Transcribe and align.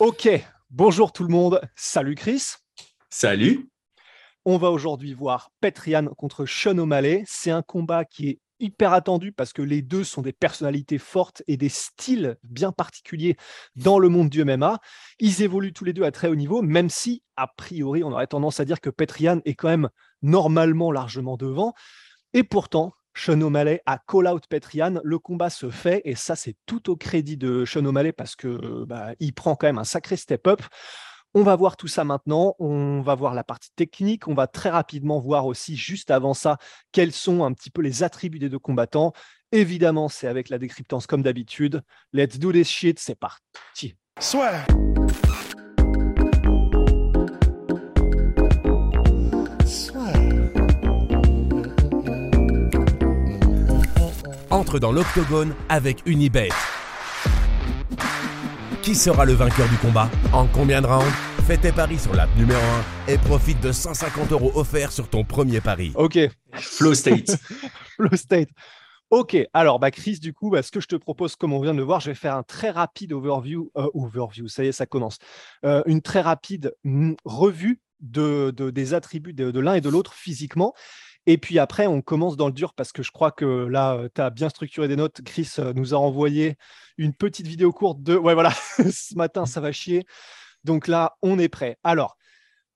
Ok, 0.00 0.28
bonjour 0.70 1.10
tout 1.10 1.24
le 1.24 1.28
monde. 1.28 1.60
Salut 1.74 2.14
Chris. 2.14 2.44
Salut. 3.10 3.68
On 4.44 4.56
va 4.56 4.70
aujourd'hui 4.70 5.12
voir 5.12 5.50
Petrian 5.60 6.06
contre 6.16 6.46
Sean 6.46 6.78
O'Malley. 6.78 7.24
C'est 7.26 7.50
un 7.50 7.62
combat 7.62 8.04
qui 8.04 8.28
est 8.28 8.40
hyper 8.60 8.92
attendu 8.92 9.32
parce 9.32 9.52
que 9.52 9.60
les 9.60 9.82
deux 9.82 10.04
sont 10.04 10.22
des 10.22 10.32
personnalités 10.32 10.98
fortes 10.98 11.42
et 11.48 11.56
des 11.56 11.68
styles 11.68 12.36
bien 12.44 12.70
particuliers 12.70 13.36
dans 13.74 13.98
le 13.98 14.08
monde 14.08 14.28
du 14.28 14.44
MMA. 14.44 14.78
Ils 15.18 15.42
évoluent 15.42 15.72
tous 15.72 15.84
les 15.84 15.92
deux 15.92 16.04
à 16.04 16.12
très 16.12 16.28
haut 16.28 16.36
niveau, 16.36 16.62
même 16.62 16.90
si, 16.90 17.24
a 17.34 17.48
priori, 17.48 18.04
on 18.04 18.12
aurait 18.12 18.28
tendance 18.28 18.60
à 18.60 18.64
dire 18.64 18.80
que 18.80 18.90
Petrian 18.90 19.40
est 19.46 19.54
quand 19.54 19.68
même 19.68 19.88
normalement 20.22 20.92
largement 20.92 21.36
devant. 21.36 21.74
Et 22.34 22.44
pourtant, 22.44 22.92
Sean 23.18 23.40
O'Malley 23.42 23.80
a 23.84 23.98
call 23.98 24.28
out 24.28 24.46
Petrian, 24.48 25.00
le 25.02 25.18
combat 25.18 25.50
se 25.50 25.70
fait 25.70 26.00
et 26.04 26.14
ça 26.14 26.36
c'est 26.36 26.54
tout 26.66 26.88
au 26.88 26.96
crédit 26.96 27.36
de 27.36 27.64
Sean 27.64 27.84
O'Malley 27.84 28.12
parce 28.12 28.36
que 28.36 28.84
bah, 28.84 29.08
il 29.18 29.34
prend 29.34 29.56
quand 29.56 29.66
même 29.66 29.78
un 29.78 29.84
sacré 29.84 30.16
step 30.16 30.46
up. 30.46 30.62
On 31.34 31.42
va 31.42 31.56
voir 31.56 31.76
tout 31.76 31.88
ça 31.88 32.04
maintenant. 32.04 32.54
On 32.60 33.00
va 33.00 33.16
voir 33.16 33.34
la 33.34 33.42
partie 33.42 33.70
technique. 33.74 34.28
On 34.28 34.34
va 34.34 34.46
très 34.46 34.70
rapidement 34.70 35.18
voir 35.18 35.46
aussi, 35.46 35.76
juste 35.76 36.10
avant 36.10 36.32
ça, 36.32 36.58
quels 36.92 37.12
sont 37.12 37.44
un 37.44 37.52
petit 37.52 37.70
peu 37.70 37.82
les 37.82 38.02
attributs 38.02 38.38
des 38.38 38.48
deux 38.48 38.58
combattants. 38.58 39.12
Évidemment, 39.50 40.08
c'est 40.08 40.28
avec 40.28 40.48
la 40.48 40.58
décryptance 40.58 41.06
comme 41.06 41.22
d'habitude. 41.22 41.82
Let's 42.12 42.38
do 42.38 42.52
this 42.52 42.68
shit. 42.68 42.98
C'est 42.98 43.18
parti. 43.18 43.96
Soit. 44.20 44.64
Entre 54.50 54.78
dans 54.78 54.92
l'octogone 54.92 55.54
avec 55.68 56.02
Unibet. 56.06 56.48
Qui 58.82 58.94
sera 58.94 59.24
le 59.24 59.34
vainqueur 59.34 59.68
du 59.68 59.76
combat 59.76 60.08
En 60.32 60.46
combien 60.46 60.80
de 60.80 60.86
rounds 60.86 61.04
Fais 61.46 61.58
tes 61.58 61.72
paris 61.72 61.98
sur 61.98 62.14
l'app 62.14 62.34
numéro 62.36 62.60
1 63.08 63.12
et 63.12 63.18
profite 63.18 63.60
de 63.60 63.72
150 63.72 64.32
euros 64.32 64.52
offerts 64.54 64.92
sur 64.92 65.08
ton 65.08 65.24
premier 65.24 65.60
pari. 65.60 65.92
Ok. 65.94 66.18
Flow 66.52 66.94
State. 66.94 67.36
Flow 67.96 68.16
State. 68.16 68.48
Ok, 69.10 69.36
alors 69.54 69.78
bah 69.78 69.90
Chris, 69.90 70.18
du 70.18 70.34
coup, 70.34 70.50
bah, 70.50 70.62
ce 70.62 70.70
que 70.70 70.80
je 70.80 70.86
te 70.86 70.96
propose, 70.96 71.34
comme 71.36 71.54
on 71.54 71.60
vient 71.62 71.72
de 71.72 71.78
le 71.78 71.84
voir, 71.84 72.00
je 72.00 72.10
vais 72.10 72.14
faire 72.14 72.36
un 72.36 72.42
très 72.42 72.68
rapide 72.68 73.14
overview, 73.14 73.70
euh, 73.78 73.88
overview, 73.94 74.48
ça 74.48 74.64
y 74.64 74.68
est, 74.68 74.72
ça 74.72 74.84
commence, 74.84 75.16
Euh, 75.64 75.82
une 75.86 76.02
très 76.02 76.20
rapide 76.20 76.74
mm, 76.84 77.14
revue 77.24 77.80
de, 78.00 78.52
de- 78.54 78.68
des 78.68 78.92
attributs 78.92 79.32
de, 79.32 79.50
de 79.50 79.60
l'un 79.60 79.72
et 79.74 79.80
de 79.80 79.88
l'autre 79.88 80.12
physiquement. 80.12 80.74
Et 81.30 81.36
puis 81.36 81.58
après, 81.58 81.86
on 81.86 82.00
commence 82.00 82.38
dans 82.38 82.46
le 82.46 82.54
dur 82.54 82.72
parce 82.72 82.90
que 82.90 83.02
je 83.02 83.12
crois 83.12 83.32
que 83.32 83.44
là, 83.44 84.00
tu 84.14 84.20
as 84.22 84.30
bien 84.30 84.48
structuré 84.48 84.88
des 84.88 84.96
notes. 84.96 85.20
Chris 85.20 85.50
euh, 85.58 85.74
nous 85.74 85.92
a 85.92 85.98
envoyé 85.98 86.56
une 86.96 87.12
petite 87.12 87.46
vidéo 87.46 87.70
courte 87.70 88.02
de. 88.02 88.16
Ouais, 88.16 88.32
voilà, 88.32 88.50
ce 88.90 89.14
matin, 89.14 89.44
ça 89.44 89.60
va 89.60 89.70
chier. 89.70 90.06
Donc 90.64 90.88
là, 90.88 91.18
on 91.20 91.38
est 91.38 91.50
prêt. 91.50 91.76
Alors, 91.84 92.16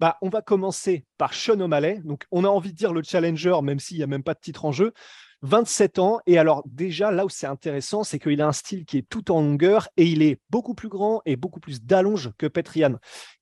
bah, 0.00 0.18
on 0.20 0.28
va 0.28 0.42
commencer 0.42 1.06
par 1.16 1.32
Sean 1.32 1.60
O'Malley. 1.60 2.02
Donc, 2.04 2.26
on 2.30 2.44
a 2.44 2.48
envie 2.48 2.72
de 2.72 2.76
dire 2.76 2.92
le 2.92 3.02
challenger, 3.02 3.56
même 3.62 3.80
s'il 3.80 3.96
n'y 3.96 4.02
a 4.02 4.06
même 4.06 4.22
pas 4.22 4.34
de 4.34 4.40
titre 4.40 4.66
en 4.66 4.72
jeu. 4.72 4.92
27 5.40 5.98
ans. 5.98 6.20
Et 6.26 6.36
alors, 6.36 6.62
déjà, 6.66 7.10
là 7.10 7.24
où 7.24 7.30
c'est 7.30 7.46
intéressant, 7.46 8.04
c'est 8.04 8.18
qu'il 8.18 8.42
a 8.42 8.46
un 8.46 8.52
style 8.52 8.84
qui 8.84 8.98
est 8.98 9.08
tout 9.08 9.32
en 9.32 9.40
longueur 9.40 9.88
et 9.96 10.04
il 10.04 10.20
est 10.20 10.42
beaucoup 10.50 10.74
plus 10.74 10.90
grand 10.90 11.22
et 11.24 11.36
beaucoup 11.36 11.58
plus 11.58 11.82
d'allonge 11.82 12.32
que 12.36 12.46
Petrian. 12.46 12.96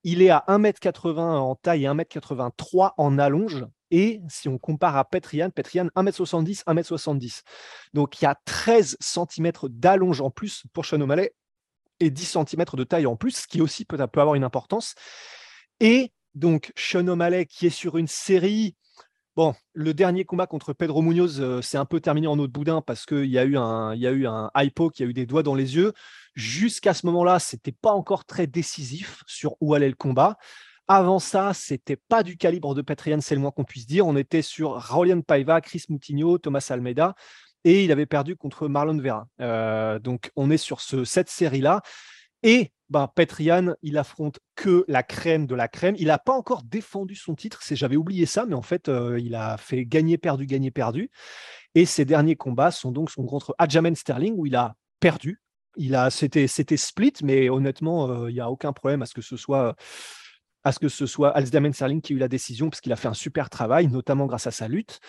Il 0.04 0.22
est 0.22 0.30
à 0.30 0.44
1m80 0.46 1.18
en 1.18 1.56
taille 1.56 1.86
et 1.86 1.88
1m83 1.88 2.92
en 2.96 3.18
allonge. 3.18 3.66
Et 3.90 4.20
si 4.28 4.48
on 4.48 4.58
compare 4.58 4.96
à 4.96 5.04
Petrian, 5.04 5.50
Petrian 5.50 5.86
1m70, 5.96 6.64
1m70. 6.64 7.42
Donc, 7.92 8.20
il 8.20 8.24
y 8.24 8.28
a 8.28 8.36
13 8.44 8.96
cm 9.00 9.52
d'allonge 9.68 10.20
en 10.20 10.30
plus 10.30 10.64
pour 10.72 10.84
Sean 10.84 11.00
O'Malley 11.00 11.34
et 11.98 12.10
10 12.10 12.38
cm 12.48 12.64
de 12.74 12.84
taille 12.84 13.06
en 13.06 13.16
plus, 13.16 13.42
ce 13.42 13.46
qui 13.46 13.60
aussi 13.60 13.84
peut, 13.84 13.98
avoir 14.00 14.34
une 14.34 14.44
importance. 14.44 14.94
Et 15.80 16.12
donc, 16.34 16.72
Sean 16.76 17.06
O'Malley 17.08 17.46
qui 17.46 17.66
est 17.66 17.70
sur 17.70 17.98
une 17.98 18.06
série. 18.06 18.76
Bon, 19.36 19.54
le 19.72 19.94
dernier 19.94 20.24
combat 20.24 20.46
contre 20.46 20.72
Pedro 20.72 21.02
Munoz, 21.02 21.40
euh, 21.40 21.62
c'est 21.62 21.78
un 21.78 21.84
peu 21.84 22.00
terminé 22.00 22.26
en 22.26 22.38
eau 22.38 22.46
de 22.46 22.52
boudin 22.52 22.82
parce 22.82 23.06
qu'il 23.06 23.26
y 23.26 23.38
a 23.38 23.44
eu 23.44 23.56
un, 23.56 23.94
il 23.94 24.00
y 24.00 24.06
a 24.06 24.50
hypo 24.56 24.90
qui 24.90 25.02
a 25.02 25.06
eu 25.06 25.14
des 25.14 25.24
doigts 25.24 25.42
dans 25.42 25.54
les 25.54 25.76
yeux. 25.76 25.92
Jusqu'à 26.34 26.94
ce 26.94 27.06
moment-là, 27.06 27.38
c'était 27.38 27.72
pas 27.72 27.92
encore 27.92 28.24
très 28.24 28.46
décisif 28.46 29.22
sur 29.26 29.56
où 29.60 29.74
allait 29.74 29.88
le 29.88 29.94
combat. 29.94 30.36
Avant 30.92 31.20
ça, 31.20 31.54
c'était 31.54 31.94
pas 31.94 32.24
du 32.24 32.36
calibre 32.36 32.74
de 32.74 32.82
Petrian, 32.82 33.20
c'est 33.20 33.36
le 33.36 33.40
moins 33.40 33.52
qu'on 33.52 33.62
puisse 33.62 33.86
dire. 33.86 34.08
On 34.08 34.16
était 34.16 34.42
sur 34.42 34.72
Raulian 34.72 35.20
Paiva, 35.20 35.60
Chris 35.60 35.84
Moutinho, 35.88 36.36
Thomas 36.38 36.66
Almeida, 36.68 37.14
et 37.62 37.84
il 37.84 37.92
avait 37.92 38.06
perdu 38.06 38.34
contre 38.34 38.66
Marlon 38.66 38.98
Vera. 38.98 39.28
Euh, 39.40 40.00
donc, 40.00 40.32
on 40.34 40.50
est 40.50 40.56
sur 40.56 40.80
ce, 40.80 41.04
cette 41.04 41.30
série-là. 41.30 41.80
Et 42.42 42.72
bah, 42.88 43.12
Petrian, 43.14 43.76
il 43.82 43.98
affronte 43.98 44.40
que 44.56 44.84
la 44.88 45.04
crème 45.04 45.46
de 45.46 45.54
la 45.54 45.68
crème. 45.68 45.94
Il 45.96 46.08
n'a 46.08 46.18
pas 46.18 46.32
encore 46.32 46.64
défendu 46.64 47.14
son 47.14 47.36
titre. 47.36 47.60
J'avais 47.70 47.94
oublié 47.94 48.26
ça, 48.26 48.44
mais 48.44 48.56
en 48.56 48.62
fait, 48.62 48.88
euh, 48.88 49.16
il 49.20 49.36
a 49.36 49.58
fait 49.58 49.86
gagner, 49.86 50.18
perdu, 50.18 50.44
gagner, 50.46 50.72
perdu. 50.72 51.08
Et 51.76 51.86
ses 51.86 52.04
derniers 52.04 52.34
combats 52.34 52.72
sont 52.72 52.90
donc 52.90 53.14
contre 53.14 53.54
Adjamen 53.58 53.94
Sterling, 53.94 54.34
où 54.36 54.44
il 54.44 54.56
a 54.56 54.74
perdu. 54.98 55.40
Il 55.76 55.94
a, 55.94 56.10
c'était, 56.10 56.48
c'était 56.48 56.76
split, 56.76 57.12
mais 57.22 57.48
honnêtement, 57.48 58.10
euh, 58.10 58.28
il 58.28 58.34
n'y 58.34 58.40
a 58.40 58.50
aucun 58.50 58.72
problème 58.72 59.02
à 59.02 59.06
ce 59.06 59.14
que 59.14 59.22
ce 59.22 59.36
soit 59.36 59.76
à 60.64 60.72
ce 60.72 60.78
que 60.78 60.88
ce 60.88 61.06
soit 61.06 61.30
Aljamain 61.30 61.72
Sterling 61.72 62.00
qui 62.00 62.12
a 62.12 62.16
eu 62.16 62.18
la 62.18 62.28
décision, 62.28 62.70
parce 62.70 62.80
qu'il 62.80 62.92
a 62.92 62.96
fait 62.96 63.08
un 63.08 63.14
super 63.14 63.50
travail, 63.50 63.88
notamment 63.88 64.26
grâce 64.26 64.46
à 64.46 64.50
sa 64.50 64.68
lutte. 64.68 65.00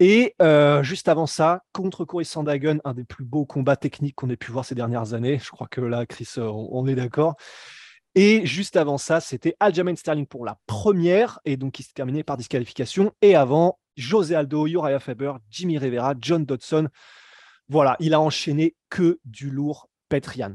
Et 0.00 0.34
euh, 0.40 0.82
juste 0.82 1.08
avant 1.08 1.26
ça, 1.26 1.62
contre 1.72 2.04
Cory 2.04 2.24
Sandhagen, 2.24 2.78
un 2.84 2.94
des 2.94 3.04
plus 3.04 3.24
beaux 3.24 3.46
combats 3.46 3.76
techniques 3.76 4.14
qu'on 4.14 4.30
ait 4.30 4.36
pu 4.36 4.52
voir 4.52 4.64
ces 4.64 4.76
dernières 4.76 5.12
années. 5.12 5.40
Je 5.42 5.50
crois 5.50 5.66
que 5.66 5.80
là, 5.80 6.06
Chris, 6.06 6.28
euh, 6.38 6.46
on, 6.46 6.68
on 6.72 6.86
est 6.86 6.94
d'accord. 6.94 7.34
Et 8.14 8.46
juste 8.46 8.76
avant 8.76 8.98
ça, 8.98 9.20
c'était 9.20 9.54
Aljamain 9.60 9.96
Sterling 9.96 10.26
pour 10.26 10.44
la 10.44 10.58
première, 10.66 11.40
et 11.44 11.56
donc 11.56 11.74
qui 11.74 11.82
s'est 11.82 11.92
terminé 11.94 12.22
par 12.22 12.36
disqualification. 12.36 13.12
Et 13.22 13.34
avant, 13.34 13.78
José 13.96 14.34
Aldo, 14.34 14.66
Uriah 14.66 15.00
Faber, 15.00 15.32
Jimmy 15.50 15.78
Rivera, 15.78 16.14
John 16.20 16.44
Dodson. 16.44 16.88
Voilà, 17.68 17.96
il 18.00 18.14
a 18.14 18.20
enchaîné 18.20 18.74
que 18.88 19.18
du 19.24 19.50
lourd 19.50 19.88
Petrian. 20.08 20.54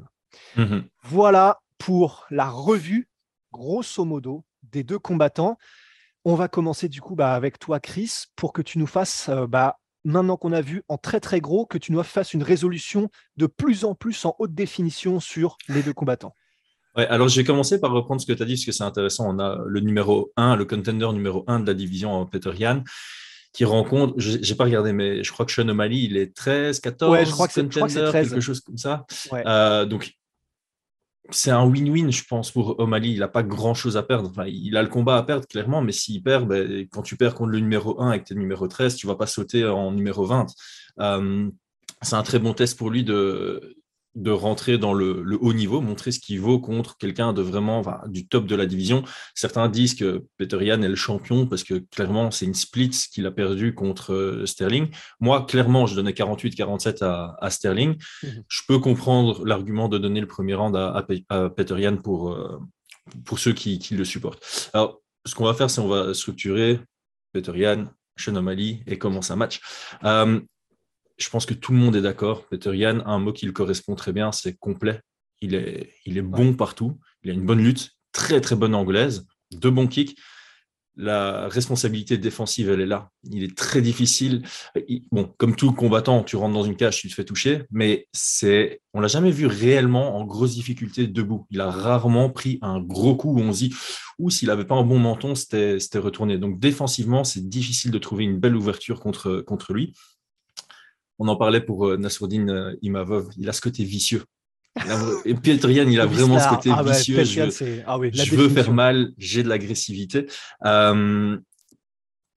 Mhm. 0.55 0.85
Voilà 1.03 1.59
pour 1.77 2.25
la 2.29 2.49
revue, 2.49 3.07
grosso 3.53 4.03
modo, 4.03 4.43
des 4.63 4.83
deux 4.83 4.99
combattants. 4.99 5.57
On 6.25 6.35
va 6.35 6.47
commencer 6.47 6.89
du 6.89 6.99
coup 7.01 7.15
bah, 7.15 7.33
avec 7.35 7.59
toi, 7.59 7.79
Chris, 7.79 8.25
pour 8.35 8.51
que 8.51 8.61
tu 8.61 8.79
nous 8.79 8.87
fasses, 8.87 9.29
euh, 9.29 9.45
bah, 9.47 9.77
maintenant 10.03 10.35
qu'on 10.37 10.51
a 10.53 10.61
vu 10.61 10.83
en 10.89 10.97
très 10.97 11.19
très 11.19 11.39
gros, 11.39 11.65
que 11.65 11.77
tu 11.77 11.91
nous 11.93 12.01
fasses 12.03 12.33
une 12.33 12.43
résolution 12.43 13.09
de 13.37 13.45
plus 13.45 13.85
en 13.85 13.93
plus 13.95 14.25
en 14.25 14.35
haute 14.39 14.53
définition 14.53 15.19
sur 15.19 15.57
les 15.69 15.83
deux 15.83 15.93
combattants. 15.93 16.35
Ouais, 16.95 17.07
alors 17.07 17.27
je 17.27 17.39
vais 17.39 17.43
commencer 17.43 17.79
par 17.79 17.91
reprendre 17.91 18.21
ce 18.21 18.25
que 18.25 18.33
tu 18.33 18.43
as 18.43 18.45
dit, 18.45 18.53
parce 18.53 18.65
que 18.65 18.71
c'est 18.71 18.83
intéressant. 18.83 19.33
On 19.35 19.39
a 19.39 19.57
le 19.65 19.79
numéro 19.79 20.31
1, 20.37 20.55
le 20.55 20.65
contender 20.65 21.07
numéro 21.13 21.43
1 21.47 21.59
de 21.61 21.67
la 21.67 21.73
division, 21.73 22.25
Peter 22.25 22.51
Yan, 22.55 22.83
qui 23.51 23.65
rencontre, 23.65 24.13
je 24.17 24.37
n'ai 24.37 24.55
pas 24.57 24.63
regardé, 24.65 24.93
mais 24.93 25.23
je 25.23 25.31
crois 25.31 25.45
que 25.45 25.51
Sean 25.51 25.67
O'Malley, 25.69 26.03
il 26.03 26.17
est 26.17 26.35
13, 26.35 26.79
14, 26.79 27.11
Ouais, 27.11 27.25
je 27.25 27.31
crois 27.31 27.47
que 27.47 27.53
c'est- 27.53 27.61
je 27.63 27.67
crois 27.69 27.87
que 27.87 27.93
c'est 27.93 27.99
contender, 27.99 28.11
13. 28.19 28.29
quelque 28.29 28.41
chose 28.41 28.61
comme 28.61 28.77
ça. 28.77 29.05
Ouais. 29.31 29.43
Euh, 29.45 29.85
donc, 29.85 30.13
c'est 31.29 31.51
un 31.51 31.65
win-win, 31.65 32.11
je 32.11 32.23
pense, 32.25 32.51
pour 32.51 32.79
O'Malley. 32.79 33.11
Il 33.11 33.19
n'a 33.19 33.27
pas 33.27 33.43
grand-chose 33.43 33.95
à 33.97 34.03
perdre. 34.03 34.29
Enfin, 34.29 34.45
il 34.45 34.75
a 34.75 34.83
le 34.83 34.89
combat 34.89 35.17
à 35.17 35.23
perdre, 35.23 35.47
clairement, 35.47 35.81
mais 35.81 35.93
s'il 35.93 36.21
perd, 36.21 36.47
ben, 36.47 36.87
quand 36.91 37.01
tu 37.01 37.15
perds 37.15 37.35
contre 37.35 37.51
le 37.51 37.59
numéro 37.59 38.01
1 38.01 38.11
et 38.13 38.19
que 38.19 38.25
tu 38.25 38.33
es 38.33 38.35
numéro 38.35 38.67
13, 38.67 38.95
tu 38.95 39.07
vas 39.07 39.15
pas 39.15 39.27
sauter 39.27 39.65
en 39.65 39.91
numéro 39.91 40.25
20. 40.25 40.47
Euh, 40.99 41.49
c'est 42.01 42.15
un 42.15 42.23
très 42.23 42.39
bon 42.39 42.53
test 42.53 42.77
pour 42.77 42.89
lui 42.89 43.03
de, 43.03 43.77
de 44.15 44.29
rentrer 44.31 44.77
dans 44.77 44.93
le, 44.93 45.23
le 45.23 45.37
haut 45.41 45.53
niveau, 45.53 45.81
montrer 45.81 46.11
ce 46.11 46.19
qu'il 46.19 46.39
vaut 46.39 46.59
contre 46.59 46.97
quelqu'un 46.97 47.33
de 47.33 47.41
vraiment 47.41 47.81
du 48.07 48.27
top 48.27 48.45
de 48.45 48.55
la 48.55 48.65
division. 48.67 49.03
Certains 49.33 49.67
disent 49.69 49.95
que 49.95 50.23
Peter 50.37 50.63
Yan 50.63 50.81
est 50.83 50.87
le 50.89 50.95
champion 50.95 51.47
parce 51.47 51.63
que 51.63 51.75
clairement, 51.91 52.29
c'est 52.29 52.45
une 52.45 52.53
split 52.53 52.91
qu'il 53.11 53.25
a 53.25 53.31
perdu 53.31 53.73
contre 53.73 54.13
euh, 54.13 54.45
Sterling. 54.45 54.89
Moi, 55.19 55.45
clairement, 55.45 55.87
je 55.87 55.95
donnais 55.95 56.11
48-47 56.11 57.03
à, 57.03 57.35
à 57.41 57.49
Sterling. 57.49 57.95
Mhm. 58.21 58.43
Je 58.47 58.61
peux 58.67 58.77
comprendre 58.79 59.45
l'argument 59.45 59.89
de 59.89 59.97
donner 59.97 60.21
le 60.21 60.27
premier 60.27 60.53
round 60.53 60.75
à, 60.75 60.91
à 60.93 61.01
Pe- 61.03 61.23
à 61.29 61.49
Peter 61.49 61.79
Yan 61.79 61.97
pour, 61.97 62.33
euh, 62.33 62.59
pour 63.25 63.39
ceux 63.39 63.53
qui, 63.53 63.79
qui 63.79 63.95
le 63.95 64.05
supportent. 64.05 64.69
Alors, 64.73 65.01
ce 65.25 65.33
qu'on 65.35 65.45
va 65.45 65.53
faire, 65.55 65.69
c'est 65.71 65.81
on 65.81 65.87
va 65.87 66.13
structurer 66.13 66.79
Peter 67.31 67.53
Yan, 67.55 67.85
Sean 68.15 68.35
O'Malley 68.35 68.81
et 68.85 68.97
commence 68.99 69.31
un 69.31 69.37
match. 69.37 69.59
Euh, 70.03 70.39
je 71.17 71.29
pense 71.29 71.45
que 71.45 71.53
tout 71.53 71.71
le 71.71 71.77
monde 71.77 71.95
est 71.95 72.01
d'accord. 72.01 72.45
Peter 72.47 72.75
Yann, 72.75 73.03
un 73.05 73.19
mot 73.19 73.33
qui 73.33 73.45
le 73.45 73.51
correspond 73.51 73.95
très 73.95 74.13
bien, 74.13 74.31
c'est 74.31 74.57
complet. 74.57 74.99
Il 75.41 75.55
est, 75.55 75.93
il 76.05 76.17
est 76.17 76.23
bon 76.23 76.53
partout. 76.53 76.99
Il 77.23 77.29
a 77.29 77.33
une 77.33 77.45
bonne 77.45 77.63
lutte, 77.63 77.91
très 78.11 78.41
très 78.41 78.55
bonne 78.55 78.75
anglaise, 78.75 79.25
deux 79.51 79.71
bons 79.71 79.87
kicks 79.87 80.17
la 80.95 81.47
responsabilité 81.47 82.17
défensive, 82.17 82.69
elle 82.69 82.81
est 82.81 82.85
là. 82.85 83.09
Il 83.31 83.43
est 83.43 83.57
très 83.57 83.81
difficile. 83.81 84.43
Bon, 85.11 85.33
comme 85.37 85.55
tout 85.55 85.71
combattant, 85.71 86.23
tu 86.23 86.35
rentres 86.35 86.53
dans 86.53 86.63
une 86.63 86.75
cage, 86.75 86.97
tu 86.97 87.09
te 87.09 87.13
fais 87.13 87.23
toucher, 87.23 87.63
mais 87.71 88.07
c'est, 88.13 88.81
on 88.93 88.99
l'a 88.99 89.07
jamais 89.07 89.31
vu 89.31 89.47
réellement 89.47 90.17
en 90.17 90.25
grosse 90.25 90.53
difficulté 90.53 91.07
debout. 91.07 91.47
Il 91.49 91.61
a 91.61 91.71
rarement 91.71 92.29
pris 92.29 92.59
un 92.61 92.79
gros 92.79 93.15
coup 93.15 93.33
où 93.33 93.39
on 93.39 93.53
se 93.53 93.59
dit, 93.59 93.75
ou 94.19 94.29
s'il 94.29 94.51
avait 94.51 94.65
pas 94.65 94.75
un 94.75 94.83
bon 94.83 94.99
menton, 94.99 95.33
c'était, 95.35 95.77
retourné. 95.95 96.37
Donc 96.37 96.59
défensivement, 96.59 97.23
c'est 97.23 97.47
difficile 97.47 97.91
de 97.91 97.97
trouver 97.97 98.25
une 98.25 98.39
belle 98.39 98.55
ouverture 98.55 98.99
contre, 98.99 99.41
contre 99.41 99.73
lui. 99.73 99.93
On 101.23 101.29
en 101.29 101.37
parlait 101.37 101.61
pour 101.61 101.87
euh, 101.87 101.95
Nasruddin 101.95 102.49
euh, 102.49 102.75
Imavov. 102.81 103.29
Il 103.37 103.47
a 103.47 103.53
ce 103.53 103.61
côté 103.61 103.85
vicieux. 103.85 104.25
Et 105.23 105.35
Pietrian, 105.35 105.87
il 105.87 106.01
a 106.01 106.05
vraiment 106.05 106.37
ce 106.37 106.49
côté 106.49 106.69
ah 106.75 106.83
vicieux. 106.83 107.23
je, 107.23 107.81
ah 107.87 107.97
veux 107.97 108.49
faire 108.49 108.73
mal, 108.73 109.13
j'ai 109.17 109.41
de 109.41 109.47
l'agressivité. 109.47 110.25
Euh, 110.65 111.37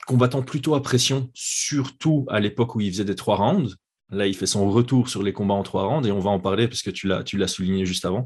combattant 0.06 0.43
plutôt 0.43 0.77
à 0.77 0.83
pression, 0.83 1.31
surtout 1.35 2.27
à 2.29 2.38
l'époque 2.38 2.77
où 2.77 2.81
il 2.81 2.93
faisait 2.93 3.05
des 3.05 3.17
trois 3.17 3.35
rounds. 3.35 3.75
Là, 4.11 4.29
il 4.29 4.37
fait 4.37 4.47
son 4.47 4.71
retour 4.71 5.09
sur 5.09 5.25
les 5.25 5.32
combats 5.32 5.55
en 5.55 5.65
trois 5.65 5.89
rounds 5.89 6.06
et 6.06 6.12
on 6.12 6.21
va 6.21 6.31
en 6.31 6.39
parler 6.39 6.69
parce 6.69 6.82
que 6.82 6.91
tu 6.91 7.09
l'as, 7.09 7.25
tu 7.25 7.39
l'as 7.39 7.49
souligné 7.49 7.87
juste 7.87 8.05
avant. 8.05 8.25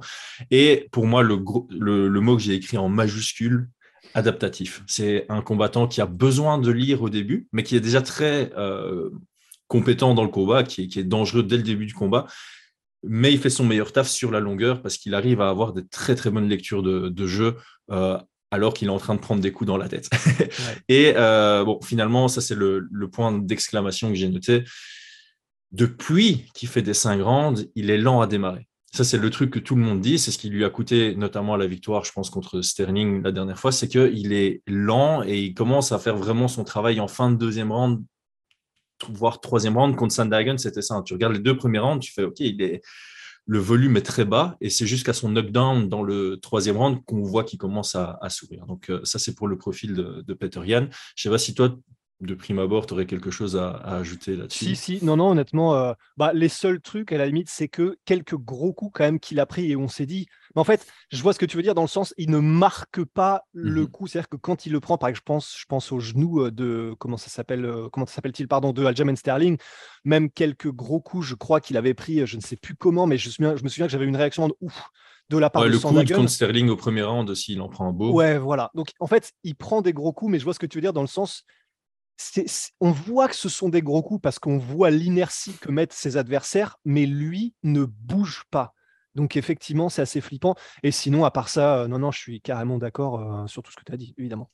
Et 0.51 0.89
pour 0.93 1.07
moi, 1.07 1.23
le, 1.23 1.43
le, 1.71 2.21
mot 2.21 2.37
que 2.37 2.43
j'ai 2.43 2.53
écrit 2.53 2.77
en 2.77 2.91
majuscule, 2.91 3.71
adaptatif. 4.13 4.83
C'est 4.87 5.25
un 5.31 5.41
combattant 5.41 5.89
qui 5.89 6.03
a 6.03 6.07
besoin 6.07 6.59
de 6.59 6.71
lire 6.71 7.01
au 7.01 7.09
début, 7.09 7.49
mais 7.53 7.63
qui 7.63 7.77
est 7.77 7.81
déjà 7.81 8.03
très 8.03 8.53
euh, 8.59 9.09
compétent 9.71 10.15
dans 10.15 10.25
le 10.25 10.29
combat, 10.29 10.65
qui 10.65 10.89
qui 10.89 10.99
est 10.99 11.05
dangereux 11.05 11.43
dès 11.43 11.57
le 11.57 11.63
début 11.63 11.87
du 11.87 11.95
combat 11.95 12.27
mais 13.03 13.33
il 13.33 13.39
fait 13.39 13.51
son 13.51 13.65
meilleur 13.65 13.93
taf 13.93 14.09
sur 14.09 14.31
la 14.31 14.41
longueur 14.41 14.83
parce 14.83 14.97
qu'il 14.97 15.15
arrive 15.15 15.41
à 15.41 15.49
avoir 15.49 15.73
des 15.73 15.87
très 15.87 16.15
très 16.15 16.31
bonnes 16.31 16.49
lectures 16.49 16.83
de, 16.83 17.27
jeu 17.27 17.57
euh, 17.91 18.19
alors 18.51 18.75
qu'il 18.75 18.89
est 18.89 18.93
en 18.93 18.99
train 18.99 19.15
de 19.15 19.21
prendre 19.21 19.41
des 19.41 19.53
coups 19.53 19.69
dans 19.69 19.77
la 19.77 19.89
tête. 19.89 20.11
Et 20.89 21.15
euh, 21.17 21.65
bon, 21.65 21.81
finalement, 21.83 22.29
ça 22.29 22.41
c'est 22.41 22.55
le, 22.55 22.89
point 23.11 23.33
d'exclamation 23.33 24.09
que 24.09 24.15
j'ai 24.15 24.29
noté. 24.29 24.65
Depuis 25.73 26.51
qu'il 26.55 26.69
fait 26.69 26.83
des 26.83 26.95
5 26.95 27.23
rounds, 27.23 27.71
il 27.75 27.91
est 27.91 27.99
lent 27.99 28.21
à 28.21 28.27
démarrer. 28.27 28.67
Ça, 28.93 29.05
c'est 29.05 29.19
le 29.19 29.31
truc 29.31 29.53
que 29.53 29.61
tout 29.61 29.77
le 29.77 29.83
monde 29.83 30.01
dit. 30.01 30.19
C'est 30.19 30.33
ce 30.33 30.39
qui 30.39 30.49
lui 30.49 30.65
a 30.65 30.69
coûté 30.69 31.15
notamment 31.15 31.57
la 31.57 31.69
victoire, 31.69 32.05
je 32.05 32.11
pense, 32.11 32.29
contre 32.29 32.61
Sterling 32.61 33.23
la 33.23 33.31
dernière 33.31 33.57
fois. 33.57 33.71
C'est 33.71 33.87
qu'il 33.87 34.33
est 34.33 34.63
lent 34.67 35.23
et 35.23 35.41
il 35.41 35.55
commence 35.55 35.93
à 35.93 36.01
faire 36.01 36.17
vraiment 36.17 36.49
son 36.49 36.65
travail 36.65 36.99
en 36.99 37.07
fin 37.07 37.31
de 37.31 37.37
deuxième 37.37 37.71
round 37.71 38.03
voire 39.09 39.41
troisième 39.41 39.77
round 39.77 39.97
contre 39.97 40.15
Sandhagen, 40.15 40.59
c'était 40.59 40.83
ça. 40.83 41.03
Tu 41.05 41.15
regardes 41.15 41.35
les 41.35 41.41
deux 41.41 41.57
premiers 41.57 41.79
rounds, 41.79 42.05
tu 42.05 42.13
fais 42.13 42.25
OK, 42.25 42.41
le 43.47 43.59
volume 43.59 43.97
est 43.97 44.03
très 44.03 44.25
bas 44.25 44.57
et 44.61 44.71
c'est 44.71 44.87
jusqu'à 44.87 45.13
son 45.13 45.31
knockdown 45.31 45.89
dans 45.89 46.03
le 46.03 46.37
troisième 46.37 46.77
round 46.77 47.05
qu'on 47.05 47.23
voit 47.23 47.45
qu'il 47.45 47.59
commence 47.59 47.97
à, 47.97 48.19
sourire. 48.29 48.67
Donc, 48.67 48.91
euh, 48.91 49.01
ça, 49.05 49.19
c'est 49.19 49.35
pour 49.35 49.49
le 49.49 49.59
profil 49.59 49.95
de, 49.95 50.35
Peter 50.35 50.61
Yan. 50.65 50.87
Je 51.17 51.23
sais 51.23 51.31
pas 51.31 51.39
si 51.39 51.55
toi, 51.55 51.77
de 52.21 52.35
prime 52.35 52.59
abord, 52.59 52.87
tu 52.87 52.95
aurais 52.95 53.07
quelque 53.07 53.31
chose 53.31 53.57
à, 53.57 53.71
ajouter 53.71 54.37
là-dessus? 54.37 54.65
Si, 54.65 54.77
si, 54.77 55.05
non, 55.05 55.17
non, 55.17 55.31
honnêtement, 55.31 55.75
euh, 55.75 55.93
bah, 56.17 56.33
les 56.35 56.49
seuls 56.49 56.81
trucs, 56.81 57.13
à 57.13 57.19
la 57.19 57.27
limite, 57.27 57.49
c'est 57.49 57.69
que 57.69 57.97
quelques 58.05 58.37
gros 58.37 58.73
coups 58.73 58.93
quand 58.95 59.05
même 59.05 59.21
qu'il 59.21 59.41
a 59.41 59.47
pris 59.47 59.71
et 59.71 59.77
on 59.77 59.89
s'est 59.89 60.07
dit, 60.07 60.27
mais 60.55 60.61
en 60.61 60.65
fait, 60.65 60.87
je 61.11 61.23
vois 61.23 61.33
ce 61.33 61.39
que 61.39 61.47
tu 61.47 61.57
veux 61.57 61.63
dire 61.63 61.75
dans 61.75 61.83
le 61.83 61.89
sens, 61.89 62.13
il 62.19 62.31
ne 62.31 62.39
marque 62.39 63.05
pas 63.05 63.43
le 63.53 63.83
mmh 63.83 63.89
coup, 63.89 64.07
c'est-à-dire 64.07 64.29
que 64.29 64.37
quand 64.37 64.67
il 64.67 64.73
le 64.73 64.81
prend, 64.81 64.99
par 64.99 65.09
exemple, 65.09 65.21
je 65.21 65.25
pense, 65.25 65.57
je 65.59 65.65
pense 65.67 65.93
au 65.93 66.01
genou 66.01 66.43
euh, 66.43 66.51
de, 66.51 66.95
comment 66.99 67.17
ça 67.17 67.31
s'appelle, 67.31 67.65
euh, 67.65 67.89
comment 67.91 68.07
s'appelle-t-il, 68.07 68.49
pardon, 68.49 68.73
de 68.73 68.85
Aljamain 68.85 69.17
Sterling, 69.17 69.57
même 70.05 70.31
quelques 70.31 70.71
gros 70.71 71.01
coups, 71.01 71.27
je 71.27 71.35
crois 71.35 71.61
qu'il 71.61 71.77
avait 71.77 71.95
pris, 71.95 72.27
je 72.27 72.37
ne 72.37 72.43
sais 72.43 72.57
plus 72.57 72.75
comment, 72.75 73.07
mais 73.07 73.17
je, 73.17 73.29
me 73.29 73.33
souviens, 73.33 73.57
je 73.57 73.65
me 73.65 73.69
souviens 73.69 73.87
que 73.87 73.93
j'avais 73.93 74.07
une 74.07 74.17
réaction 74.17 74.49
de 74.49 74.55
ouf 74.61 74.91
de 75.31 75.39
la 75.39 75.49
part 75.49 75.63
de 75.63 75.69
le 75.69 75.79
coup 75.79 75.95
contre 75.95 76.29
Sterling 76.29 76.69
au 76.69 76.77
premier 76.77 77.03
round 77.03 77.31
aussi, 77.31 77.53
il 77.53 77.61
en 77.61 77.69
prend 77.69 77.89
un 77.89 77.93
beau. 77.93 78.13
Ouais, 78.13 78.37
voilà. 78.37 78.71
Donc 78.75 78.89
en 78.99 79.07
fait, 79.07 79.33
il 79.45 79.55
prend 79.55 79.81
des 79.81 79.93
gros 79.93 80.13
coups, 80.13 80.33
mais 80.33 80.39
je 80.39 80.45
vois 80.45 80.55
ce 80.55 80.59
que 80.59 80.67
tu 80.67 80.79
veux 80.79 80.83
dire 80.83 80.93
dans 80.93 81.01
le 81.01 81.07
sens, 81.07 81.45
on 82.81 82.91
voit 82.91 83.29
que 83.29 83.37
ce 83.37 83.49
sont 83.49 83.69
des 83.69 83.83
gros 83.83 84.03
coups 84.03 84.21
parce 84.23 84.39
qu'on 84.39 84.59
voit 84.59 84.91
l'inertie 84.91 85.53
que 85.61 85.71
mettent 85.71 85.93
ses 85.93 86.17
adversaires, 86.17 86.77
mais 86.85 87.07
lui 87.07 87.55
ne 87.63 87.85
bouge 87.85 88.45
pas. 88.51 88.75
Donc 89.15 89.37
effectivement, 89.37 89.89
c'est 89.89 90.03
assez 90.03 90.21
flippant. 90.21 90.55
Et 90.83 90.91
sinon, 90.91 91.25
à 91.25 91.31
part 91.31 91.49
ça, 91.49 91.81
euh, 91.81 91.89
non, 91.89 91.99
non, 91.99 92.11
je 92.11 92.19
suis 92.19 92.41
carrément 92.41 92.79
d'accord 92.79 93.21
euh, 93.21 93.47
sur 93.47 93.63
tout 93.63 93.73
ce 93.73 93.77
que 93.77 93.85
tu 93.85 93.93
as 93.93 93.97
dit, 93.97 94.15
évidemment. 94.19 94.51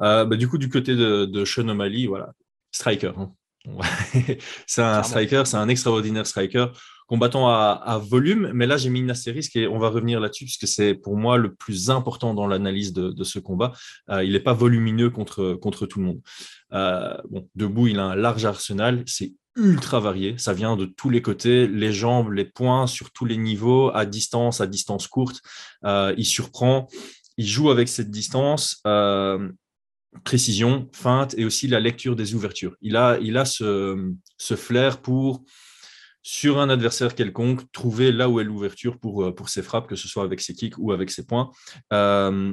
Euh, 0.00 0.24
bah, 0.24 0.36
du 0.36 0.48
coup, 0.48 0.58
du 0.58 0.68
côté 0.68 0.94
de, 0.94 1.24
de 1.24 1.44
Sean 1.44 1.68
O'Malley, 1.68 2.06
voilà, 2.06 2.32
striker. 2.70 3.12
Hein. 3.16 3.32
c'est 4.66 4.82
un 4.82 5.02
striker, 5.02 5.42
c'est 5.46 5.56
un 5.56 5.68
extraordinaire 5.68 6.26
striker 6.26 6.66
combattant 7.06 7.48
à, 7.48 8.00
volume. 8.02 8.50
Mais 8.54 8.66
là, 8.66 8.76
j'ai 8.76 8.90
mis 8.90 9.00
une 9.00 9.10
astérisque 9.10 9.56
et 9.56 9.66
on 9.66 9.78
va 9.78 9.88
revenir 9.88 10.20
là-dessus 10.20 10.44
puisque 10.44 10.66
c'est 10.66 10.94
pour 10.94 11.16
moi 11.16 11.36
le 11.36 11.54
plus 11.54 11.90
important 11.90 12.34
dans 12.34 12.46
l'analyse 12.46 12.92
de, 12.92 13.24
ce 13.24 13.38
combat. 13.38 13.72
Euh, 14.10 14.24
il 14.24 14.32
n'est 14.32 14.40
pas 14.40 14.52
volumineux 14.52 15.10
contre, 15.10 15.54
contre 15.54 15.86
tout 15.86 15.98
le 16.00 16.06
monde. 16.06 16.20
Euh, 16.72 17.16
debout, 17.54 17.88
il 17.88 17.98
a 17.98 18.04
un 18.04 18.14
large 18.14 18.44
arsenal. 18.44 19.02
C'est 19.06 19.34
ultra 19.56 20.00
varié. 20.00 20.36
Ça 20.38 20.52
vient 20.52 20.76
de 20.76 20.84
tous 20.84 21.10
les 21.10 21.22
côtés, 21.22 21.66
les 21.66 21.92
jambes, 21.92 22.32
les 22.32 22.44
poings, 22.44 22.86
sur 22.86 23.12
tous 23.12 23.24
les 23.24 23.36
niveaux, 23.36 23.90
à 23.94 24.04
distance, 24.06 24.60
à 24.60 24.66
distance 24.66 25.06
courte. 25.06 25.40
Euh, 25.84 26.14
il 26.16 26.26
surprend. 26.26 26.88
Il 27.36 27.46
joue 27.46 27.70
avec 27.70 27.88
cette 27.88 28.10
distance 28.10 28.82
précision, 30.22 30.88
feinte 30.92 31.34
et 31.36 31.44
aussi 31.44 31.66
la 31.66 31.80
lecture 31.80 32.14
des 32.14 32.36
ouvertures. 32.36 32.76
Il 32.80 32.96
a, 32.96 33.18
il 33.20 33.36
a 33.36 33.44
ce, 33.44 34.12
ce 34.38 34.54
flair 34.54 35.00
pour 35.02 35.42
sur 36.24 36.58
un 36.58 36.70
adversaire 36.70 37.14
quelconque, 37.14 37.70
trouver 37.70 38.10
là 38.10 38.30
où 38.30 38.40
est 38.40 38.44
l'ouverture 38.44 38.98
pour, 38.98 39.24
euh, 39.24 39.34
pour 39.34 39.50
ses 39.50 39.62
frappes, 39.62 39.86
que 39.86 39.94
ce 39.94 40.08
soit 40.08 40.24
avec 40.24 40.40
ses 40.40 40.54
kicks 40.54 40.78
ou 40.78 40.90
avec 40.90 41.10
ses 41.10 41.26
points. 41.26 41.50
Euh, 41.92 42.52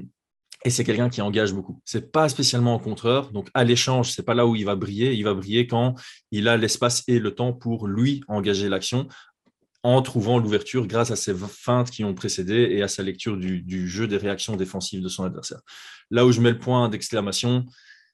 et 0.65 0.69
c'est 0.69 0.83
quelqu'un 0.83 1.09
qui 1.09 1.21
engage 1.21 1.53
beaucoup. 1.53 1.81
C'est 1.85 2.11
pas 2.11 2.27
spécialement 2.27 2.75
en 2.75 2.79
contreur, 2.79 3.31
donc 3.31 3.49
à 3.53 3.63
l'échange, 3.63 4.11
c'est 4.11 4.23
pas 4.23 4.35
là 4.35 4.45
où 4.45 4.55
il 4.57 4.65
va 4.65 4.75
briller. 4.75 5.13
Il 5.13 5.23
va 5.23 5.33
briller 5.33 5.67
quand 5.67 5.95
il 6.31 6.49
a 6.49 6.57
l'espace 6.57 7.03
et 7.07 7.17
le 7.17 7.33
temps 7.33 7.53
pour 7.53 7.87
lui 7.87 8.21
engager 8.27 8.67
l'action 8.67 9.07
en 9.83 10.01
trouvant 10.01 10.37
l'ouverture 10.37 10.85
grâce 10.85 11.09
à 11.09 11.15
ses 11.15 11.33
feintes 11.33 11.89
qui 11.89 12.03
ont 12.03 12.13
précédé 12.13 12.67
et 12.71 12.83
à 12.83 12.89
sa 12.89 13.03
lecture 13.03 13.37
du, 13.37 13.61
du, 13.61 13.87
jeu 13.87 14.05
des 14.05 14.17
réactions 14.17 14.55
défensives 14.55 15.01
de 15.01 15.09
son 15.09 15.23
adversaire. 15.23 15.61
Là 16.11 16.25
où 16.25 16.31
je 16.31 16.41
mets 16.41 16.51
le 16.51 16.59
point 16.59 16.89
d'exclamation, 16.89 17.65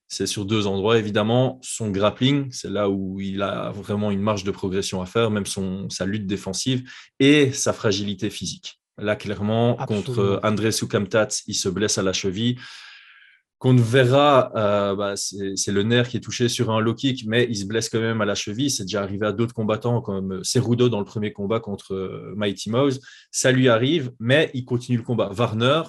c'est 0.08 0.26
sur 0.28 0.46
deux 0.46 0.68
endroits. 0.68 0.98
Évidemment, 0.98 1.60
son 1.62 1.90
grappling, 1.90 2.48
c'est 2.52 2.70
là 2.70 2.90
où 2.90 3.20
il 3.20 3.42
a 3.42 3.72
vraiment 3.72 4.12
une 4.12 4.22
marge 4.22 4.44
de 4.44 4.52
progression 4.52 5.02
à 5.02 5.06
faire, 5.06 5.32
même 5.32 5.46
son, 5.46 5.90
sa 5.90 6.06
lutte 6.06 6.28
défensive 6.28 6.90
et 7.20 7.52
sa 7.52 7.74
fragilité 7.74 8.30
physique. 8.30 8.80
Là, 8.98 9.16
clairement, 9.16 9.76
contre 9.76 10.40
André 10.44 10.72
Soukamtat, 10.72 11.28
il 11.46 11.54
se 11.54 11.70
blesse 11.70 11.98
à 11.98 12.04
la 12.04 12.14
cheville. 12.14 12.58
Qu'on 13.60 13.76
verra, 13.76 14.52
euh, 14.56 14.96
bah, 14.96 15.16
c'est 15.16 15.72
le 15.72 15.84
nerf 15.84 16.10
qui 16.10 16.18
est 16.18 16.22
touché 16.22 16.48
sur 16.48 16.70
un 16.70 16.80
low 16.80 16.94
kick, 16.94 17.26
mais 17.26 17.48
il 17.50 17.56
se 17.56 17.66
blesse 17.66 17.90
quand 17.90 18.00
même 18.00 18.22
à 18.22 18.26
la 18.26 18.36
cheville. 18.36 18.70
C'est 18.70 18.84
déjà 18.84 19.02
arrivé 19.02 19.26
à 19.26 19.32
d'autres 19.32 19.54
combattants 19.54 20.00
comme 20.02 20.44
Cerudo 20.44 20.90
dans 20.90 21.00
le 21.00 21.06
premier 21.06 21.34
combat 21.34 21.60
contre 21.60 21.96
euh, 21.96 22.34
Mighty 22.36 22.70
Mouse. 22.70 23.00
Ça 23.32 23.52
lui 23.52 23.68
arrive, 23.68 24.12
mais 24.20 24.52
il 24.54 24.64
continue 24.64 24.98
le 24.98 25.04
combat. 25.04 25.32
Warner, 25.36 25.84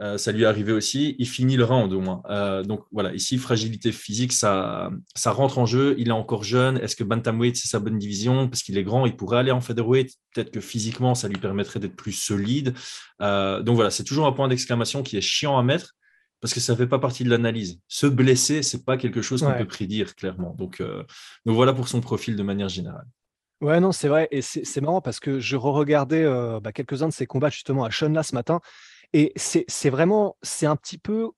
euh, 0.00 0.16
ça 0.16 0.32
lui 0.32 0.44
est 0.44 0.46
arrivé 0.46 0.72
aussi. 0.72 1.14
Il 1.18 1.28
finit 1.28 1.56
le 1.56 1.64
round 1.64 1.92
au 1.92 2.00
moins. 2.00 2.22
Euh, 2.30 2.62
donc 2.62 2.84
voilà, 2.90 3.12
ici, 3.12 3.36
fragilité 3.36 3.92
physique, 3.92 4.32
ça, 4.32 4.90
ça 5.14 5.30
rentre 5.30 5.58
en 5.58 5.66
jeu. 5.66 5.94
Il 5.98 6.08
est 6.08 6.12
encore 6.12 6.42
jeune. 6.42 6.78
Est-ce 6.78 6.96
que 6.96 7.04
Bantamweight, 7.04 7.56
c'est 7.56 7.68
sa 7.68 7.80
bonne 7.80 7.98
division? 7.98 8.48
Parce 8.48 8.62
qu'il 8.62 8.78
est 8.78 8.84
grand, 8.84 9.04
il 9.04 9.14
pourrait 9.14 9.38
aller 9.38 9.50
en 9.50 9.60
featherweight. 9.60 10.14
Peut-être 10.34 10.50
que 10.50 10.60
physiquement, 10.60 11.14
ça 11.14 11.28
lui 11.28 11.36
permettrait 11.36 11.80
d'être 11.80 11.96
plus 11.96 12.12
solide. 12.12 12.74
Euh, 13.20 13.62
donc 13.62 13.74
voilà, 13.74 13.90
c'est 13.90 14.04
toujours 14.04 14.26
un 14.26 14.32
point 14.32 14.48
d'exclamation 14.48 15.02
qui 15.02 15.18
est 15.18 15.22
chiant 15.22 15.58
à 15.58 15.62
mettre 15.62 15.94
parce 16.40 16.54
que 16.54 16.60
ça 16.60 16.72
ne 16.72 16.78
fait 16.78 16.86
pas 16.86 16.98
partie 16.98 17.22
de 17.22 17.28
l'analyse. 17.28 17.80
Se 17.86 18.06
blesser, 18.06 18.62
c'est 18.62 18.86
pas 18.86 18.96
quelque 18.96 19.20
chose 19.20 19.42
qu'on 19.42 19.52
peut 19.52 19.66
prédire 19.66 20.14
clairement. 20.14 20.54
Donc, 20.56 20.80
donc 20.80 21.54
voilà 21.54 21.74
pour 21.74 21.88
son 21.88 22.00
profil 22.00 22.34
de 22.34 22.42
manière 22.42 22.70
générale. 22.70 23.04
Ouais, 23.60 23.78
non, 23.78 23.92
c'est 23.92 24.08
vrai. 24.08 24.26
Et 24.30 24.40
c'est 24.40 24.80
marrant 24.80 25.02
parce 25.02 25.20
que 25.20 25.38
je 25.38 25.56
re-regardais 25.56 26.24
bah, 26.62 26.72
quelques-uns 26.72 27.08
de 27.08 27.12
ses 27.12 27.26
combats 27.26 27.50
justement 27.50 27.84
à 27.84 27.90
Sean 27.90 28.08
là 28.08 28.22
ce 28.22 28.34
matin. 28.34 28.62
Et 29.12 29.32
c'est 29.36 29.90
vraiment, 29.90 30.36
c'est 30.42 30.66
un 30.66 30.76
petit 30.76 30.98
peu, 30.98 31.30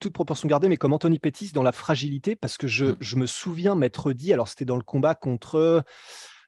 toute 0.00 0.12
proportion 0.12 0.48
gardée, 0.48 0.68
mais 0.68 0.76
comme 0.76 0.92
Anthony 0.92 1.18
Pettis 1.18 1.52
dans 1.52 1.62
la 1.62 1.72
fragilité, 1.72 2.36
parce 2.36 2.58
que 2.58 2.66
je, 2.66 2.84
mmh. 2.84 3.16
me 3.16 3.26
souviens 3.26 3.74
m'être 3.74 4.12
dit, 4.12 4.32
alors 4.32 4.48
c'était 4.48 4.66
dans 4.66 4.76
le 4.76 4.82
combat 4.82 5.14
contre, 5.14 5.84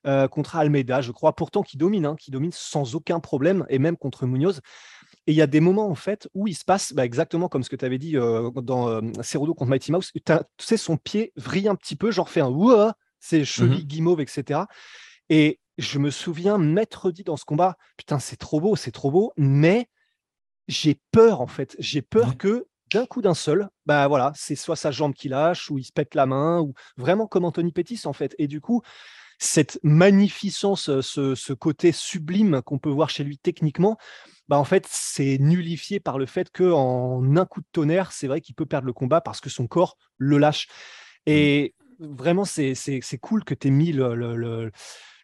euh, 0.07 0.29
contre 0.29 0.57
Almeida, 0.57 1.01
je 1.01 1.13
crois, 1.13 1.35
pourtant 1.35 1.63
qui 1.63 1.79
domine, 1.79 2.05
hein, 2.05 2.17
qui 2.17 2.31
domine 2.31 2.53
sans 2.53 2.95
aucun 2.95 3.21
problème, 3.21 3.65
et 3.71 3.79
même 3.79 3.97
contre 3.97 4.27
Munoz. 4.27 4.61
Et 5.27 5.33
il 5.33 5.35
y 5.35 5.43
a 5.43 5.47
des 5.47 5.61
moments, 5.61 5.89
en 5.89 5.95
fait, 5.95 6.29
où 6.35 6.49
il 6.49 6.55
se 6.55 6.65
passe 6.65 6.93
bah, 6.93 7.05
exactement 7.05 7.49
comme 7.49 7.63
ce 7.63 7.71
que 7.71 7.77
tu 7.77 7.85
avais 7.85 7.99
dit 7.99 8.17
euh, 8.17 8.51
dans 8.51 8.89
euh, 8.89 9.01
Cerudo 9.23 9.55
contre 9.55 9.71
Mighty 9.71 9.93
Mouse. 9.93 10.11
Tu 10.13 10.33
sais, 10.59 10.77
son 10.77 10.97
pied 10.97 11.33
vrille 11.37 11.69
un 11.69 11.75
petit 11.75 11.97
peu, 11.97 12.11
genre 12.11 12.31
fait 12.31 12.41
un 12.41 12.49
ouah, 12.49 12.95
ses 13.21 13.45
chevilles 13.45 13.85
mmh 13.85 13.89
guimauves, 13.89 14.21
etc. 14.21 14.61
Et 15.29 15.61
je 15.77 15.99
me 15.99 16.11
souviens 16.11 16.59
m'être 16.59 17.11
dit 17.11 17.25
dans 17.25 17.37
ce 17.37 17.45
combat, 17.45 17.77
putain, 17.97 18.19
c'est 18.19 18.37
trop 18.37 18.61
beau, 18.61 18.77
c'est 18.77 18.91
trop 18.91 19.11
beau, 19.11 19.33
mais 19.37 19.89
j'ai 20.69 21.01
peur 21.11 21.41
en 21.41 21.47
fait. 21.47 21.75
J'ai 21.79 22.03
peur 22.03 22.37
que 22.37 22.67
d'un 22.93 23.07
coup 23.07 23.21
d'un 23.21 23.35
seul, 23.35 23.69
bah 23.87 24.07
voilà, 24.09 24.33
c'est 24.35 24.57
soit 24.57 24.77
sa 24.77 24.91
jambe 24.91 25.15
qui 25.15 25.29
lâche, 25.29 25.71
ou 25.71 25.79
il 25.79 25.85
se 25.85 25.93
pète 25.93 26.15
la 26.15 26.27
main, 26.27 26.61
ou 26.61 26.75
vraiment 26.97 27.27
comme 27.27 27.45
Anthony 27.45 27.73
Pettis 27.73 28.03
en 28.05 28.13
fait. 28.13 28.35
Et 28.39 28.47
du 28.47 28.61
coup, 28.61 28.83
cette 29.39 29.79
magnificence, 29.83 31.01
ce, 31.01 31.35
ce 31.35 31.53
côté 31.53 31.93
sublime 31.93 32.63
qu'on 32.63 32.79
peut 32.79 32.91
voir 32.91 33.11
chez 33.11 33.25
lui 33.25 33.39
techniquement, 33.39 33.99
bah 34.49 34.59
en 34.59 34.65
fait, 34.65 34.87
c'est 34.89 35.39
nullifié 35.39 36.01
par 36.01 36.19
le 36.19 36.27
fait 36.27 36.51
qu'en 36.51 37.37
un 37.37 37.47
coup 37.47 37.61
de 37.61 37.67
tonnerre, 37.73 38.13
c'est 38.13 38.27
vrai 38.27 38.41
qu'il 38.41 38.55
peut 38.55 38.67
perdre 38.67 38.87
le 38.87 38.93
combat 38.93 39.21
parce 39.21 39.41
que 39.41 39.51
son 39.51 39.67
corps 39.67 39.97
le 40.17 40.39
lâche. 40.39 40.69
Et 41.27 41.75
vraiment, 42.01 42.45
c'est 42.47 42.75
cool 43.21 43.45
que 43.45 43.55
tu 43.55 43.69
aies 43.69 43.71
mis 43.71 43.93
l'accent 43.93 44.15
le, 44.15 44.73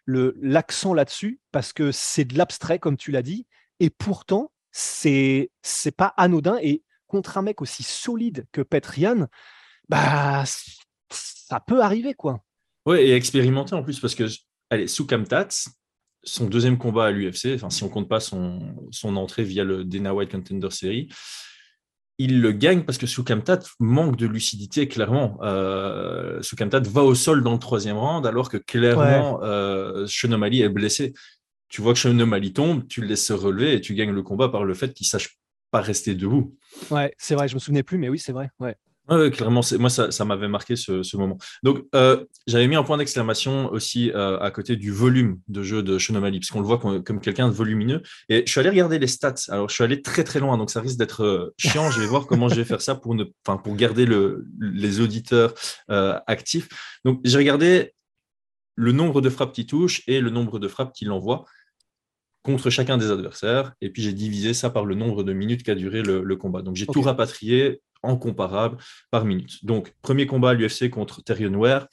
le, 0.05 0.95
là-dessus 0.95 1.39
parce 1.51 1.73
que 1.73 1.91
c'est 1.91 2.25
de 2.25 2.37
l'abstrait, 2.37 2.77
comme 2.77 2.97
tu 2.97 3.11
l'as 3.11 3.23
dit. 3.23 3.47
Et 3.79 3.89
pourtant, 3.89 4.51
c'est 4.77 5.49
pas 5.95 6.13
anodin. 6.17 6.57
Et 6.61 6.83
contre 7.07 7.37
un 7.37 7.41
mec 7.41 7.61
aussi 7.61 7.83
solide 7.83 8.45
que 8.51 8.61
Petrian, 8.61 9.27
bah, 9.89 10.43
ça 11.09 11.59
peut 11.59 11.81
arriver, 11.81 12.13
quoi. 12.13 12.41
Ouais, 12.85 13.07
et 13.07 13.15
expérimenter 13.15 13.73
en 13.73 13.83
plus, 13.83 13.99
parce 13.99 14.15
que, 14.15 14.25
allez, 14.69 14.87
sous 14.87 15.07
Kamtat, 15.07 15.47
son 16.23 16.47
deuxième 16.47 16.77
combat 16.77 17.05
à 17.05 17.11
l'UFC, 17.11 17.53
enfin, 17.55 17.69
si 17.69 17.83
on 17.83 17.89
compte 17.89 18.09
pas 18.09 18.19
son, 18.19 18.75
son 18.91 19.15
entrée 19.15 19.43
via 19.43 19.63
le 19.63 19.83
Dana 19.83 20.13
White 20.13 20.31
Contender 20.31 20.71
Series, 20.71 21.09
il 22.17 22.41
le 22.41 22.51
gagne 22.51 22.83
parce 22.83 22.97
que 22.97 23.07
Sukamtat 23.07 23.59
manque 23.79 24.15
de 24.15 24.25
lucidité, 24.25 24.87
clairement. 24.87 25.37
Euh, 25.41 26.41
Sukamtat 26.41 26.79
va 26.81 27.03
au 27.03 27.13
sol 27.13 27.43
dans 27.43 27.51
le 27.53 27.59
troisième 27.59 27.97
round, 27.97 28.25
alors 28.25 28.49
que 28.49 28.57
clairement, 28.57 29.41
euh, 29.43 30.05
est 30.07 30.69
blessé. 30.69 31.13
Tu 31.69 31.81
vois 31.81 31.93
que 31.93 31.99
Chenomali 31.99 32.53
tombe, 32.53 32.87
tu 32.87 33.01
le 33.01 33.07
laisses 33.07 33.25
se 33.25 33.33
relever 33.33 33.73
et 33.73 33.81
tu 33.81 33.93
gagnes 33.95 34.11
le 34.11 34.23
combat 34.23 34.49
par 34.49 34.63
le 34.63 34.73
fait 34.73 34.93
qu'il 34.93 35.07
sache 35.07 35.37
pas 35.71 35.81
rester 35.81 36.15
debout. 36.15 36.55
Ouais, 36.91 37.13
c'est 37.17 37.35
vrai, 37.35 37.47
je 37.47 37.55
me 37.55 37.59
souvenais 37.59 37.83
plus, 37.83 37.97
mais 37.97 38.09
oui, 38.09 38.19
c'est 38.19 38.31
vrai. 38.31 38.49
Ouais. 38.59 38.75
Clairement, 39.07 39.61
moi, 39.79 39.89
ça, 39.89 40.25
m'avait 40.25 40.47
marqué 40.47 40.75
ce, 40.75 41.17
moment. 41.17 41.37
Donc, 41.61 41.85
euh, 41.93 42.25
j'avais 42.47 42.67
mis 42.67 42.75
un 42.75 42.83
point 42.83 42.97
d'exclamation 42.97 43.71
aussi 43.71 44.11
euh, 44.11 44.39
à 44.39 44.49
côté 44.49 44.75
du 44.75 44.91
volume 44.91 45.39
de 45.47 45.61
jeu 45.61 45.83
de 45.83 45.99
Shonomali, 45.99 46.39
parce 46.39 46.49
qu'on 46.49 46.59
le 46.59 46.65
voit 46.65 46.79
comme, 46.79 47.19
quelqu'un 47.19 47.47
de 47.47 47.53
volumineux. 47.53 48.01
Et 48.29 48.43
je 48.45 48.51
suis 48.51 48.59
allé 48.59 48.69
regarder 48.69 48.97
les 48.97 49.07
stats. 49.07 49.35
Alors, 49.49 49.69
je 49.69 49.75
suis 49.75 49.83
allé 49.83 50.01
très, 50.01 50.23
très 50.23 50.39
loin, 50.39 50.57
donc 50.57 50.71
ça 50.71 50.81
risque 50.81 50.97
d'être 50.97 51.23
euh, 51.23 51.53
chiant. 51.57 51.91
je 51.91 51.99
vais 51.99 52.07
voir 52.07 52.25
comment 52.25 52.49
je 52.49 52.55
vais 52.55 52.65
faire 52.65 52.81
ça 52.81 52.95
pour, 52.95 53.13
ne, 53.13 53.25
pour 53.43 53.75
garder 53.75 54.05
le, 54.05 54.47
les 54.59 54.99
auditeurs 54.99 55.53
actifs. 55.87 56.67
Donc, 57.03 57.21
j'ai 57.23 57.37
regardé 57.37 57.93
le 58.75 58.91
nombre 58.91 59.21
de 59.21 59.29
frappes 59.29 59.53
qu'il 59.53 59.65
touche 59.65 60.03
et 60.07 60.19
le 60.19 60.29
nombre 60.29 60.59
de 60.59 60.67
frappes 60.67 60.93
qu'il 60.93 61.11
envoie 61.11 61.45
contre 62.43 62.69
chacun 62.69 62.97
des 62.97 63.09
adversaires. 63.09 63.73
Et 63.81 63.89
puis, 63.89 64.03
j'ai 64.03 64.13
divisé 64.13 64.53
ça 64.53 64.69
par 64.69 64.85
le 64.85 64.95
nombre 64.95 65.23
de 65.23 65.33
minutes 65.33 65.63
qu'a 65.63 65.75
duré 65.75 66.03
le, 66.03 66.35
combat. 66.35 66.61
Donc, 66.61 66.75
j'ai 66.75 66.85
tout 66.85 67.01
rapatrié 67.01 67.81
en 68.03 68.17
comparable 68.17 68.77
par 69.09 69.25
minute. 69.25 69.65
Donc, 69.65 69.93
premier 70.01 70.27
combat 70.27 70.51
à 70.51 70.53
l'UFC 70.53 70.89
contre 70.89 71.23
Terrion 71.23 71.55
Ware, 71.55 71.87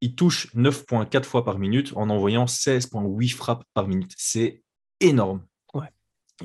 il 0.00 0.14
touche 0.14 0.54
9,4 0.54 1.24
fois 1.24 1.44
par 1.44 1.58
minute 1.58 1.92
en 1.96 2.10
envoyant 2.10 2.44
16,8 2.44 3.30
frappes 3.30 3.64
par 3.74 3.88
minute. 3.88 4.12
C'est 4.16 4.62
énorme. 5.00 5.44
Ouais. 5.74 5.88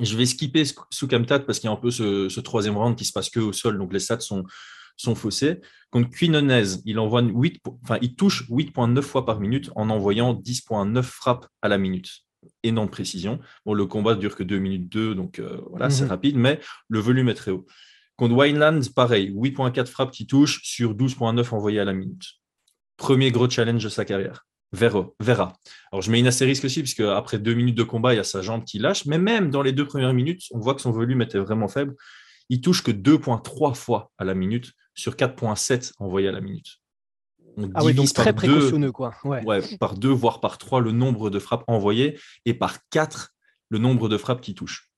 Je 0.00 0.16
vais 0.16 0.26
skipper 0.26 0.64
sous 0.90 1.06
Kamtat 1.06 1.40
parce 1.40 1.60
qu'il 1.60 1.68
y 1.68 1.70
a 1.70 1.76
un 1.76 1.80
peu 1.80 1.90
ce, 1.90 2.40
troisième 2.40 2.76
round 2.76 2.96
qui 2.96 3.04
se 3.04 3.12
passe 3.12 3.30
que 3.30 3.40
au 3.40 3.52
sol, 3.52 3.78
donc 3.78 3.92
les 3.92 4.00
stats 4.00 4.20
sont, 4.20 4.44
sont 4.96 5.14
faussés. 5.14 5.60
Contre 5.90 6.10
Quinonez, 6.10 6.80
il, 6.84 6.98
envoie 6.98 7.22
8, 7.22 7.60
enfin, 7.82 7.98
il 8.02 8.14
touche 8.14 8.48
8,9 8.50 9.02
fois 9.02 9.24
par 9.24 9.40
minute 9.40 9.70
en 9.76 9.90
envoyant 9.90 10.34
10,9 10.34 11.02
frappes 11.02 11.46
à 11.62 11.68
la 11.68 11.78
minute. 11.78 12.10
Énorme 12.62 12.90
précision. 12.90 13.38
Bon, 13.64 13.74
le 13.74 13.86
combat 13.86 14.14
dure 14.14 14.36
que 14.36 14.42
2 14.42 14.58
minutes 14.58 14.88
2, 14.90 15.14
donc 15.14 15.38
euh, 15.38 15.60
voilà, 15.70 15.90
c'est 15.90 16.04
mhm. 16.04 16.10
rapide, 16.10 16.36
mais 16.36 16.60
le 16.88 16.98
volume 16.98 17.28
est 17.28 17.34
très 17.34 17.50
haut. 17.50 17.66
Contre 18.16 18.34
Wineland, 18.34 18.80
pareil, 18.94 19.32
8.4 19.32 19.86
frappes 19.86 20.10
qui 20.12 20.26
touchent 20.26 20.60
sur 20.62 20.94
12.9 20.94 21.54
envoyées 21.54 21.80
à 21.80 21.84
la 21.84 21.94
minute. 21.94 22.24
Premier 22.96 23.30
gros 23.30 23.50
challenge 23.50 23.82
de 23.82 23.88
sa 23.88 24.04
carrière. 24.04 24.46
Vera. 24.72 25.08
Vera. 25.20 25.52
Alors, 25.92 26.02
je 26.02 26.10
mets 26.10 26.18
une 26.18 26.26
astérisque 26.26 26.64
aussi, 26.64 26.80
puisque 26.80 27.00
après 27.00 27.38
deux 27.38 27.54
minutes 27.54 27.76
de 27.76 27.82
combat, 27.82 28.14
il 28.14 28.16
y 28.16 28.20
a 28.20 28.24
sa 28.24 28.42
jambe 28.42 28.64
qui 28.64 28.78
lâche. 28.78 29.06
Mais 29.06 29.18
même 29.18 29.50
dans 29.50 29.62
les 29.62 29.72
deux 29.72 29.86
premières 29.86 30.12
minutes, 30.12 30.42
on 30.50 30.58
voit 30.58 30.74
que 30.74 30.80
son 30.80 30.90
volume 30.90 31.22
était 31.22 31.38
vraiment 31.38 31.68
faible. 31.68 31.94
Il 32.48 32.60
touche 32.60 32.82
que 32.82 32.90
2.3 32.90 33.74
fois 33.74 34.10
à 34.18 34.24
la 34.24 34.34
minute 34.34 34.72
sur 34.94 35.14
4.7 35.14 35.92
envoyés 35.98 36.28
à 36.28 36.32
la 36.32 36.40
minute. 36.40 36.80
On 37.56 37.70
ah 37.74 37.84
oui, 37.84 37.94
donc 37.94 38.12
très 38.12 38.32
précautionneux, 38.32 38.90
quoi. 38.90 39.14
Ouais. 39.24 39.60
par 39.78 39.94
deux, 39.94 40.10
voire 40.10 40.40
par 40.40 40.58
trois, 40.58 40.80
le 40.80 40.92
nombre 40.92 41.30
de 41.30 41.38
frappes 41.38 41.64
envoyées 41.68 42.18
et 42.44 42.54
par 42.54 42.78
quatre, 42.88 43.32
le 43.68 43.78
nombre 43.78 44.08
de 44.08 44.16
frappes 44.18 44.40
qui 44.40 44.54
touchent. 44.54 44.90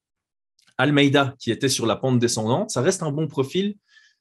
Almeida, 0.78 1.34
qui 1.38 1.50
était 1.50 1.68
sur 1.68 1.86
la 1.86 1.96
pente 1.96 2.18
descendante. 2.18 2.70
Ça 2.70 2.80
reste 2.80 3.02
un 3.02 3.10
bon 3.10 3.26
profil, 3.28 3.76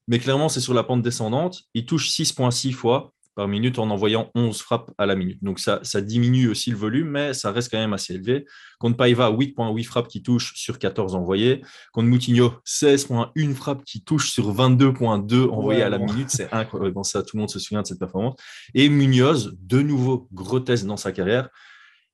mais 0.08 0.20
clairement, 0.20 0.50
c'est 0.50 0.60
sur 0.60 0.74
la 0.74 0.84
pente 0.84 1.01
descendante. 1.01 1.63
Il 1.74 1.86
touche 1.86 2.10
6,6 2.10 2.74
fois 2.74 3.13
par 3.36 3.48
minute 3.48 3.80
en 3.80 3.89
envoyant 3.89 4.32
11 4.34 4.60
frappes 4.62 4.92
à 4.98 5.06
la 5.06 5.15
minute. 5.15 5.44
Donc 5.44 5.60
ça, 5.60 5.80
ça 5.84 6.01
diminue 6.01 6.48
aussi 6.48 6.72
le 6.72 6.77
volume, 6.77 7.10
mais 7.10 7.34
ça 7.34 7.51
reste 7.51 7.70
quand 7.70 7.77
même 7.77 7.94
assez 7.94 8.13
élevé. 8.13 8.46
Contre 8.80 8.98
Paiva, 8.98 9.30
8,8 9.30 9.84
frappes 9.84 10.08
qui 10.08 10.24
touchent 10.24 10.54
sur 10.56 10.80
14 10.80 11.15
envoyées. 11.15 11.62
Contre 11.92 12.08
Moutinho, 12.08 12.54
16,1 12.65 13.54
frappes 13.54 13.84
qui 13.84 14.04
touchent 14.04 14.32
sur 14.32 14.54
22,2 14.54 15.50
envoyées 15.50 15.84
à 15.84 15.89
la 15.89 16.00
minute. 16.00 16.30
C'est 16.30 16.51
incroyable. 16.54 16.96
Ça, 17.04 17.22
tout 17.22 17.36
le 17.36 17.42
monde 17.42 17.50
se 17.50 17.60
souvient 17.60 17.82
de 17.82 17.88
cette 17.88 18.00
performance. 18.00 18.36
Et 18.74 18.88
Munoz, 18.89 19.56
de 19.60 19.82
nouveau 19.82 20.27
grotesque 20.32 20.86
dans 20.86 20.98
sa 20.98 21.12
carrière. 21.12 21.50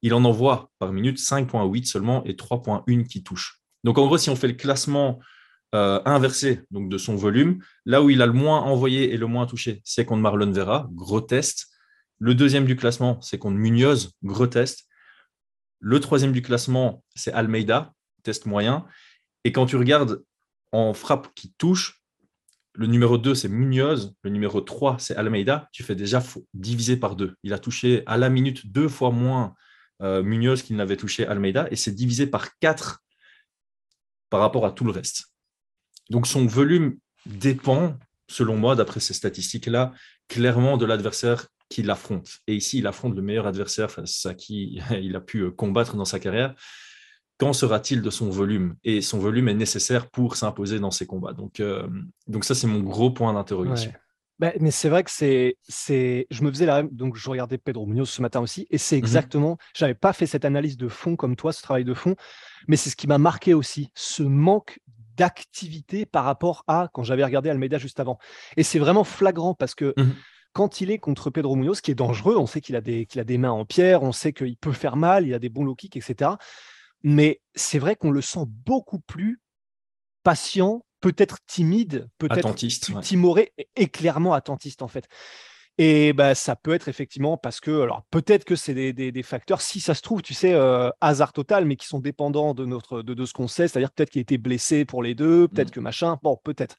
Il 0.02 0.16
en 0.16 0.26
envoie 0.26 0.72
par 0.80 0.92
minute 0.92 1.20
5,8 1.20 1.86
seulement 1.86 2.24
et 2.26 2.34
3,1 2.34 3.06
qui 3.06 3.24
touchent. 3.24 3.62
Donc 3.84 4.00
en 4.00 4.08
gros, 4.08 4.18
si 4.18 4.32
on 4.32 4.36
fait 4.36 4.48
le 4.48 4.54
classement 4.54 5.20
euh, 5.74 6.02
inversé 6.06 6.62
donc 6.72 6.90
de 6.90 6.98
son 6.98 7.16
volume, 7.16 7.64
là 7.86 8.02
où 8.02 8.10
il 8.10 8.22
a 8.22 8.26
le 8.26 8.34
moins 8.34 8.60
envoyé 8.62 9.14
et 9.14 9.18
le 9.18 9.28
moins 9.28 9.46
touché, 9.46 9.82
c'est 9.86 10.06
contre 10.06 10.22
Marlon 10.22 10.52
Vera, 10.52 10.90
gros 10.92 11.22
test. 11.22 11.68
Le 12.20 12.36
deuxième 12.36 12.66
du 12.66 12.76
classement, 12.76 13.22
c'est 13.22 13.38
contre 13.38 13.58
Munoz, 13.58 14.12
gros 14.24 14.48
test. 14.48 14.88
Le 15.80 16.00
troisième 16.00 16.34
du 16.34 16.42
classement, 16.42 17.04
c'est 17.16 17.32
Almeida, 17.32 17.94
test 18.24 18.46
moyen. 18.46 18.86
Et 19.44 19.52
quand 19.52 19.66
tu 19.66 19.78
regardes 19.78 20.24
en 20.72 20.94
frappe 20.94 21.34
qui 21.36 21.54
touche, 21.58 22.02
le 22.74 22.88
numéro 22.88 23.18
2, 23.18 23.36
c'est 23.36 23.50
Munoz, 23.50 24.14
le 24.24 24.30
numéro 24.30 24.62
3, 24.62 24.98
c'est 25.00 25.16
Almeida, 25.16 25.68
tu 25.72 25.84
fais 25.84 25.96
déjà 25.96 26.24
diviser 26.54 26.98
par 26.98 27.16
deux. 27.16 27.36
Il 27.44 27.54
a 27.54 27.60
touché 27.60 28.04
à 28.06 28.18
la 28.18 28.30
minute 28.30 28.72
deux 28.72 28.88
fois 28.88 29.12
moins 29.12 29.56
euh, 30.02 30.24
Munoz 30.24 30.64
qu'il 30.64 30.76
n'avait 30.76 30.98
touché 30.98 31.26
Almeida, 31.26 31.68
et 31.72 31.76
c'est 31.76 31.92
divisé 31.92 32.28
par 32.28 32.58
4 32.60 33.04
par 34.30 34.40
rapport 34.40 34.66
à 34.66 34.72
tout 34.72 34.86
le 34.86 34.92
reste. 34.92 35.31
Donc 36.12 36.28
son 36.28 36.46
volume 36.46 36.98
dépend, 37.26 37.96
selon 38.28 38.58
moi, 38.58 38.76
d'après 38.76 39.00
ces 39.00 39.14
statistiques-là, 39.14 39.94
clairement 40.28 40.76
de 40.76 40.86
l'adversaire 40.86 41.48
qu'il 41.70 41.90
affronte. 41.90 42.40
Et 42.48 42.56
ici, 42.56 42.80
il 42.80 42.88
affronte 42.88 43.16
le 43.16 43.22
meilleur 43.22 43.48
adversaire 43.48 43.90
face 43.90 44.26
à 44.26 44.34
qui 44.34 44.82
il 45.02 45.16
a 45.16 45.22
pu 45.22 45.50
combattre 45.52 45.96
dans 45.96 46.06
sa 46.06 46.20
carrière. 46.20 46.54
Quand 47.38 47.54
sera-t-il 47.54 48.02
de 48.02 48.10
son 48.10 48.30
volume? 48.30 48.76
Et 48.84 49.02
son 49.02 49.20
volume 49.20 49.48
est 49.48 49.54
nécessaire 49.54 50.10
pour 50.10 50.36
s'imposer 50.36 50.80
dans 50.82 50.92
ces 50.92 51.08
combats. 51.08 51.32
Donc, 51.32 51.62
euh, 51.62 51.88
donc 52.28 52.44
ça, 52.44 52.56
c'est 52.56 52.68
mon 52.68 52.82
gros 52.82 53.12
point 53.12 53.34
d'interrogation. 53.34 53.94
Bah, 54.38 54.52
mais 54.60 54.72
c'est 54.72 54.90
vrai 54.90 55.04
que 55.04 55.12
c'est, 55.12 55.56
c'est, 55.70 56.28
je 56.30 56.44
me 56.44 56.52
faisais 56.52 56.66
la 56.66 56.82
donc 56.82 57.16
je 57.16 57.30
regardais 57.30 57.60
Pedro 57.60 57.86
Munoz 57.86 58.10
ce 58.10 58.24
matin 58.24 58.42
aussi, 58.42 58.66
et 58.72 58.80
c'est 58.80 58.96
mhm. 58.96 59.04
exactement, 59.04 59.58
Je 59.76 59.80
j'avais 59.82 59.94
pas 59.94 60.14
fait 60.14 60.26
cette 60.26 60.46
analyse 60.46 60.78
de 60.78 60.88
fond 60.88 61.16
comme 61.16 61.36
toi, 61.36 61.54
ce 61.54 61.62
travail 61.62 61.84
de 61.84 61.94
fond, 61.94 62.16
mais 62.68 62.76
c'est 62.76 62.90
ce 62.90 62.96
qui 62.96 63.06
m'a 63.06 63.20
marqué 63.20 63.54
aussi, 63.54 63.92
ce 63.94 64.24
manque 64.24 64.80
d'activité 65.22 66.08
par 66.08 66.26
rapport 66.26 66.64
à 66.66 66.90
quand 66.94 67.04
j'avais 67.04 67.24
regardé 67.24 67.52
Almeida 67.52 67.78
juste 67.78 68.00
avant. 68.00 68.18
Et 68.58 68.64
c'est 68.64 68.80
vraiment 68.80 69.04
flagrant 69.04 69.54
parce 69.54 69.76
que 69.76 69.94
mhm. 69.96 70.16
quand 70.52 70.82
il 70.82 70.90
est 70.90 70.98
contre 70.98 71.30
Pedro 71.30 71.56
Munoz, 71.56 71.80
qui 71.80 71.92
est 71.92 71.96
dangereux, 71.96 72.38
on 72.38 72.48
sait 72.48 72.60
qu'il 72.60 72.76
a 72.76 72.82
des, 72.82 73.06
qu'il 73.06 73.22
a 73.22 73.24
des 73.24 73.38
mains 73.38 73.52
en 73.52 73.64
pierre, 73.64 74.02
on 74.02 74.14
sait 74.14 74.34
qu'il 74.34 74.58
peut 74.58 74.72
faire 74.72 74.96
mal, 74.96 75.28
il 75.28 75.36
a 75.36 75.40
des 75.40 75.50
bons 75.50 75.64
low 75.64 75.76
kicks, 75.76 75.96
etc. 75.96 76.32
Mais 77.04 77.40
c'est 77.54 77.78
vrai 77.78 77.96
qu'on 77.96 78.10
le 78.10 78.22
sent 78.22 78.46
beaucoup 78.48 79.00
plus 79.00 79.40
patient, 80.24 80.84
peut-être 81.02 81.38
timide, 81.46 82.10
peut-être 82.18 82.56
timoré 83.02 83.54
et 83.76 83.90
clairement 83.90 84.34
attentiste 84.34 84.82
en 84.82 84.88
fait. 84.88 85.08
Et 85.84 86.14
bah, 86.14 86.36
ça 86.36 86.56
peut 86.56 86.76
être 86.76 86.90
effectivement 86.90 87.38
parce 87.38 87.60
que, 87.60 87.82
alors 87.82 88.06
peut-être 88.12 88.46
que 88.46 88.56
c'est 88.56 88.76
des, 88.94 89.24
facteurs, 89.24 89.62
si 89.62 89.80
ça 89.80 89.96
se 89.96 90.04
trouve, 90.04 90.22
tu 90.22 90.36
sais, 90.36 90.54
euh, 90.54 90.92
hasard 91.02 91.34
total, 91.34 91.66
mais 91.66 91.76
qui 91.76 91.88
sont 91.88 91.98
dépendants 91.98 92.54
de, 92.54 92.66
notre, 92.66 93.02
de, 93.02 93.26
ce 93.26 93.34
qu'on 93.34 93.48
sait, 93.48 93.68
c'est-à-dire 93.68 93.90
peut-être 93.92 94.12
qu'il 94.12 94.20
a 94.20 94.22
été 94.22 94.38
blessé 94.38 94.86
pour 94.86 95.02
les 95.02 95.16
deux, 95.16 95.48
peut-être 95.48 95.70
mmh. 95.70 95.72
que 95.72 95.80
machin, 95.80 96.20
bon, 96.22 96.38
peut-être. 96.44 96.76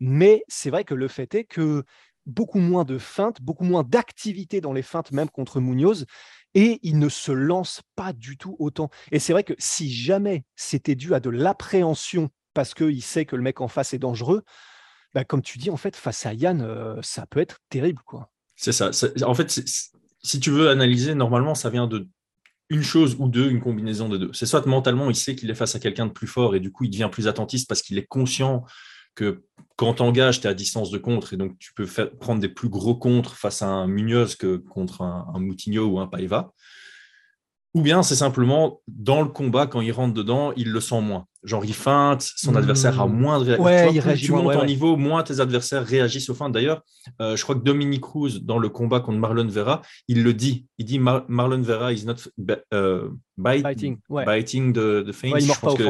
Mais 0.00 0.42
c'est 0.48 0.70
vrai 0.70 0.82
que 0.82 0.94
le 0.94 1.06
fait 1.06 1.32
est 1.36 1.44
que 1.44 1.84
beaucoup 2.26 2.58
moins 2.58 2.82
de 2.82 2.98
feintes, 2.98 3.40
beaucoup 3.40 3.62
moins 3.62 3.84
d'activité 3.84 4.60
dans 4.60 4.72
les 4.72 4.82
feintes, 4.82 5.12
même 5.12 5.30
contre 5.30 5.60
Munoz, 5.60 6.04
et 6.54 6.80
il 6.82 6.98
ne 6.98 7.08
se 7.08 7.30
lance 7.30 7.82
pas 7.94 8.12
du 8.12 8.36
tout 8.36 8.56
autant. 8.58 8.90
Et 9.12 9.20
c'est 9.20 9.32
vrai 9.32 9.44
que 9.44 9.54
si 9.58 9.94
jamais 9.94 10.42
c'était 10.56 10.96
dû 10.96 11.14
à 11.14 11.20
de 11.20 11.30
l'appréhension 11.30 12.30
parce 12.52 12.74
qu'il 12.74 13.02
sait 13.02 13.26
que 13.26 13.36
le 13.36 13.42
mec 13.42 13.60
en 13.60 13.68
face 13.68 13.94
est 13.94 13.98
dangereux, 13.98 14.42
bah, 15.14 15.24
comme 15.24 15.42
tu 15.42 15.58
dis, 15.58 15.70
en 15.70 15.76
fait, 15.76 15.96
face 15.96 16.26
à 16.26 16.34
Yann, 16.34 16.60
euh, 16.60 17.00
ça 17.02 17.26
peut 17.26 17.40
être 17.40 17.60
terrible. 17.70 18.02
quoi. 18.04 18.30
C'est 18.56 18.72
ça. 18.72 18.90
En 19.24 19.34
fait, 19.34 19.50
si 20.22 20.40
tu 20.40 20.50
veux 20.50 20.68
analyser, 20.68 21.14
normalement, 21.14 21.54
ça 21.54 21.70
vient 21.70 21.86
de 21.86 22.08
une 22.70 22.82
chose 22.82 23.16
ou 23.18 23.28
deux, 23.28 23.50
une 23.50 23.60
combinaison 23.60 24.08
de 24.08 24.16
deux. 24.16 24.30
C'est 24.32 24.46
soit 24.46 24.66
mentalement, 24.66 25.10
il 25.10 25.16
sait 25.16 25.36
qu'il 25.36 25.50
est 25.50 25.54
face 25.54 25.74
à 25.74 25.80
quelqu'un 25.80 26.06
de 26.06 26.12
plus 26.12 26.26
fort 26.26 26.56
et 26.56 26.60
du 26.60 26.72
coup, 26.72 26.84
il 26.84 26.90
devient 26.90 27.10
plus 27.12 27.28
attentiste 27.28 27.68
parce 27.68 27.82
qu'il 27.82 27.98
est 27.98 28.06
conscient 28.06 28.64
que 29.14 29.44
quand 29.76 29.94
tu 29.94 30.02
engages, 30.02 30.40
tu 30.40 30.46
es 30.46 30.50
à 30.50 30.54
distance 30.54 30.90
de 30.90 30.98
contre 30.98 31.34
et 31.34 31.36
donc 31.36 31.58
tu 31.58 31.72
peux 31.74 31.86
faire, 31.86 32.10
prendre 32.16 32.40
des 32.40 32.48
plus 32.48 32.68
gros 32.68 32.96
contres 32.96 33.36
face 33.36 33.62
à 33.62 33.66
un 33.66 33.86
Munoz 33.86 34.34
que 34.34 34.56
contre 34.56 35.02
un, 35.02 35.30
un 35.34 35.40
Moutinho 35.40 35.86
ou 35.86 36.00
un 36.00 36.06
Paiva. 36.06 36.52
Ou 37.74 37.82
bien 37.82 38.02
c'est 38.04 38.14
simplement 38.14 38.80
dans 38.86 39.20
le 39.20 39.28
combat, 39.28 39.66
quand 39.66 39.80
il 39.80 39.90
rentre 39.90 40.14
dedans, 40.14 40.52
il 40.56 40.70
le 40.70 40.80
sent 40.80 41.00
moins. 41.00 41.26
Genre 41.42 41.64
il 41.64 41.74
feinte, 41.74 42.22
son 42.36 42.54
adversaire 42.54 43.00
a 43.00 43.06
moins 43.06 43.38
de 43.40 43.44
réaction. 43.44 43.64
Ouais, 43.64 43.88
Tu 43.88 43.94
il 43.96 44.00
plus 44.00 44.06
réagit 44.08 44.26
tu 44.26 44.32
montes 44.32 44.46
ouais, 44.46 44.56
en 44.56 44.60
ouais. 44.60 44.66
niveau, 44.66 44.96
moins 44.96 45.22
tes 45.24 45.40
adversaires 45.40 45.84
réagissent 45.84 46.30
aux 46.30 46.34
feintes. 46.34 46.52
D'ailleurs, 46.52 46.82
euh, 47.20 47.36
je 47.36 47.42
crois 47.42 47.54
que 47.56 47.62
Dominique 47.64 48.00
Cruz, 48.02 48.40
dans 48.42 48.58
le 48.58 48.68
combat 48.70 49.00
contre 49.00 49.18
Marlon 49.18 49.46
Vera, 49.48 49.82
il 50.08 50.22
le 50.22 50.32
dit. 50.32 50.66
Il 50.78 50.86
dit 50.86 50.98
Mar- 50.98 51.24
Marlon 51.28 51.60
Vera 51.60 51.92
is 51.92 52.06
not 52.06 52.14
euh, 52.72 53.10
bite- 53.36 53.98
ouais. 54.08 54.24
biting 54.24 54.72
the, 54.72 55.04
the 55.04 55.14
il 55.24 55.40
Je 55.40 55.60
pense 55.60 55.74
que 55.76 55.82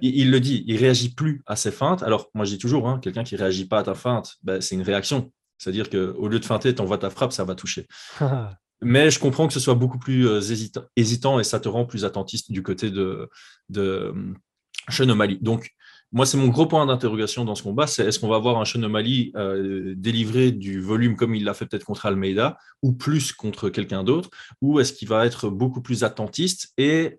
il, 0.00 0.16
il 0.16 0.30
le 0.30 0.40
dit, 0.40 0.64
il 0.66 0.76
réagit 0.78 1.12
plus 1.12 1.42
à 1.46 1.56
ses 1.56 1.72
feintes. 1.72 2.02
Alors, 2.04 2.30
moi, 2.34 2.44
je 2.46 2.52
dis 2.52 2.58
toujours, 2.58 2.88
hein, 2.88 2.98
quelqu'un 3.02 3.24
qui 3.24 3.36
réagit 3.36 3.66
pas 3.66 3.80
à 3.80 3.82
ta 3.82 3.94
feinte, 3.94 4.36
ben, 4.44 4.60
c'est 4.60 4.76
une 4.76 4.82
réaction. 4.82 5.30
C'est-à-dire 5.58 5.90
qu'au 5.90 6.26
lieu 6.28 6.38
de 6.40 6.44
feinter, 6.44 6.74
tu 6.74 6.80
envoies 6.82 6.98
ta 6.98 7.10
frappe, 7.10 7.32
ça 7.32 7.44
va 7.44 7.54
toucher. 7.54 7.86
Mais 8.82 9.10
je 9.10 9.18
comprends 9.18 9.46
que 9.46 9.52
ce 9.52 9.60
soit 9.60 9.74
beaucoup 9.74 9.98
plus 9.98 10.26
euh, 10.26 10.40
hésita- 10.40 10.86
hésitant 10.96 11.38
et 11.40 11.44
ça 11.44 11.60
te 11.60 11.68
rend 11.68 11.86
plus 11.86 12.04
attentiste 12.04 12.50
du 12.50 12.62
côté 12.62 12.90
de, 12.90 13.28
de 13.68 14.12
euh. 14.12 15.36
Donc, 15.40 15.70
moi, 16.10 16.26
c'est 16.26 16.36
mon 16.36 16.48
gros 16.48 16.66
point 16.66 16.84
d'interrogation 16.84 17.44
dans 17.44 17.54
ce 17.54 17.62
combat, 17.62 17.86
c'est 17.86 18.04
est-ce 18.04 18.18
qu'on 18.18 18.28
va 18.28 18.36
avoir 18.36 18.60
un 18.60 18.66
Sean 18.66 18.82
O'Malley 18.82 19.32
euh, 19.34 19.94
délivrer 19.96 20.52
du 20.52 20.80
volume 20.80 21.16
comme 21.16 21.34
il 21.34 21.44
l'a 21.44 21.54
fait 21.54 21.64
peut-être 21.64 21.84
contre 21.84 22.04
Almeida, 22.04 22.58
ou 22.82 22.92
plus 22.92 23.32
contre 23.32 23.70
quelqu'un 23.70 24.04
d'autre, 24.04 24.28
ou 24.60 24.78
est-ce 24.78 24.92
qu'il 24.92 25.08
va 25.08 25.24
être 25.24 25.48
beaucoup 25.48 25.80
plus 25.80 26.04
attentiste 26.04 26.72
et 26.76 27.18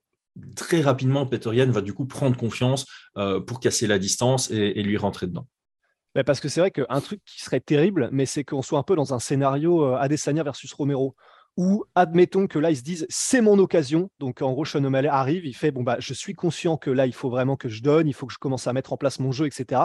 très 0.55 0.81
rapidement, 0.81 1.25
Peter 1.25 1.49
Yan 1.53 1.71
va 1.71 1.81
du 1.81 1.93
coup 1.93 2.05
prendre 2.05 2.37
confiance 2.37 2.85
euh, 3.17 3.39
pour 3.39 3.59
casser 3.59 3.87
la 3.87 3.99
distance 3.99 4.51
et, 4.51 4.81
lui 4.83 4.97
rentrer 4.97 5.27
dedans. 5.27 5.47
Parce 6.25 6.39
que 6.39 6.47
c'est 6.47 6.59
vrai 6.59 6.69
qu'un 6.69 7.01
truc 7.01 7.21
qui 7.25 7.41
serait 7.41 7.59
terrible, 7.59 8.09
mais 8.11 8.27
c'est 8.27 8.43
qu'on 8.43 8.61
soit 8.61 8.77
un 8.77 8.83
peu 8.83 8.95
dans 8.95 9.15
un 9.15 9.19
scénario 9.19 9.85
Adesanya 9.95 10.43
versus 10.43 10.71
Romero, 10.73 11.15
où 11.57 11.83
admettons 11.95 12.47
que 12.47 12.57
là 12.59 12.71
ils 12.71 12.77
se 12.77 12.81
disent 12.83 13.05
c'est 13.09 13.41
mon 13.41 13.59
occasion. 13.59 14.09
Donc 14.19 14.41
en 14.41 14.51
gros, 14.53 14.65
Sean 14.65 14.83
O'Malley 14.83 15.09
arrive, 15.09 15.45
il 15.45 15.53
fait 15.55 15.71
bon 15.71 15.83
bah 15.83 15.97
je 15.99 16.13
suis 16.13 16.33
conscient 16.33 16.77
que 16.77 16.89
là 16.89 17.05
il 17.05 17.13
faut 17.13 17.29
vraiment 17.29 17.55
que 17.55 17.69
je 17.69 17.81
donne, 17.83 18.07
il 18.07 18.13
faut 18.13 18.25
que 18.25 18.33
je 18.33 18.39
commence 18.39 18.67
à 18.67 18.73
mettre 18.73 18.93
en 18.93 18.97
place 18.97 19.19
mon 19.19 19.31
jeu, 19.31 19.45
etc. 19.45 19.81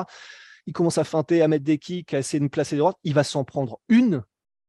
Il 0.66 0.72
commence 0.72 0.98
à 0.98 1.04
feinter, 1.04 1.42
à 1.42 1.48
mettre 1.48 1.64
des 1.64 1.78
kicks, 1.78 2.12
à 2.14 2.18
essayer 2.18 2.38
de 2.38 2.44
me 2.44 2.48
placer 2.50 2.76
des 2.76 2.80
droites. 2.80 2.98
Il 3.04 3.14
va 3.14 3.24
s'en 3.24 3.44
prendre 3.44 3.80
une. 3.88 4.22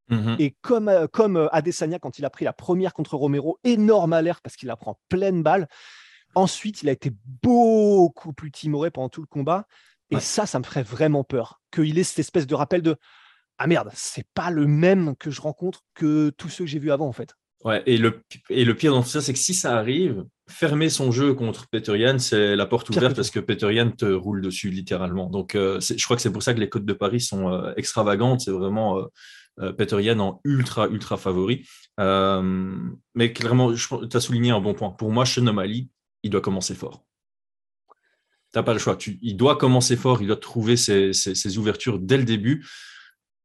Mhm. 0.10 0.38
Et 0.40 0.56
comme, 0.62 0.90
euh, 0.90 1.08
comme 1.08 1.38
euh, 1.38 1.48
Adesanya, 1.54 2.00
quand 2.00 2.18
il 2.20 2.26
a 2.26 2.30
pris 2.30 2.46
la 2.46 2.54
première 2.54 2.94
contre 2.94 3.16
Romero, 3.16 3.60
énorme 3.64 4.14
alerte 4.14 4.40
parce 4.42 4.56
qu'il 4.56 4.68
la 4.68 4.76
prend 4.76 5.00
pleine 5.10 5.44
balle. 5.44 5.68
Ensuite, 6.36 6.84
il 6.84 6.90
a 6.90 6.92
été 6.92 7.12
beaucoup 7.44 8.34
plus 8.34 8.52
timoré 8.52 8.92
pendant 8.92 9.10
tout 9.10 9.22
le 9.22 9.28
combat. 9.28 9.68
Et 10.10 10.16
Ouais. 10.16 10.22
ça, 10.22 10.46
ça 10.46 10.58
me 10.58 10.64
ferait 10.64 10.84
vraiment 10.84 11.24
peur. 11.24 11.62
Qu'il 11.72 11.98
ait 12.00 12.04
cette 12.04 12.20
espèce 12.20 12.48
de 12.48 12.56
rappel 12.56 12.82
de 12.82 12.96
Ah 13.60 13.68
merde, 13.68 13.90
c'est 13.94 14.26
pas 14.34 14.50
le 14.52 14.66
même 14.68 15.16
que 15.18 15.30
je 15.32 15.42
rencontre 15.42 15.82
que 15.94 16.30
tous 16.32 16.50
ceux 16.50 16.64
que 16.64 16.70
j'ai 16.70 16.80
vus 16.80 16.92
avant, 16.92 17.08
en 17.08 17.12
fait. 17.14 17.34
Ouais, 17.66 17.84
et 17.86 17.98
le, 17.98 18.22
et 18.50 18.64
le 18.64 18.74
pire 18.74 18.94
dans 18.94 19.04
tout 19.04 19.10
ça, 19.10 19.20
c'est 19.22 19.34
que 19.34 19.40
si 19.40 19.54
ça 19.54 19.78
arrive, 19.78 20.24
fermer 20.50 20.90
son 20.90 21.12
jeu 21.12 21.34
contre 21.34 21.68
Peter 21.70 21.98
Yan, 22.00 22.18
c'est 22.18 22.56
la 22.56 22.66
porte 22.66 22.90
ouverte 22.90 23.18
parce 23.18 23.32
que 23.32 23.40
Peter 23.42 23.74
Yan 23.74 23.92
te 23.92 24.06
roule 24.06 24.42
dessus 24.42 24.70
littéralement. 24.70 25.30
Donc, 25.30 25.56
euh, 25.56 25.78
je 25.82 26.02
crois 26.06 26.16
que 26.16 26.22
c'est 26.22 26.32
pour 26.32 26.42
ça 26.42 26.54
que 26.54 26.60
les 26.62 26.70
cotes 26.70 26.86
de 26.86 26.94
Paris 26.94 27.20
sont 27.20 27.52
euh, 27.52 27.74
extravagantes. 27.76 28.40
C'est 28.40 28.52
vraiment 28.52 29.00
euh, 29.00 29.06
euh, 29.60 29.74
Peter 29.74 30.02
Yan 30.02 30.20
en 30.20 30.40
ultra, 30.46 30.88
ultra 30.88 31.18
favori. 31.18 31.68
Mais 33.14 33.34
clairement, 33.34 33.74
tu 33.74 34.18
as 34.18 34.22
souligné 34.22 34.52
un 34.52 34.62
bon 34.62 34.74
point. 34.74 34.92
Pour 34.92 35.12
moi, 35.12 35.26
O'Malley, 35.38 35.90
il 36.24 36.30
doit 36.30 36.40
commencer 36.42 36.76
fort. 36.76 37.04
T'as 38.54 38.64
pas 38.64 38.72
le 38.74 38.80
choix. 38.80 38.96
Tu- 38.96 39.20
il 39.22 39.36
doit 39.36 39.58
commencer 39.58 39.98
fort, 39.98 40.22
il 40.22 40.28
doit 40.28 40.38
trouver 40.38 40.78
ses, 40.78 41.12
ses- 41.14 41.36
ses 41.36 41.58
ouvertures 41.58 42.00
dès 42.00 42.18
le 42.18 42.24
début. 42.24 42.66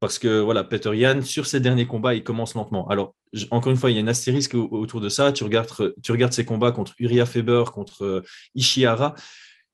Parce 0.04 0.18
que 0.18 0.40
voilà, 0.40 0.64
Peter 0.64 0.94
Yan, 0.96 1.22
sur 1.22 1.46
ses 1.46 1.60
derniers 1.60 1.86
combats, 1.86 2.14
il 2.14 2.22
commence 2.22 2.54
lentement. 2.54 2.86
Alors, 2.88 3.14
encore 3.50 3.70
une 3.72 3.78
fois, 3.78 3.90
il 3.90 3.94
y 3.94 3.96
a 3.96 4.00
une 4.00 4.08
astérisque 4.08 4.54
au- 4.54 4.68
autour 4.70 5.00
de 5.00 5.08
ça. 5.08 5.32
Tu 5.32 5.44
regardes, 5.44 5.68
tu 6.02 6.12
regardes 6.12 6.32
ses 6.34 6.44
combats 6.44 6.72
contre 6.72 6.92
Uriah 6.98 7.24
Faber, 7.26 7.64
contre 7.72 8.04
euh, 8.04 8.22
Ishihara. 8.54 9.14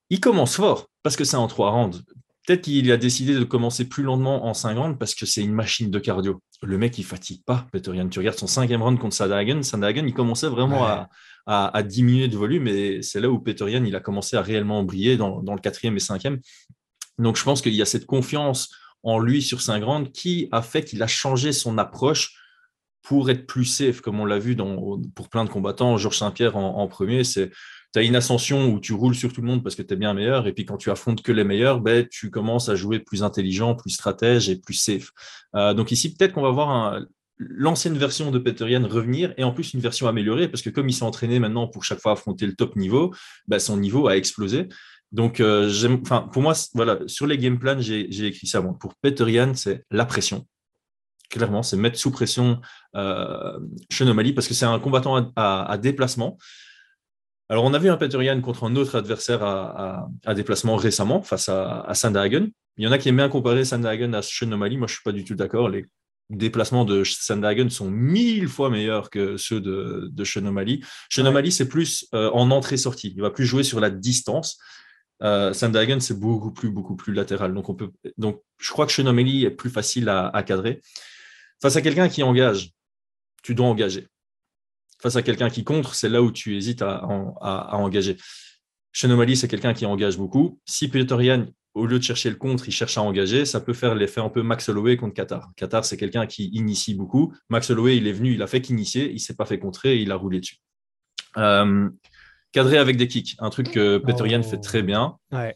Il 0.08 0.20
commence 0.20 0.54
fort 0.56 0.88
parce 1.02 1.16
que 1.16 1.24
c'est 1.24 1.36
en 1.36 1.48
trois 1.48 1.70
rounds. 1.70 2.02
Peut-être 2.46 2.62
qu'il 2.62 2.90
a 2.92 2.96
décidé 2.96 3.34
de 3.34 3.44
commencer 3.44 3.88
plus 3.88 4.02
lentement 4.02 4.46
en 4.46 4.54
cinq 4.54 4.76
rounds 4.78 4.96
parce 4.98 5.14
que 5.14 5.26
c'est 5.26 5.42
une 5.42 5.52
machine 5.52 5.90
de 5.90 5.98
cardio. 5.98 6.40
Le 6.62 6.78
mec, 6.78 6.96
il 6.98 7.04
fatigue 7.04 7.42
pas, 7.44 7.66
Peter 7.72 7.92
Yan. 7.94 8.08
Tu 8.08 8.18
regardes 8.20 8.38
son 8.38 8.46
cinquième 8.46 8.82
round 8.82 8.98
contre 8.98 9.14
Sandhagen. 9.16 9.62
Sandhagen, 9.62 10.06
il 10.06 10.14
commençait 10.14 10.48
vraiment 10.48 10.84
à, 10.86 11.08
à- 11.46 11.76
à 11.76 11.82
diminuer 11.82 12.28
de 12.28 12.36
volume 12.36 12.66
et 12.68 13.02
c'est 13.02 13.20
là 13.20 13.28
où 13.30 13.38
Peter 13.40 13.70
Yan, 13.70 13.84
il 13.84 13.94
a 13.96 14.00
commencé 14.00 14.36
à 14.36 14.42
réellement 14.42 14.82
briller 14.84 15.16
dans, 15.16 15.42
dans 15.42 15.54
le 15.54 15.60
quatrième 15.60 15.96
et 15.96 16.00
cinquième. 16.00 16.38
Donc, 17.18 17.36
je 17.36 17.44
pense 17.44 17.62
qu'il 17.62 17.74
y 17.74 17.82
a 17.82 17.86
cette 17.86 18.06
confiance 18.06 18.70
en 19.02 19.18
lui 19.18 19.42
sur 19.42 19.60
rounds 19.66 20.10
qui 20.12 20.48
a 20.52 20.62
fait 20.62 20.84
qu'il 20.84 21.02
a 21.02 21.06
changé 21.06 21.52
son 21.52 21.78
approche 21.78 22.34
pour 23.02 23.30
être 23.30 23.46
plus 23.46 23.64
safe, 23.64 24.00
comme 24.00 24.20
on 24.20 24.24
l'a 24.24 24.38
vu 24.38 24.54
dans, 24.54 25.00
pour 25.14 25.28
plein 25.28 25.44
de 25.44 25.50
combattants. 25.50 25.96
Georges 25.96 26.18
Saint-Pierre 26.18 26.56
en, 26.56 26.86
premier, 26.86 27.24
c'est 27.24 27.50
tu 27.92 27.98
as 27.98 28.02
une 28.02 28.14
ascension 28.14 28.72
où 28.72 28.78
tu 28.78 28.92
roules 28.92 29.16
sur 29.16 29.32
tout 29.32 29.40
le 29.40 29.48
monde 29.48 29.64
parce 29.64 29.74
que 29.74 29.82
tu 29.82 29.94
es 29.94 29.96
bien 29.96 30.14
meilleur, 30.14 30.46
et 30.46 30.52
puis 30.52 30.64
quand 30.64 30.76
tu 30.76 30.90
affrontes 30.90 31.22
que 31.22 31.32
les 31.32 31.44
meilleurs, 31.44 31.80
ben, 31.80 32.06
tu 32.08 32.30
commences 32.30 32.68
à 32.68 32.76
jouer 32.76 33.00
plus 33.00 33.22
intelligent, 33.22 33.74
plus 33.74 33.90
stratège 33.90 34.48
et 34.48 34.56
plus 34.56 34.74
safe. 34.74 35.10
Euh, 35.56 35.74
donc 35.74 35.90
ici, 35.90 36.14
peut-être 36.14 36.32
qu'on 36.32 36.42
va 36.42 36.50
voir 36.50 37.00
l'ancienne 37.38 37.96
version 37.96 38.30
de 38.30 38.38
Peter 38.38 38.70
Yan 38.70 38.86
revenir, 38.86 39.32
et 39.38 39.44
en 39.44 39.52
plus 39.52 39.72
une 39.72 39.80
version 39.80 40.06
améliorée, 40.06 40.48
parce 40.48 40.62
que 40.62 40.70
comme 40.70 40.88
il 40.88 40.92
s'est 40.92 41.04
entraîné 41.04 41.38
maintenant 41.38 41.66
pour 41.66 41.84
chaque 41.84 42.00
fois 42.00 42.12
affronter 42.12 42.46
le 42.46 42.54
top 42.54 42.76
niveau, 42.76 43.12
ben, 43.48 43.58
son 43.58 43.78
niveau 43.78 44.08
a 44.08 44.16
explosé. 44.16 44.68
Donc, 45.12 45.40
euh, 45.40 45.70
enfin, 46.02 46.28
pour 46.32 46.42
moi, 46.42 46.54
voilà, 46.74 46.98
sur 47.06 47.26
les 47.26 47.36
game 47.38 47.58
plans, 47.58 47.80
j'ai 47.80 48.26
écrit 48.26 48.46
ça. 48.46 48.60
Bon, 48.60 48.74
pour 48.74 48.94
Peter 48.96 49.30
Yan, 49.30 49.54
c'est 49.54 49.84
la 49.90 50.04
pression. 50.04 50.46
Clairement, 51.30 51.62
c'est 51.62 51.76
mettre 51.76 51.98
sous 51.98 52.10
pression 52.10 52.60
euh, 52.96 53.58
parce 54.34 54.48
que 54.48 54.54
c'est 54.54 54.64
un 54.66 54.78
combattant 54.80 55.16
à, 55.16 55.32
à- 55.36 55.72
à 55.72 55.78
déplacement. 55.78 56.38
Alors, 57.48 57.64
on 57.64 57.74
a 57.74 57.78
vu 57.78 57.88
un 57.88 57.96
Peter 57.96 58.22
Yan 58.24 58.40
contre 58.40 58.64
un 58.64 58.76
autre 58.76 58.96
adversaire 58.96 59.42
à, 59.42 60.08
déplacement 60.34 60.76
récemment 60.76 61.22
face 61.22 61.48
à, 61.48 61.90
Sandhagen. 61.94 62.48
Il 62.76 62.84
y 62.84 62.86
en 62.86 62.92
a 62.92 62.98
qui 62.98 63.08
aiment 63.08 63.16
bien 63.16 63.28
comparer 63.28 63.64
Sandhagen 63.64 64.12
à 64.14 64.20
O'Malley. 64.42 64.76
Moi, 64.76 64.86
je 64.86 64.92
ne 64.92 64.96
suis 64.96 65.02
pas 65.02 65.12
du 65.12 65.24
tout 65.24 65.34
d'accord. 65.34 65.68
Les 65.68 65.84
déplacements 66.30 66.84
de 66.84 67.02
Sandhagen 67.02 67.68
sont 67.68 67.90
mille 67.90 68.46
fois 68.48 68.70
meilleurs 68.70 69.10
que 69.10 69.36
ceux 69.36 69.60
de, 69.60 70.08
de 70.12 70.22
Ouais. 70.22 71.26
O'Malley, 71.28 71.50
c'est 71.50 71.68
plus 71.68 72.06
euh, 72.14 72.30
en 72.30 72.52
entrée-sortie. 72.52 73.12
Il 73.16 73.22
va 73.22 73.30
plus 73.30 73.46
jouer 73.46 73.64
sur 73.64 73.80
la 73.80 73.90
distance. 73.90 74.56
Euh, 75.22 75.52
c'est 75.52 76.18
beaucoup 76.18 76.50
plus, 76.50 76.70
beaucoup 76.70 76.96
plus 76.96 77.12
latéral. 77.12 77.52
Donc, 77.54 77.68
on 77.68 77.74
peut, 77.74 77.90
donc, 78.16 78.42
je 78.58 78.70
crois 78.70 78.86
que 78.86 79.02
O'Malley 79.02 79.42
est 79.42 79.50
plus 79.50 79.70
facile 79.70 80.08
à, 80.08 80.42
cadrer. 80.42 80.80
Face 81.60 81.76
à 81.76 81.82
quelqu'un 81.82 82.08
qui 82.08 82.22
engage, 82.22 82.70
tu 83.42 83.54
dois 83.54 83.66
engager. 83.66 84.08
Face 85.02 85.16
à 85.16 85.22
quelqu'un 85.22 85.50
qui 85.50 85.64
contre, 85.64 85.94
c'est 85.94 86.08
là 86.08 86.22
où 86.22 86.30
tu 86.30 86.56
hésites 86.56 86.82
à, 86.82 87.04
engager. 87.76 88.16
O'Malley, 89.04 89.36
c'est 89.36 89.48
quelqu'un 89.48 89.74
qui 89.74 89.86
engage 89.86 90.16
beaucoup. 90.16 90.58
Si 90.64 90.88
Peter 90.88 91.16
Yan, 91.20 91.46
au 91.74 91.86
lieu 91.86 91.98
de 91.98 92.04
chercher 92.04 92.30
le 92.30 92.36
contre, 92.36 92.68
il 92.68 92.72
cherche 92.72 92.98
à 92.98 93.02
engager, 93.02 93.44
ça 93.44 93.60
peut 93.60 93.74
faire 93.74 93.94
l'effet 93.94 94.20
un 94.20 94.28
peu 94.28 94.42
Max 94.42 94.68
Holloway 94.68 94.96
contre 94.96 95.14
Qatar. 95.14 95.50
Qatar, 95.56 95.84
c'est 95.84 95.96
quelqu'un 95.96 96.26
qui 96.26 96.46
initie 96.48 96.94
beaucoup. 96.94 97.32
Max 97.48 97.70
Holloway, 97.70 97.96
il 97.96 98.06
est 98.08 98.12
venu, 98.12 98.34
il 98.34 98.42
a 98.42 98.46
fait 98.46 98.60
qu'initier, 98.60 99.10
il 99.12 99.20
s'est 99.20 99.36
pas 99.36 99.46
fait 99.46 99.58
contrer, 99.58 99.98
il 99.98 100.10
a 100.10 100.16
roulé 100.16 100.40
dessus. 100.40 100.56
Euh, 101.36 101.88
cadrer 102.52 102.78
avec 102.78 102.96
des 102.96 103.08
kicks, 103.08 103.36
un 103.38 103.50
truc 103.50 103.70
que 103.70 104.02
Oh. 104.06 104.42
fait 104.42 104.58
très 104.58 104.82
bien 104.82 105.16
Ouais. 105.32 105.54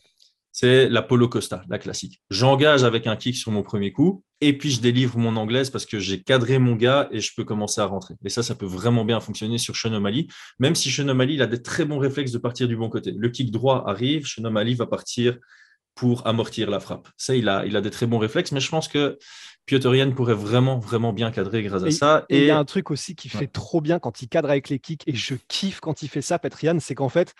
c'est 0.52 0.88
la 0.88 1.02
Polo 1.02 1.28
Costa, 1.28 1.62
la 1.68 1.78
classique. 1.78 2.22
J'engage 2.30 2.84
avec 2.84 3.06
un 3.08 3.16
kick 3.16 3.36
sur 3.36 3.50
mon 3.50 3.62
premier 3.62 3.90
coup, 3.92 4.22
et 4.40 4.56
puis 4.56 4.70
je 4.70 4.80
délivre 4.80 5.18
mon 5.18 5.34
anglaise 5.36 5.70
parce 5.70 5.86
que 5.86 5.98
j'ai 5.98 6.22
cadré 6.22 6.58
mon 6.58 6.76
gars 6.76 7.08
et 7.10 7.20
je 7.20 7.32
peux 7.34 7.44
commencer 7.44 7.80
à 7.80 7.86
rentrer. 7.86 8.14
Et 8.24 8.28
ça, 8.28 8.42
ça 8.42 8.54
peut 8.54 8.66
vraiment 8.66 9.04
bien 9.04 9.18
fonctionner 9.20 9.58
sur 9.58 9.74
O'Malley, 9.84 10.26
même 10.58 10.74
si 10.74 10.94
O'Malley 11.00 11.34
il 11.34 11.42
a 11.42 11.46
des 11.46 11.62
très 11.62 11.84
bons 11.84 11.98
réflexes 11.98 12.30
de 12.32 12.38
partir 12.38 12.68
du 12.68 12.76
bon 12.76 12.88
côté. 12.88 13.12
Le 13.16 13.28
kick 13.30 13.50
droit 13.50 13.84
arrive, 13.86 14.26
O'Malley 14.38 14.74
va 14.74 14.86
partir 14.86 15.38
pour 15.96 16.26
amortir 16.26 16.70
la 16.70 16.80
frappe. 16.80 17.08
Ça, 17.16 17.34
il 17.36 17.48
a, 17.48 17.64
il 17.66 17.76
a 17.76 17.80
des 17.80 17.90
très 17.90 18.06
bons 18.06 18.18
réflexes, 18.18 18.52
mais 18.52 18.60
je 18.60 18.68
pense 18.68 18.88
que 18.88 19.16
Piotr 19.66 19.94
Yan 19.94 20.12
pourrait 20.12 20.34
vraiment, 20.34 20.78
vraiment 20.78 21.12
bien 21.12 21.30
cadrer 21.30 21.62
grâce 21.62 21.82
à 21.82 21.90
ça. 21.90 22.26
Et 22.28 22.40
il 22.40 22.44
y 22.46 22.50
a 22.50 22.58
un 22.58 22.64
truc 22.64 22.90
aussi 22.90 23.14
qui 23.14 23.28
fait 23.28 23.46
trop 23.46 23.80
bien 23.80 23.98
quand 23.98 24.20
il 24.22 24.28
cadre 24.28 24.50
avec 24.50 24.68
les 24.68 24.78
kicks, 24.78 25.02
et 25.06 25.14
je 25.14 25.34
kiffe 25.48 25.80
quand 25.80 26.02
il 26.02 26.08
fait 26.08 26.22
ça, 26.22 26.38
Petrian, 26.38 26.78
c'est 26.80 26.94
qu'en 26.94 27.08
fait, 27.08 27.34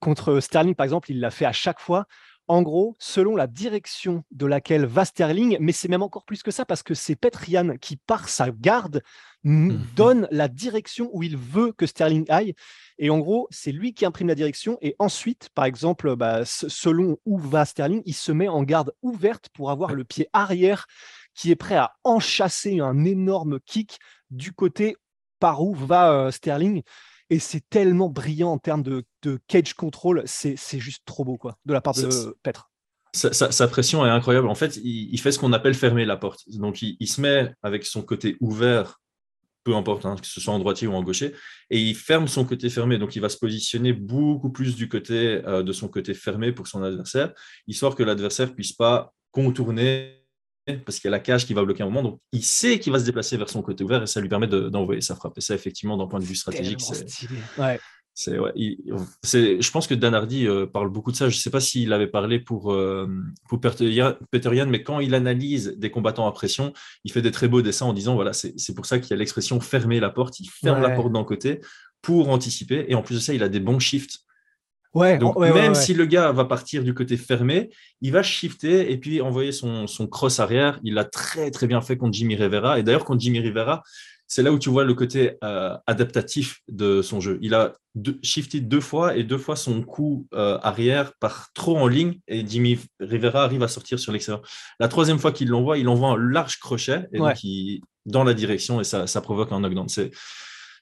contre 0.00 0.40
Sterling, 0.40 0.74
par 0.74 0.84
exemple, 0.84 1.10
il 1.10 1.20
l'a 1.20 1.30
fait 1.30 1.46
à 1.46 1.52
chaque 1.52 1.80
fois. 1.80 2.06
En 2.46 2.60
gros, 2.60 2.94
selon 2.98 3.36
la 3.36 3.46
direction 3.46 4.22
de 4.30 4.44
laquelle 4.44 4.84
va 4.84 5.06
Sterling, 5.06 5.56
mais 5.60 5.72
c'est 5.72 5.88
même 5.88 6.02
encore 6.02 6.26
plus 6.26 6.42
que 6.42 6.50
ça 6.50 6.66
parce 6.66 6.82
que 6.82 6.92
c'est 6.92 7.16
Petrian 7.16 7.78
qui, 7.80 7.96
par 7.96 8.28
sa 8.28 8.50
garde, 8.50 9.02
m- 9.46 9.68
Mhm. 9.68 9.86
donne 9.96 10.28
la 10.30 10.48
direction 10.48 11.08
où 11.14 11.22
il 11.22 11.38
veut 11.38 11.72
que 11.72 11.86
Sterling 11.86 12.26
aille. 12.28 12.52
Et 12.98 13.08
en 13.08 13.18
gros, 13.18 13.48
c'est 13.50 13.72
lui 13.72 13.94
qui 13.94 14.04
imprime 14.04 14.28
la 14.28 14.34
direction. 14.34 14.76
Et 14.82 14.94
ensuite, 14.98 15.48
par 15.54 15.64
exemple, 15.64 16.16
bah, 16.16 16.42
selon 16.44 17.16
où 17.24 17.38
va 17.38 17.64
Sterling, 17.64 18.02
il 18.04 18.12
se 18.14 18.30
met 18.30 18.48
en 18.48 18.62
garde 18.62 18.92
ouverte 19.00 19.48
pour 19.54 19.70
avoir 19.70 19.94
le 19.94 20.04
pied 20.04 20.28
arrière 20.34 20.86
qui 21.34 21.50
est 21.50 21.56
prêt 21.56 21.76
à 21.76 21.92
enchasser 22.04 22.80
un 22.80 23.04
énorme 23.04 23.60
kick 23.60 23.98
du 24.30 24.52
côté 24.52 24.96
par 25.40 25.62
où 25.62 25.74
va 25.74 26.12
euh, 26.12 26.30
Sterling. 26.30 26.82
Et 27.30 27.38
c'est 27.38 27.68
tellement 27.68 28.08
brillant 28.08 28.52
en 28.52 28.58
termes 28.58 28.82
de, 28.82 29.04
de 29.22 29.40
cage 29.46 29.74
control, 29.74 30.22
c'est 30.26 30.56
juste 30.78 31.02
trop 31.06 31.24
beau 31.24 31.38
quoi, 31.38 31.56
de 31.64 31.72
la 31.72 31.80
part 31.80 31.94
de 31.94 32.36
Petre. 32.42 32.70
sa, 33.12 33.68
pression 33.68 34.04
est 34.04 34.10
incroyable. 34.10 34.46
En 34.46 34.54
fait, 34.54 34.76
il, 34.76 35.18
fait 35.18 35.32
ce 35.32 35.38
qu'on 35.38 35.52
appelle 35.54 35.74
fermer 35.74 36.04
la 36.04 36.16
porte. 36.16 36.42
Donc, 36.50 36.82
il, 36.82 37.06
se 37.06 37.20
met 37.22 37.52
avec 37.62 37.86
son 37.86 38.02
côté 38.02 38.36
ouvert, 38.40 39.00
peu 39.64 39.74
importe, 39.74 40.04
hein, 40.04 40.16
que 40.20 40.26
ce 40.26 40.38
soit 40.38 40.52
en 40.52 40.58
droitier 40.58 40.86
ou 40.86 40.92
en 40.92 41.02
gaucher, 41.02 41.34
et 41.70 41.80
il 41.80 41.94
ferme 41.94 42.28
son 42.28 42.44
côté 42.44 42.68
fermé. 42.68 42.98
Donc, 42.98 43.16
il 43.16 43.20
va 43.20 43.30
se 43.30 43.38
positionner 43.38 43.94
beaucoup 43.94 44.50
plus 44.50 44.76
du 44.76 44.90
côté 44.90 45.42
euh, 45.46 45.62
de 45.62 45.72
son 45.72 45.88
côté 45.88 46.12
fermé 46.12 46.52
pour 46.52 46.68
son 46.68 46.82
adversaire, 46.82 47.32
histoire 47.66 47.94
que 47.94 48.02
l'adversaire 48.02 48.54
puisse 48.54 48.74
pas 48.74 49.14
contourner 49.30 50.23
parce 50.66 50.98
qu'il 50.98 51.08
y 51.08 51.08
a 51.08 51.10
la 51.10 51.20
cage 51.20 51.46
qui 51.46 51.54
va 51.54 51.64
bloquer 51.64 51.82
un 51.82 51.86
moment. 51.86 52.02
Donc, 52.02 52.20
il 52.32 52.44
sait 52.44 52.78
qu'il 52.78 52.92
va 52.92 52.98
se 52.98 53.04
déplacer 53.04 53.36
vers 53.36 53.48
son 53.48 53.62
côté 53.62 53.84
ouvert 53.84 54.02
et 54.02 54.06
ça 54.06 54.20
lui 54.20 54.28
permet 54.28 54.46
d'envoyer 54.46 55.00
sa 55.00 55.14
frappe. 55.14 55.36
Et 55.36 55.40
ça, 55.40 55.54
effectivement, 55.54 55.96
d'un 55.96 56.06
point 56.06 56.20
de 56.20 56.24
vue 56.24 56.36
stratégique, 56.36 56.80
c'est. 56.80 57.28
Ouais. 57.58 57.78
C'est, 58.16 58.38
ouais, 58.38 58.52
je 58.54 59.70
pense 59.72 59.88
que 59.88 59.94
Dan 59.94 60.14
Hardy 60.14 60.46
euh, 60.46 60.66
parle 60.66 60.88
beaucoup 60.88 61.10
de 61.10 61.16
ça. 61.16 61.28
Je 61.28 61.36
ne 61.36 61.40
sais 61.40 61.50
pas 61.50 61.58
s'il 61.58 61.92
avait 61.92 62.06
parlé 62.06 62.38
pour, 62.38 62.72
euh, 62.72 63.08
pour 63.48 63.58
Peter 63.60 64.64
mais 64.68 64.84
quand 64.84 65.00
il 65.00 65.16
analyse 65.16 65.74
des 65.76 65.90
combattants 65.90 66.28
à 66.28 66.30
pression, 66.30 66.72
il 67.02 67.10
fait 67.10 67.22
des 67.22 67.32
très 67.32 67.48
beaux 67.48 67.60
dessins 67.60 67.86
en 67.86 67.92
disant 67.92 68.14
voilà, 68.14 68.32
c'est, 68.32 68.54
pour 68.76 68.86
ça 68.86 69.00
qu'il 69.00 69.10
y 69.10 69.14
a 69.14 69.16
l'expression 69.16 69.58
fermer 69.58 69.98
la 69.98 70.10
porte. 70.10 70.38
Il 70.38 70.48
ferme 70.48 70.80
la 70.80 70.90
porte 70.90 71.12
d'un 71.12 71.24
côté 71.24 71.60
pour 72.02 72.28
anticiper. 72.28 72.84
Et 72.86 72.94
en 72.94 73.02
plus 73.02 73.16
de 73.16 73.20
ça, 73.20 73.34
il 73.34 73.42
a 73.42 73.48
des 73.48 73.60
bons 73.60 73.80
shifts. 73.80 74.20
Ouais, 74.94 75.18
Donc, 75.18 75.36
même 75.38 75.74
si 75.74 75.92
le 75.92 76.06
gars 76.06 76.30
va 76.32 76.44
partir 76.44 76.84
du 76.84 76.94
côté 76.94 77.16
fermé, 77.16 77.70
il 78.00 78.12
va 78.12 78.22
shifter 78.22 78.92
et 78.92 78.96
puis 78.96 79.20
envoyer 79.20 79.50
son, 79.50 79.86
son 79.86 80.06
cross 80.06 80.38
arrière. 80.38 80.78
Il 80.84 80.94
l'a 80.94 81.04
très, 81.04 81.50
très 81.50 81.66
bien 81.66 81.80
fait 81.80 81.96
contre 81.96 82.12
Jimmy 82.14 82.36
Rivera. 82.36 82.78
Et 82.78 82.84
d'ailleurs, 82.84 83.04
contre 83.04 83.20
Jimmy 83.20 83.40
Rivera, 83.40 83.82
c'est 84.26 84.42
là 84.42 84.52
où 84.52 84.58
tu 84.58 84.70
vois 84.70 84.84
le 84.84 84.94
côté 84.94 85.36
euh, 85.44 85.76
adaptatif 85.86 86.60
de 86.68 87.02
son 87.02 87.20
jeu. 87.20 87.38
Il 87.42 87.54
a 87.54 87.72
shifté 88.22 88.60
deux 88.60 88.80
fois 88.80 89.16
et 89.16 89.22
deux 89.22 89.38
fois 89.38 89.54
son 89.54 89.82
coup 89.82 90.26
euh, 90.34 90.58
arrière 90.62 91.12
part 91.20 91.48
trop 91.54 91.76
en 91.76 91.86
ligne 91.86 92.18
et 92.26 92.44
Jimmy 92.46 92.78
Rivera 93.00 93.44
arrive 93.44 93.62
à 93.62 93.68
sortir 93.68 93.98
sur 93.98 94.12
l'extérieur. 94.12 94.42
La 94.80 94.88
troisième 94.88 95.18
fois 95.18 95.32
qu'il 95.32 95.48
l'envoie, 95.48 95.78
il 95.78 95.88
envoie 95.88 96.08
un 96.08 96.16
large 96.16 96.58
crochet 96.58 97.06
et 97.12 97.18
donc 97.18 97.36
dans 98.06 98.24
la 98.24 98.34
direction 98.34 98.80
et 98.80 98.84
ça, 98.84 99.20
provoque 99.20 99.52
un 99.52 99.60
knockdown. 99.60 99.88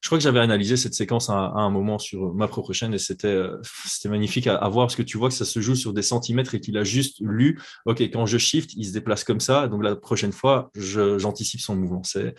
Je 0.02 0.08
crois 0.08 0.18
que 0.18 0.24
j'avais 0.24 0.40
analysé 0.40 0.76
cette 0.76 0.94
séquence 0.94 1.30
à, 1.30 1.52
un 1.54 1.70
moment 1.70 1.98
sur 1.98 2.34
ma 2.34 2.48
propre 2.48 2.72
chaîne 2.72 2.92
et 2.92 2.98
c'était 2.98 3.28
euh, 3.28 3.62
magnifique 4.06 4.48
à, 4.48 4.68
voir 4.68 4.86
parce 4.86 4.96
que 4.96 5.02
tu 5.02 5.16
vois 5.16 5.28
que 5.28 5.34
ça 5.34 5.44
se 5.44 5.60
joue 5.60 5.76
sur 5.76 5.92
des 5.92 6.02
centimètres 6.02 6.56
et 6.56 6.60
qu'il 6.60 6.76
a 6.76 6.82
juste 6.82 7.18
lu, 7.20 7.60
OK, 7.86 8.00
quand 8.00 8.26
je 8.26 8.36
shift, 8.36 8.74
il 8.74 8.84
se 8.84 8.92
déplace 8.92 9.22
comme 9.22 9.40
ça, 9.40 9.68
donc 9.68 9.82
la 9.84 9.94
prochaine 9.94 10.32
fois, 10.32 10.70
j'anticipe 10.74 11.60
son 11.60 11.76
mouvement. 11.76 12.02
C'est 12.02 12.34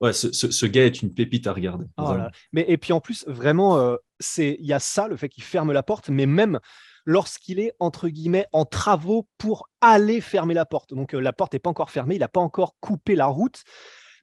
ouais, 0.00 0.12
ce, 0.12 0.66
gars 0.66 0.86
est 0.86 1.02
une 1.02 1.14
pépite 1.14 1.46
à 1.46 1.52
regarder. 1.52 1.86
Oh 1.98 2.14
mais 2.52 2.64
et 2.66 2.78
puis 2.78 2.92
en 2.92 3.00
plus, 3.00 3.24
vraiment, 3.28 3.78
euh, 3.78 3.96
c'est 4.18 4.56
il 4.58 4.66
y 4.66 4.72
a 4.72 4.80
ça, 4.80 5.06
le 5.06 5.16
fait 5.16 5.28
qu'il 5.28 5.44
ferme 5.44 5.70
la 5.70 5.84
porte, 5.84 6.08
mais 6.08 6.26
même 6.26 6.58
lorsqu'il 7.06 7.60
est 7.60 7.74
entre 7.78 8.08
guillemets 8.08 8.46
en 8.52 8.64
travaux 8.64 9.28
pour 9.38 9.68
aller 9.80 10.20
fermer 10.20 10.54
la 10.54 10.64
porte. 10.64 10.94
Donc 10.94 11.14
euh, 11.14 11.20
la 11.20 11.32
porte 11.32 11.52
n'est 11.52 11.60
pas 11.60 11.70
encore 11.70 11.92
fermée, 11.92 12.16
il 12.16 12.20
n'a 12.20 12.28
pas 12.28 12.40
encore 12.40 12.74
coupé 12.80 13.14
la 13.14 13.26
route, 13.26 13.62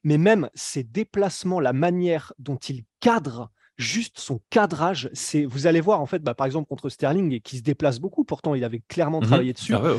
mais 0.04 0.18
même 0.18 0.48
ses 0.54 0.82
déplacements, 0.82 1.60
la 1.60 1.72
manière 1.72 2.32
dont 2.38 2.56
il 2.56 2.84
cadre 3.00 3.50
juste 3.76 4.18
son 4.18 4.40
cadrage, 4.50 5.08
c'est 5.12 5.44
vous 5.44 5.66
allez 5.66 5.80
voir 5.80 6.00
en 6.00 6.06
fait, 6.06 6.20
bah, 6.22 6.34
par 6.34 6.46
exemple 6.46 6.68
contre 6.68 6.88
Sterling 6.88 7.40
qui 7.40 7.58
se 7.58 7.62
déplace 7.62 7.98
beaucoup, 7.98 8.24
pourtant 8.24 8.54
il 8.54 8.64
avait 8.64 8.82
clairement 8.88 9.20
mhm. 9.20 9.26
travaillé 9.26 9.52
dessus, 9.52 9.74
ah 9.74 9.94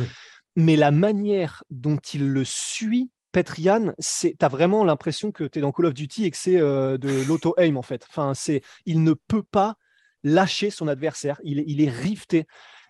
mais 0.55 0.75
la 0.75 0.91
manière 0.91 1.63
dont 1.71 1.97
il 1.97 2.29
le 2.29 2.43
suit 2.43 3.09
Petrian, 3.31 3.93
tu 3.99 4.35
as 4.39 4.47
vraiment 4.47 4.85
l'impression 4.85 5.31
que 5.31 5.43
tu 5.43 5.57
es 5.57 5.61
dans 5.61 5.71
Call 5.71 5.87
of 5.87 5.95
Duty 5.95 6.25
et 6.25 6.31
que 6.31 6.37
c'est 6.37 6.61
euh, 6.61 6.99
de 6.99 7.09
l'auto-aim 7.27 7.75
en 7.77 7.81
fait. 7.81 8.05
Enfin, 8.07 8.33
c'est, 8.35 8.61
il 8.85 9.03
ne 9.03 9.13
peut 9.13 9.41
pas 9.41 9.75
lâcher 10.23 10.69
son 10.69 10.87
adversaire, 10.87 11.41
il, 11.43 11.63
il 11.65 11.81
est 11.81 11.89
rifté. 11.89 12.45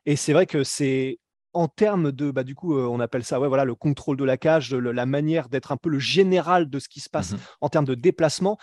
Et 0.06 0.18
c'est 0.18 0.34
vrai 0.34 0.46
que 0.46 0.66
c'est 0.66 1.20
en 1.54 1.68
termes 1.68 2.12
de, 2.12 2.32
bah, 2.32 2.44
du 2.44 2.56
coup, 2.56 2.78
euh, 2.78 2.86
on 2.86 3.00
appelle 3.00 3.24
ça 3.24 3.40
ouais, 3.40 3.48
voilà, 3.48 3.66
le 3.66 3.76
contrôle 3.76 4.18
de 4.18 4.24
la 4.24 4.38
cage, 4.38 4.74
la 4.74 5.06
manière 5.06 5.50
d'être 5.50 5.72
un 5.72 5.78
peu 5.78 5.90
le 5.90 6.00
général 6.00 6.70
de 6.70 6.80
ce 6.80 6.90
qui 6.90 7.00
se 7.00 7.10
passe 7.10 7.34
mmh 7.34 7.38
en 7.62 7.70
termes 7.70 7.86
de 7.86 7.96
déplacement. 7.96 8.58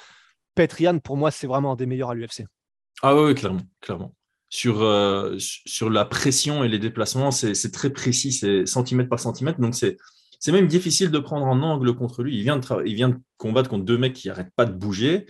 Petrian, 0.54 0.98
pour 0.98 1.16
moi, 1.16 1.30
c'est 1.30 1.46
vraiment 1.46 1.72
un 1.72 1.76
des 1.76 1.86
meilleurs 1.86 2.10
à 2.10 2.14
l'UFC. 2.14 2.44
Ah 3.02 3.16
oui, 3.16 3.34
clairement, 3.34 3.62
clairement. 3.80 4.14
Sur, 4.48 4.82
euh, 4.82 5.36
sur 5.38 5.90
la 5.90 6.04
pression 6.04 6.64
et 6.64 6.68
les 6.68 6.78
déplacements, 6.78 7.30
c'est 7.30 7.72
très 7.72 7.90
précis, 7.90 8.32
c'est 8.32 8.66
centimètre 8.66 9.08
par 9.08 9.20
centimètre. 9.20 9.60
Donc, 9.60 9.74
c'est 9.74 9.96
c'est 10.40 10.52
même 10.52 10.66
difficile 10.68 11.10
de 11.10 11.18
prendre 11.18 11.46
un 11.46 11.62
angle 11.62 11.94
contre 11.94 12.22
lui. 12.22 12.38
Il 12.38 12.42
vient 12.42 12.56
de, 12.56 12.66
il 12.86 12.94
vient 12.94 13.10
de 13.10 13.18
combattre 13.36 13.68
contre 13.68 13.84
deux 13.84 13.98
mecs 13.98 14.14
qui 14.14 14.28
n'arrêtent 14.28 14.54
pas 14.56 14.64
de 14.64 14.72
bouger. 14.72 15.26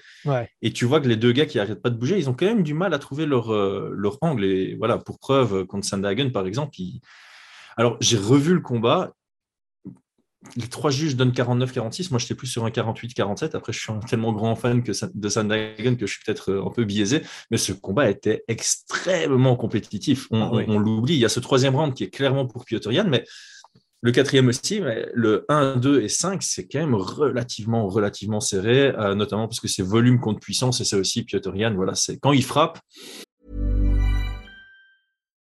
Et 0.63 0.73
tu 0.73 0.85
vois 0.85 1.01
que 1.01 1.09
les 1.09 1.17
deux 1.17 1.33
gars 1.33 1.47
qui 1.47 1.59
n'arrêtent 1.59 1.83
pas 1.83 1.91
de 1.91 1.97
bouger, 1.97 2.17
ils 2.17 2.31
ont 2.31 2.33
quand 2.33 2.47
même 2.47 2.63
du 2.63 2.75
mal 2.75 2.95
à 2.95 2.99
trouver 3.01 3.27
leur, 3.27 3.53
euh, 3.53 3.91
leur 3.93 4.19
angle. 4.23 4.45
Et 4.45 4.77
voilà, 4.77 4.99
pour 4.99 5.19
preuve, 5.19 5.67
contre 5.67 5.85
Sandhagen, 5.85 6.31
par 6.31 6.47
exemple, 6.47 6.71
alors 7.81 7.97
j'ai 8.01 8.19
revu 8.19 8.53
le 8.53 8.61
combat. 8.61 9.15
Les 10.57 10.69
trois 10.69 10.91
juges 10.91 11.17
donnent 11.17 11.33
49-46. 11.33 12.09
Moi, 12.11 12.19
j'étais 12.19 12.35
plus 12.35 12.47
sur 12.47 12.65
un 12.67 12.71
48-47. 12.71 13.57
Après, 13.57 13.73
je 13.73 13.79
suis 13.79 13.93
un 13.93 14.01
tellement 14.01 14.33
grand 14.33 14.55
fan 14.55 14.83
que, 14.83 14.93
de 15.15 15.29
Sandhagen 15.29 15.97
que 15.97 16.07
je 16.07 16.13
suis 16.13 16.23
peut-être 16.25 16.51
euh, 16.51 16.65
un 16.65 16.71
peu 16.71 16.85
biaisé. 16.85 17.23
Mais 17.51 17.57
ce 17.57 17.73
combat 17.73 18.11
était 18.11 18.45
extrêmement 18.49 19.57
compétitif. 19.57 20.29
On, 20.31 20.43
ah 20.43 20.65
on 20.69 20.79
l'oublie. 20.79 21.15
Il 21.15 21.21
y 21.21 21.25
a 21.25 21.31
ce 21.31 21.41
troisième 21.41 21.75
round 21.77 21.95
qui 21.95 22.05
est 22.05 22.11
clairement 22.11 22.47
pour 22.47 22.67
Piotr 22.67 22.91
Jan, 22.91 23.07
mais 23.09 23.25
le 24.03 24.13
quatrième 24.13 24.49
aussi, 24.49 24.81
mais 24.81 25.07
le 25.15 25.47
1, 25.49 25.77
2 25.77 26.03
et 26.03 26.09
5, 26.09 26.43
c'est 26.43 26.67
quand 26.67 26.81
même 26.81 26.95
relativement, 26.95 27.87
relativement 27.87 28.41
serré, 28.41 28.95
euh, 28.99 29.15
notamment 29.15 29.47
parce 29.47 29.61
que 29.61 29.69
c'est 29.69 29.83
volume 29.83 30.21
contre 30.21 30.41
puissance, 30.41 30.81
et 30.81 30.85
c'est 30.85 30.97
aussi 30.97 31.23
Piotr 31.23 31.55
Jan, 31.57 31.75
voilà, 31.75 31.95
c'est 31.95 32.19
quand 32.19 32.33
il 32.33 32.45
frappe. 32.45 32.79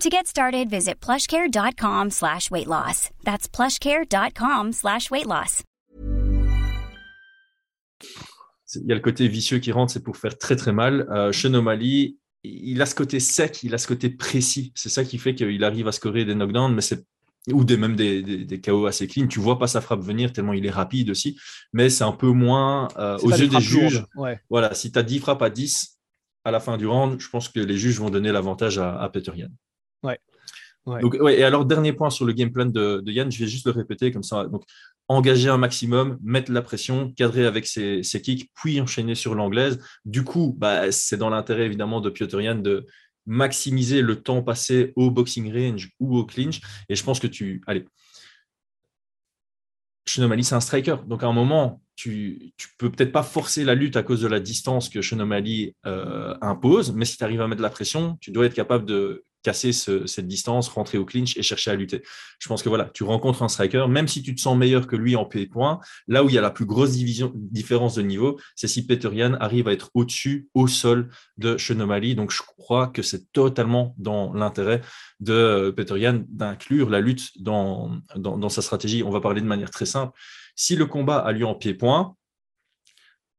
To 0.00 0.10
get 0.10 0.26
started, 0.26 0.68
visit 0.68 1.00
plushcare.com 1.00 2.10
slash 2.10 2.50
weight 2.50 2.66
loss. 2.66 3.10
That's 3.24 3.48
plushcare.com 3.48 4.72
slash 4.72 5.10
weight 5.10 5.26
loss. 5.26 5.62
Il 8.74 8.86
y 8.86 8.92
a 8.92 8.94
le 8.94 9.00
côté 9.00 9.28
vicieux 9.28 9.58
qui 9.58 9.70
rentre, 9.70 9.92
c'est 9.92 10.02
pour 10.02 10.16
faire 10.16 10.36
très 10.38 10.56
très 10.56 10.72
mal. 10.72 11.06
Euh, 11.10 11.30
Chenomali, 11.30 12.18
il 12.42 12.80
a 12.80 12.86
ce 12.86 12.94
côté 12.94 13.20
sec, 13.20 13.62
il 13.62 13.74
a 13.74 13.78
ce 13.78 13.86
côté 13.86 14.10
précis. 14.10 14.72
C'est 14.74 14.88
ça 14.88 15.04
qui 15.04 15.18
fait 15.18 15.34
qu'il 15.34 15.62
arrive 15.62 15.86
à 15.88 15.92
scorer 15.92 16.24
des 16.24 16.34
knockdowns, 16.34 16.74
mais 16.74 16.80
c'est 16.80 17.06
ou 17.50 17.64
des, 17.64 17.76
même 17.76 17.96
des, 17.96 18.22
des, 18.22 18.60
KO 18.60 18.86
assez 18.86 19.08
clean. 19.08 19.26
Tu 19.26 19.40
vois 19.40 19.58
pas 19.58 19.66
sa 19.66 19.80
frappe 19.80 20.00
venir 20.00 20.32
tellement 20.32 20.52
il 20.52 20.64
est 20.64 20.70
rapide 20.70 21.10
aussi, 21.10 21.36
mais 21.72 21.90
c'est 21.90 22.04
un 22.04 22.12
peu 22.12 22.28
moins 22.28 22.88
euh, 22.98 23.18
aux 23.18 23.30
yeux 23.30 23.48
des 23.48 23.60
juges. 23.60 24.04
Voilà, 24.48 24.74
si 24.74 24.92
tu 24.92 24.98
as 24.98 25.02
10 25.02 25.18
frappes 25.18 25.42
à 25.42 25.50
10 25.50 25.98
à 26.44 26.50
la 26.50 26.60
fin 26.60 26.76
du 26.76 26.86
round, 26.86 27.20
je 27.20 27.28
pense 27.28 27.48
que 27.48 27.60
les 27.60 27.76
juges 27.76 27.98
vont 27.98 28.10
donner 28.10 28.30
l'avantage 28.30 28.78
à, 28.78 29.00
à, 29.00 29.08
Peter 29.08 29.32
Yann. 29.34 29.52
Ouais. 30.02 30.18
Donc, 31.00 31.14
ouais, 31.20 31.38
et 31.38 31.44
alors, 31.44 31.64
dernier 31.64 31.92
point 31.92 32.10
sur 32.10 32.24
le 32.24 32.32
game 32.32 32.50
plan 32.50 32.66
de, 32.66 33.02
Yann, 33.06 33.30
je 33.30 33.38
vais 33.38 33.48
juste 33.48 33.66
le 33.66 33.72
répéter 33.72 34.10
comme 34.10 34.24
ça. 34.24 34.46
Donc, 34.46 34.64
engager 35.06 35.48
un 35.48 35.58
maximum, 35.58 36.18
mettre 36.22 36.50
la 36.50 36.62
pression, 36.62 37.12
cadrer 37.12 37.46
avec 37.46 37.66
ses, 37.66 38.02
ses 38.02 38.20
kicks, 38.20 38.50
puis 38.54 38.80
enchaîner 38.80 39.14
sur 39.14 39.34
l'anglaise. 39.34 39.78
Du 40.04 40.24
coup, 40.24 40.56
bah, 40.58 40.90
c'est 40.90 41.16
dans 41.16 41.30
l'intérêt 41.30 41.66
évidemment 41.66 42.00
de 42.00 42.10
Piotr 42.10 42.40
Yann 42.40 42.62
de, 42.62 42.86
maximiser 43.26 44.02
le 44.02 44.20
temps 44.20 44.42
passé 44.42 44.92
au 44.96 45.10
boxing 45.10 45.52
range 45.52 45.90
ou 46.00 46.16
au 46.16 46.24
clinch. 46.24 46.60
Et 46.88 46.94
je 46.94 47.04
pense 47.04 47.20
que 47.20 47.26
tu. 47.26 47.62
Allez. 47.66 47.84
Chenomali, 50.06 50.42
c'est 50.42 50.54
un 50.54 50.60
striker. 50.60 50.96
Donc, 51.06 51.22
à 51.22 51.26
un 51.26 51.32
moment, 51.32 51.80
tu, 51.94 52.52
tu 52.56 52.68
peux 52.76 52.90
peut-être 52.90 53.12
pas 53.12 53.22
forcer 53.22 53.64
la 53.64 53.74
lutte 53.74 53.96
à 53.96 54.02
cause 54.02 54.20
de 54.20 54.26
la 54.26 54.40
distance 54.40 54.88
que 54.88 55.00
Chenomali 55.00 55.76
euh, 55.86 56.34
impose, 56.40 56.92
mais 56.92 57.04
si 57.04 57.16
tu 57.16 57.24
arrives 57.24 57.40
à 57.40 57.46
mettre 57.46 57.62
la 57.62 57.70
pression, 57.70 58.16
tu 58.20 58.32
dois 58.32 58.46
être 58.46 58.54
capable 58.54 58.84
de 58.84 59.24
casser 59.42 59.72
cette 59.72 60.26
distance, 60.26 60.68
rentrer 60.68 60.98
au 60.98 61.04
clinch 61.04 61.36
et 61.36 61.42
chercher 61.42 61.70
à 61.70 61.74
lutter. 61.74 62.02
Je 62.38 62.48
pense 62.48 62.62
que 62.62 62.68
voilà, 62.68 62.90
tu 62.92 63.04
rencontres 63.04 63.42
un 63.42 63.48
striker, 63.48 63.86
même 63.88 64.08
si 64.08 64.22
tu 64.22 64.34
te 64.34 64.40
sens 64.40 64.56
meilleur 64.56 64.86
que 64.86 64.96
lui 64.96 65.16
en 65.16 65.24
P-point, 65.24 65.80
là 66.08 66.24
où 66.24 66.28
il 66.28 66.34
y 66.34 66.38
a 66.38 66.40
la 66.40 66.50
plus 66.50 66.64
grosse 66.64 66.92
différence 66.92 67.94
de 67.94 68.02
niveau, 68.02 68.38
c'est 68.56 68.68
si 68.68 68.86
Peter 68.86 69.10
arrive 69.40 69.68
à 69.68 69.72
être 69.72 69.90
au-dessus, 69.94 70.48
au 70.54 70.66
sol 70.66 71.08
de 71.38 71.56
Chenomali. 71.56 72.14
Donc 72.14 72.32
je 72.32 72.42
crois 72.42 72.86
que 72.88 73.02
c'est 73.02 73.32
totalement 73.32 73.94
dans 73.98 74.32
l'intérêt 74.32 74.80
de 75.20 75.32
euh, 75.32 75.72
Peter 75.72 76.10
d'inclure 76.28 76.88
la 76.88 77.00
lutte 77.00 77.30
dans, 77.40 77.98
dans, 78.16 78.38
dans 78.38 78.48
sa 78.48 78.62
stratégie. 78.62 79.02
On 79.02 79.10
va 79.10 79.20
parler 79.20 79.40
de 79.40 79.46
manière 79.46 79.70
très 79.70 79.86
simple. 79.86 80.18
Si 80.54 80.76
le 80.76 80.86
combat 80.86 81.18
a 81.18 81.32
lieu 81.32 81.46
en 81.46 81.54
pied-point, 81.54 82.16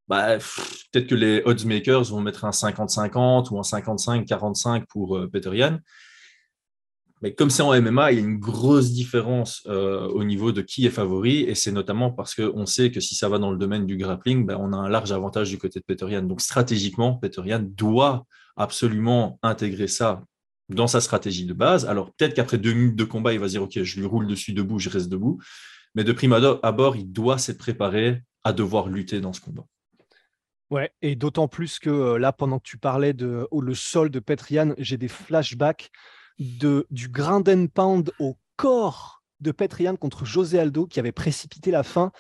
bah, 0.08 0.38
peut-être 0.92 1.08
que 1.08 1.16
les 1.16 1.42
odds 1.46 1.66
makers 1.66 2.04
vont 2.04 2.22
mettre 2.22 2.46
un 2.46 2.52
50-50 2.52 3.52
ou 3.52 3.60
un 3.60 3.62
55-45 3.62 4.86
pour 4.88 5.18
euh, 5.18 5.28
Peter 5.28 5.56
Yan. 5.56 5.80
Mais 7.22 7.34
comme 7.34 7.50
c'est 7.50 7.64
en 7.64 7.72
MMA, 7.82 8.12
il 8.12 8.20
y 8.20 8.22
a 8.22 8.26
une 8.26 8.38
grosse 8.38 8.92
différence 8.92 9.64
euh, 9.68 10.08
au 10.10 10.26
niveau 10.26 10.52
de 10.52 10.62
qui 10.62 10.86
est 10.86 10.90
favori, 10.90 11.44
et 11.44 11.56
c'est 11.56 11.72
notamment 11.72 12.12
parce 12.12 12.36
qu'on 12.36 12.66
sait 12.66 12.92
que 12.92 13.00
si 13.00 13.16
ça 13.16 13.30
va 13.30 13.38
dans 13.38 13.50
le 13.50 13.58
domaine 13.58 13.86
du 13.86 13.96
grappling, 13.96 14.46
ben, 14.46 14.58
on 14.60 14.74
a 14.74 14.76
un 14.76 14.90
large 14.90 15.14
avantage 15.14 15.50
du 15.50 15.58
côté 15.58 15.80
de 15.80 15.86
Peter 15.86 16.22
Donc 16.22 16.42
stratégiquement, 16.42 17.16
Peter 17.16 17.42
doit 17.62 18.26
absolument 18.58 19.40
intégrer 19.42 19.88
ça 19.88 20.22
dans 20.68 20.88
sa 20.88 21.00
stratégie 21.00 21.46
de 21.46 21.54
base. 21.54 21.86
Alors 21.86 22.12
peut-être 22.14 22.34
qu'après 22.34 22.58
deux 22.58 22.74
minutes 22.74 22.98
de 22.98 23.06
combat, 23.06 23.32
il 23.32 23.40
va 23.40 23.48
dire, 23.48 23.64
OK, 23.64 23.82
je 23.82 24.00
lui 24.02 24.06
roule 24.06 24.28
dessus 24.28 24.52
debout, 24.52 24.80
je 24.80 24.90
reste 24.90 25.08
debout. 25.08 25.40
Mais 25.96 26.04
de 26.04 26.12
prime 26.12 26.34
abord, 26.34 26.98
il 26.98 27.10
doit 27.10 27.38
s'être 27.38 27.58
préparé 27.58 28.22
à 28.44 28.52
devoir 28.52 28.90
lutter 28.90 29.22
dans 29.22 29.32
ce 29.32 29.40
combat. 29.40 29.66
Ouais, 30.74 30.92
et 31.04 31.16
d'autant 31.16 31.48
plus 31.48 31.78
que 31.78 32.16
là, 32.16 32.34
pendant 32.34 32.58
que 32.58 32.68
tu 32.68 32.80
parlais 32.80 33.14
de 33.14 33.48
oh, 33.52 33.62
le 33.62 33.76
sol 33.76 34.10
de 34.10 34.20
Petrian, 34.20 34.74
j'ai 34.80 34.98
des 34.98 35.08
flashbacks 35.08 35.92
de, 36.40 36.88
du 36.90 37.10
grind 37.10 37.48
and 37.48 37.68
pound 37.68 38.12
au 38.18 38.40
corps 38.56 39.22
de 39.40 39.52
Petrian 39.52 39.96
contre 39.98 40.26
José 40.26 40.58
Aldo 40.58 40.88
qui 40.88 41.00
avait 41.00 41.12
précipité 41.12 41.70
la 41.70 41.84
fin. 41.84 42.12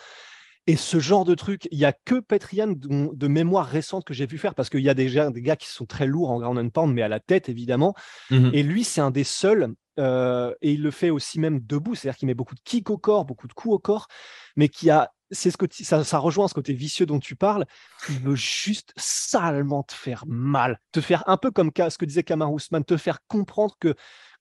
Et 0.67 0.75
ce 0.75 0.99
genre 0.99 1.25
de 1.25 1.33
truc, 1.33 1.67
il 1.71 1.79
n'y 1.79 1.83
a 1.83 1.93
que 1.93 2.19
Petrian 2.19 2.75
de, 2.77 3.27
mémoire 3.27 3.65
récente 3.65 4.05
que 4.05 4.13
j'ai 4.13 4.27
vu 4.27 4.37
faire 4.37 4.53
parce 4.53 4.69
qu'il 4.69 4.81
y 4.81 4.89
a 4.89 4.93
déjà 4.93 5.31
des 5.31 5.41
gars 5.41 5.55
qui 5.55 5.67
sont 5.67 5.87
très 5.87 6.05
lourds 6.05 6.29
en 6.29 6.39
ground 6.39 6.59
and 6.59 6.69
pound, 6.69 6.93
mais 6.93 7.01
à 7.01 7.07
la 7.07 7.19
tête 7.19 7.49
évidemment. 7.49 7.95
Mhm. 8.29 8.51
Et 8.53 8.61
lui, 8.61 8.83
c'est 8.83 9.01
un 9.01 9.09
des 9.09 9.23
seuls, 9.23 9.73
euh, 9.99 10.53
et 10.61 10.73
il 10.73 10.83
le 10.83 10.91
fait 10.91 11.09
aussi 11.09 11.39
même 11.39 11.59
debout, 11.59 11.95
c'est-à-dire 11.95 12.17
qu'il 12.17 12.27
met 12.27 12.35
beaucoup 12.35 12.55
de 12.55 12.61
kicks 12.63 12.91
au 12.91 12.99
corps, 12.99 13.25
beaucoup 13.25 13.47
de 13.47 13.53
coups 13.53 13.73
au 13.73 13.79
corps, 13.79 14.07
mais 14.55 14.69
qui 14.69 14.89
a 14.89 15.11
c'est 15.33 15.51
ce 15.51 15.57
que 15.57 15.65
ça, 15.71 16.03
ça, 16.03 16.19
rejoint 16.19 16.47
ce 16.47 16.53
côté 16.53 16.73
vicieux 16.73 17.05
dont 17.05 17.19
tu 17.19 17.35
parles. 17.35 17.65
Il 18.09 18.19
veut 18.19 18.35
juste 18.35 18.93
salement 18.95 19.83
te 19.83 19.93
faire 19.93 20.25
mal, 20.27 20.79
te 20.91 21.01
faire 21.01 21.23
un 21.27 21.37
peu 21.37 21.51
comme 21.51 21.71
ce 21.75 21.97
que 21.97 22.05
disait 22.05 22.23
Kamar 22.23 22.53
Ousmane, 22.53 22.85
te 22.85 22.97
faire 22.97 23.19
comprendre 23.27 23.75
que 23.79 23.95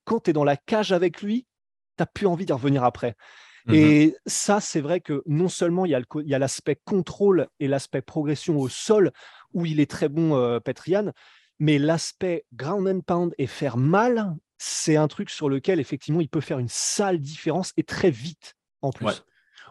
quand 0.05 0.21
tu 0.21 0.31
es 0.31 0.33
dans 0.33 0.45
la 0.45 0.57
cage 0.57 0.93
avec 0.93 1.23
lui, 1.23 1.47
tu 1.97 2.03
n'as 2.03 2.07
plus 2.07 2.27
envie 2.27 2.45
d'y 2.45 2.53
revenir 2.53 2.85
après. 2.85 3.17
Mmh 3.67 3.75
et 3.75 4.17
ça, 4.27 4.61
c'est 4.61 4.81
vrai 4.81 5.01
que 5.01 5.23
non 5.27 5.49
seulement 5.49 5.87
il 5.87 5.93
y 5.93 6.35
a 6.35 6.39
l'aspect 6.39 6.81
contrôle 6.85 7.49
et 7.61 7.69
l'aspect 7.69 8.03
progression 8.03 8.59
au 8.59 8.69
sol, 8.69 9.13
où 9.55 9.65
il 9.67 9.79
est 9.79 9.91
très 9.91 10.09
bon, 10.09 10.37
euh, 10.37 10.59
Petrian, 10.59 11.13
mais 11.61 11.79
l'aspect 11.79 12.45
ground 12.53 12.89
and 12.89 13.01
pound 13.03 13.35
et 13.39 13.47
faire 13.47 13.77
mal, 13.77 14.35
c'est 14.59 14.97
un 14.97 15.07
truc 15.07 15.31
sur 15.31 15.49
lequel, 15.49 15.79
effectivement, 15.79 16.21
il 16.21 16.29
peut 16.29 16.41
faire 16.41 16.59
une 16.59 16.69
sale 16.69 17.21
différence 17.21 17.73
et 17.77 17.85
très 17.85 18.11
vite 18.11 18.57
en 18.81 18.91
plus. 18.91 19.23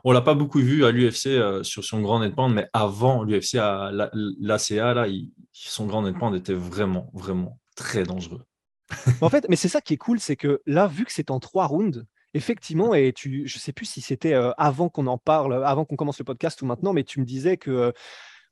On 0.04 0.12
l'a 0.12 0.22
pas 0.22 0.34
beaucoup 0.34 0.60
vu 0.60 0.86
à 0.86 0.92
l'UFC 0.92 1.28
euh, 1.28 1.64
sur 1.64 1.84
son 1.84 2.02
grand 2.02 2.20
net 2.20 2.34
mais 2.50 2.68
avant 2.74 3.24
l'UFC 3.24 3.56
à 3.56 3.92
l'ACA, 3.94 4.94
là, 4.94 5.08
son 5.52 5.86
grand 5.86 6.02
net 6.04 6.16
était 6.36 6.54
vraiment, 6.54 7.10
vraiment 7.14 7.60
très 7.76 8.04
dangereux. 8.04 8.46
en 9.22 9.30
fait, 9.30 9.46
mais 9.50 9.56
c'est 9.56 9.70
ça 9.70 9.82
qui 9.82 9.94
est 9.94 9.98
cool, 9.98 10.20
c'est 10.20 10.36
que 10.36 10.62
là, 10.66 10.88
vu 10.88 11.06
que 11.06 11.14
c'est 11.14 11.32
en 11.32 11.40
trois 11.40 11.66
rounds, 11.66 12.06
effectivement, 12.34 12.94
et 12.94 13.14
tu, 13.14 13.48
je 13.48 13.60
sais 13.60 13.74
plus 13.74 13.86
si 13.86 14.02
c'était 14.02 14.34
euh, 14.34 14.52
avant 14.58 14.90
qu'on 14.90 15.08
en 15.08 15.18
parle, 15.18 15.64
avant 15.66 15.86
qu'on 15.86 15.96
commence 15.96 16.20
le 16.20 16.26
podcast 16.26 16.62
ou 16.62 16.66
maintenant, 16.66 16.94
mais 16.94 17.04
tu 17.04 17.20
me 17.20 17.26
disais 17.26 17.58
que 17.58 17.72
euh, 17.72 17.92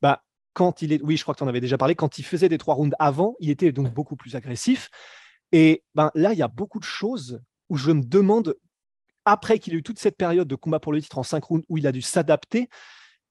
bah, 0.02 0.24
quand 0.54 0.82
il 0.82 0.94
est, 0.94 1.02
oui, 1.04 1.18
je 1.18 1.24
crois 1.24 1.34
que 1.34 1.40
tu 1.40 1.44
en 1.44 1.48
avais 1.48 1.62
déjà 1.62 1.78
parlé, 1.78 1.96
quand 1.96 2.18
il 2.18 2.24
faisait 2.24 2.50
des 2.50 2.58
trois 2.58 2.76
rounds 2.76 2.96
avant, 3.00 3.36
il 3.40 3.50
était 3.50 3.72
donc 3.72 3.94
beaucoup 3.94 4.16
plus 4.16 4.36
agressif. 4.36 4.90
Et 5.52 5.84
ben 5.96 6.12
là, 6.16 6.34
il 6.34 6.40
y 6.40 6.44
a 6.44 6.48
beaucoup 6.48 6.80
de 6.80 6.86
choses 6.86 7.42
où 7.70 7.78
je 7.78 7.92
me 7.92 8.04
demande 8.04 8.56
après 9.32 9.60
qu'il 9.60 9.74
ait 9.74 9.78
eu 9.78 9.84
toute 9.84 10.00
cette 10.00 10.18
période 10.18 10.48
de 10.48 10.56
combat 10.56 10.80
pour 10.80 10.94
le 10.94 11.02
titre 11.02 11.18
en 11.18 11.24
5 11.24 11.44
rounds 11.44 11.66
où 11.70 11.78
il 11.78 11.88
a 11.88 11.92
dû 11.92 12.02
s'adapter, 12.02 12.70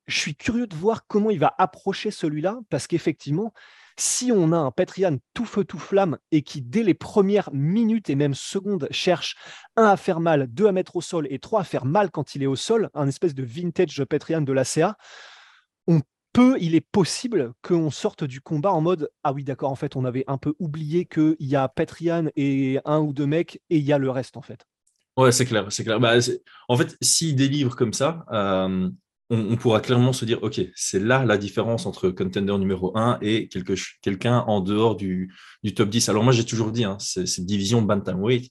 je 0.06 0.18
suis 0.18 0.34
curieux 0.34 0.66
de 0.66 0.74
voir 0.74 1.06
comment 1.06 1.30
il 1.30 1.38
va 1.38 1.54
approcher 1.58 2.10
celui-là, 2.10 2.58
parce 2.70 2.86
qu'effectivement, 2.86 3.52
si 3.98 4.32
on 4.32 4.52
a 4.52 4.56
un 4.56 4.70
Petrian 4.70 5.18
tout 5.34 5.44
feu, 5.44 5.64
tout 5.64 5.78
flamme, 5.78 6.18
et 6.30 6.42
qui, 6.42 6.62
dès 6.62 6.82
les 6.82 6.94
premières 6.94 7.50
minutes 7.52 8.10
et 8.10 8.14
même 8.14 8.34
secondes, 8.34 8.88
cherche 8.90 9.36
un 9.76 9.84
à 9.84 9.96
faire 9.96 10.20
mal, 10.20 10.46
deux 10.46 10.66
à 10.66 10.72
mettre 10.72 10.96
au 10.96 11.00
sol 11.00 11.26
et 11.30 11.38
trois 11.38 11.60
à 11.60 11.64
faire 11.64 11.84
mal 11.84 12.10
quand 12.10 12.34
il 12.34 12.42
est 12.42 12.46
au 12.46 12.56
sol, 12.56 12.90
un 12.94 13.08
espèce 13.08 13.34
de 13.34 13.42
vintage 13.42 14.02
Petrian 14.04 14.40
de 14.40 14.52
la 14.52 14.64
CA, 14.64 14.96
on 15.86 16.00
peut, 16.32 16.56
il 16.60 16.74
est 16.74 16.80
possible 16.80 17.52
qu'on 17.62 17.90
sorte 17.90 18.24
du 18.24 18.40
combat 18.40 18.72
en 18.72 18.80
mode 18.80 19.10
Ah 19.24 19.32
oui, 19.32 19.44
d'accord, 19.44 19.70
en 19.70 19.76
fait, 19.76 19.96
on 19.96 20.04
avait 20.04 20.24
un 20.26 20.38
peu 20.38 20.54
oublié 20.58 21.04
qu'il 21.04 21.36
y 21.40 21.56
a 21.56 21.68
Petrian 21.68 22.28
et 22.36 22.78
un 22.84 23.00
ou 23.00 23.12
deux 23.12 23.26
mecs, 23.26 23.60
et 23.68 23.78
il 23.78 23.84
y 23.84 23.92
a 23.92 23.98
le 23.98 24.10
reste, 24.10 24.36
en 24.36 24.42
fait. 24.42 24.64
Ouais, 25.18 25.32
c'est 25.32 25.46
clair, 25.46 25.66
c'est 25.70 25.82
clair. 25.82 25.98
Bah, 25.98 26.14
en 26.68 26.76
fait, 26.76 26.96
s'il 27.02 27.34
délivre 27.34 27.74
comme 27.74 27.92
ça, 27.92 28.24
euh, 28.30 28.88
on, 29.30 29.56
pourra 29.56 29.80
clairement 29.80 30.12
se 30.12 30.24
dire, 30.24 30.40
OK, 30.44 30.60
c'est 30.76 31.00
là 31.00 31.24
la 31.24 31.36
différence 31.36 31.86
entre 31.86 32.10
contender 32.10 32.56
numéro 32.56 32.96
1 32.96 33.18
et 33.20 33.48
quelqu'un 33.48 34.44
en 34.46 34.60
dehors 34.60 34.94
du, 34.94 35.34
top 35.74 35.88
10. 35.88 36.08
Alors 36.08 36.22
moi, 36.22 36.32
j'ai 36.32 36.44
toujours 36.44 36.70
dit, 36.70 36.84
hein, 36.84 36.98
cette 37.00 37.46
division 37.46 37.82
bantamweight, 37.82 38.48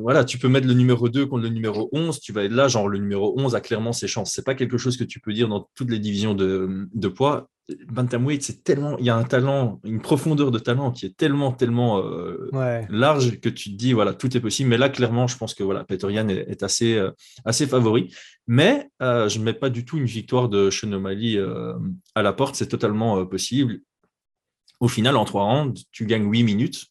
voilà, 0.00 0.24
tu 0.24 0.38
peux 0.38 0.48
mettre 0.48 0.66
le 0.66 0.72
numéro 0.72 1.10
2 1.10 1.26
contre 1.26 1.42
le 1.42 1.50
numéro 1.50 1.90
11, 1.92 2.20
tu 2.20 2.32
vas 2.32 2.44
être 2.44 2.52
là, 2.52 2.68
genre 2.68 2.88
le 2.88 2.98
numéro 2.98 3.38
11 3.38 3.54
a 3.54 3.60
clairement 3.60 3.92
ses 3.92 4.08
chances. 4.08 4.32
C'est 4.32 4.44
pas 4.44 4.54
quelque 4.54 4.78
chose 4.78 4.96
que 4.96 5.04
tu 5.04 5.20
peux 5.20 5.34
dire 5.34 5.48
dans 5.48 5.68
toutes 5.74 5.90
les 5.90 5.98
divisions 5.98 6.34
de, 6.34 6.88
de 6.94 7.08
poids. 7.08 7.50
Bantamweight, 7.88 8.42
c'est 8.42 8.64
tellement, 8.64 8.96
il 8.98 9.04
y 9.04 9.10
a 9.10 9.16
un 9.16 9.24
talent, 9.24 9.80
une 9.84 10.00
profondeur 10.00 10.50
de 10.50 10.58
talent 10.58 10.90
qui 10.90 11.06
est 11.06 11.16
tellement, 11.16 11.52
tellement 11.52 11.98
euh, 11.98 12.48
large 12.88 13.40
que 13.40 13.48
tu 13.48 13.70
te 13.70 13.76
dis, 13.76 13.92
voilà, 13.92 14.14
tout 14.14 14.34
est 14.36 14.40
possible. 14.40 14.70
Mais 14.70 14.78
là, 14.78 14.88
clairement, 14.88 15.26
je 15.26 15.36
pense 15.36 15.54
que 15.54 15.62
voilà, 15.62 15.84
est, 15.90 16.62
assez, 16.62 16.94
euh, 16.94 17.10
assez 17.44 17.66
favori. 17.66 18.14
Mais 18.46 18.88
euh, 19.02 19.28
je 19.28 19.38
ne 19.38 19.44
mets 19.44 19.52
pas 19.52 19.68
du 19.68 19.84
tout 19.84 19.98
une 19.98 20.06
victoire 20.06 20.48
de 20.48 20.70
O'Malley 20.84 21.38
à 22.14 22.22
la 22.22 22.32
porte, 22.32 22.54
c'est 22.54 22.68
totalement 22.68 23.24
possible. 23.26 23.80
Au 24.80 24.88
final, 24.88 25.16
en 25.16 25.24
trois 25.24 25.44
rounds, 25.44 25.84
tu 25.92 26.06
gagnes 26.06 26.30
8 26.30 26.44
minutes 26.44 26.86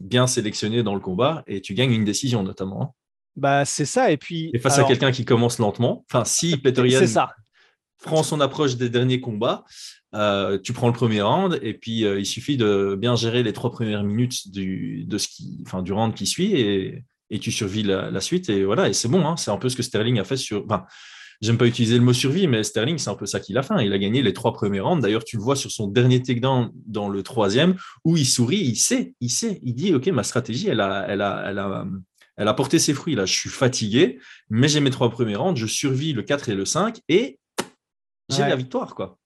bien 0.00 0.26
sélectionné 0.26 0.82
dans 0.82 0.94
le 0.94 1.00
combat 1.00 1.42
et 1.46 1.60
tu 1.60 1.72
gagnes 1.72 1.92
une 1.92 2.04
décision 2.04 2.42
notamment. 2.42 2.82
Hein. 2.82 2.90
Bah, 3.36 3.64
c'est 3.64 3.86
ça. 3.86 4.10
Et 4.10 4.16
puis. 4.16 4.50
Et 4.52 4.58
face 4.58 4.78
à 4.78 4.84
quelqu'un 4.84 5.10
qui 5.10 5.24
commence 5.24 5.58
lentement, 5.58 6.04
enfin, 6.10 6.24
si 6.24 6.56
Peter 6.56 6.86
Yan 6.86 7.06
prend 8.04 8.22
son 8.22 8.40
approche 8.40 8.76
des 8.76 8.88
derniers 8.88 9.20
combats, 9.20 9.64
euh, 10.14 10.58
tu 10.62 10.72
prends 10.72 10.86
le 10.86 10.92
premier 10.92 11.22
round 11.22 11.58
et 11.62 11.74
puis 11.74 12.04
euh, 12.04 12.20
il 12.20 12.26
suffit 12.26 12.56
de 12.56 12.96
bien 12.96 13.16
gérer 13.16 13.42
les 13.42 13.52
trois 13.52 13.72
premières 13.72 14.04
minutes 14.04 14.52
du, 14.52 15.04
de 15.06 15.18
ce 15.18 15.26
qui, 15.26 15.64
round 15.72 16.14
qui 16.14 16.26
suit 16.26 16.52
et, 16.52 17.04
et 17.30 17.38
tu 17.40 17.50
survis 17.50 17.82
la, 17.82 18.20
suite. 18.20 18.48
Et 18.48 18.64
voilà, 18.64 18.88
et 18.88 18.92
c'est 18.92 19.08
bon. 19.08 19.26
Hein. 19.26 19.36
c'est 19.36 19.50
un 19.50 19.56
peu 19.56 19.68
ce 19.68 19.76
que 19.76 19.82
Sterling 19.82 20.20
a 20.20 20.24
fait 20.24 20.36
sur. 20.36 20.64
Enfin, 20.64 20.84
J'aime 21.40 21.58
pas 21.58 21.66
utiliser 21.66 21.98
le 21.98 22.04
mot 22.04 22.12
survie, 22.12 22.46
mais 22.46 22.62
Sterling, 22.62 22.96
c'est 22.96 23.10
un 23.10 23.16
peu 23.16 23.26
ça 23.26 23.40
qu'il 23.40 23.58
a 23.58 23.62
fait. 23.62 23.74
Hein. 23.74 23.82
Il 23.82 23.92
a 23.92 23.98
gagné 23.98 24.22
les 24.22 24.32
trois 24.32 24.52
premiers 24.52 24.80
rounds. 24.80 25.02
D'ailleurs, 25.02 25.24
tu 25.24 25.36
le 25.36 25.42
vois 25.42 25.56
sur 25.56 25.70
son 25.70 25.88
dernier 25.88 26.22
takedown 26.22 26.70
dans 26.86 27.08
le 27.08 27.22
troisième, 27.22 27.74
où 28.04 28.16
il 28.16 28.24
sourit, 28.24 28.60
il 28.60 28.76
sait, 28.76 29.14
il 29.20 29.30
sait, 29.30 29.60
il 29.62 29.74
dit, 29.74 29.92
OK, 29.92 30.06
ma 30.06 30.22
stratégie, 30.22 30.68
elle 30.68 30.80
a, 30.80 31.04
elle 31.08 31.20
a, 31.20 31.44
elle 31.46 31.58
a, 31.58 31.86
elle 32.36 32.48
a 32.48 32.54
porté 32.54 32.78
ses 32.78 32.94
fruits. 32.94 33.14
Là, 33.14 33.26
je 33.26 33.32
suis 33.32 33.50
fatigué, 33.50 34.20
mais 34.48 34.68
j'ai 34.68 34.80
mes 34.80 34.90
trois 34.90 35.10
premiers 35.10 35.36
rounds, 35.36 35.58
je 35.60 35.66
survis 35.66 36.12
le 36.12 36.22
4 36.22 36.48
et 36.48 36.54
le 36.54 36.64
5 36.64 37.00
et 37.08 37.38
j'ai 38.28 38.42
la 38.42 38.56
victoire, 38.56 38.94
quoi. 38.94 39.18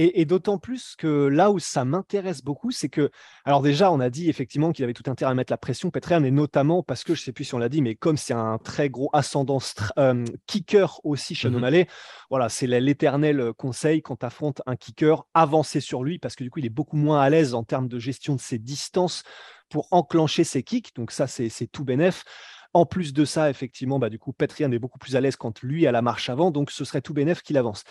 Et, 0.00 0.24
d'autant 0.26 0.58
plus 0.58 0.94
que 0.96 1.26
là 1.26 1.50
où 1.50 1.58
ça 1.58 1.84
m'intéresse 1.84 2.44
beaucoup, 2.44 2.70
c'est 2.70 2.88
que, 2.88 3.10
alors 3.44 3.62
déjà, 3.62 3.90
on 3.90 3.98
a 3.98 4.10
dit 4.10 4.28
effectivement 4.28 4.70
qu'il 4.70 4.84
avait 4.84 4.92
tout 4.92 5.10
intérêt 5.10 5.32
à 5.32 5.34
mettre 5.34 5.52
la 5.52 5.56
pression, 5.56 5.90
Petrian, 5.90 6.22
et 6.22 6.30
notamment 6.30 6.84
parce 6.84 7.02
que, 7.02 7.16
je 7.16 7.22
ne 7.22 7.24
sais 7.24 7.32
plus 7.32 7.44
si 7.44 7.54
on 7.54 7.58
l'a 7.58 7.68
dit, 7.68 7.82
mais 7.82 7.96
comme 7.96 8.16
c'est 8.16 8.34
un 8.34 8.58
très 8.58 8.90
gros 8.90 9.10
ascendant 9.12 9.58
euh, 9.98 10.24
kicker 10.46 11.00
aussi 11.02 11.34
chez 11.34 11.48
mmh 11.48 11.86
voilà, 12.30 12.48
c'est 12.48 12.68
l'éternel 12.68 13.52
conseil 13.56 14.00
quand 14.02 14.18
tu 14.18 14.26
affrontes 14.26 14.62
un 14.66 14.76
kicker, 14.76 15.26
avancer 15.34 15.80
sur 15.80 16.04
lui, 16.04 16.20
parce 16.20 16.36
que 16.36 16.44
du 16.44 16.50
coup, 16.50 16.60
il 16.60 16.66
est 16.66 16.70
beaucoup 16.70 16.96
moins 16.96 17.20
à 17.20 17.28
l'aise 17.28 17.54
en 17.54 17.64
termes 17.64 17.88
de 17.88 17.98
gestion 17.98 18.36
de 18.36 18.40
ses 18.40 18.58
distances 18.58 19.24
pour 19.68 19.88
enclencher 19.90 20.44
ses 20.44 20.62
kicks. 20.62 20.94
Donc 20.94 21.10
ça, 21.10 21.26
c'est 21.26 21.50
tout 21.72 21.84
bénef. 21.84 22.24
En 22.74 22.84
plus 22.86 23.12
de 23.12 23.24
ça, 23.24 23.50
effectivement, 23.50 23.98
bah, 23.98 24.10
du 24.10 24.18
coup, 24.18 24.32
Petrian 24.32 24.70
est 24.72 24.78
beaucoup 24.78 24.98
plus 24.98 25.16
à 25.16 25.20
l'aise 25.20 25.36
quand 25.36 25.62
lui 25.62 25.86
a 25.86 25.92
la 25.92 26.02
marche 26.02 26.28
avant, 26.28 26.50
donc 26.50 26.70
ce 26.70 26.84
serait 26.84 27.00
tout 27.00 27.14
bénef 27.14 27.42
qu'il 27.42 27.56
avance. 27.56 27.82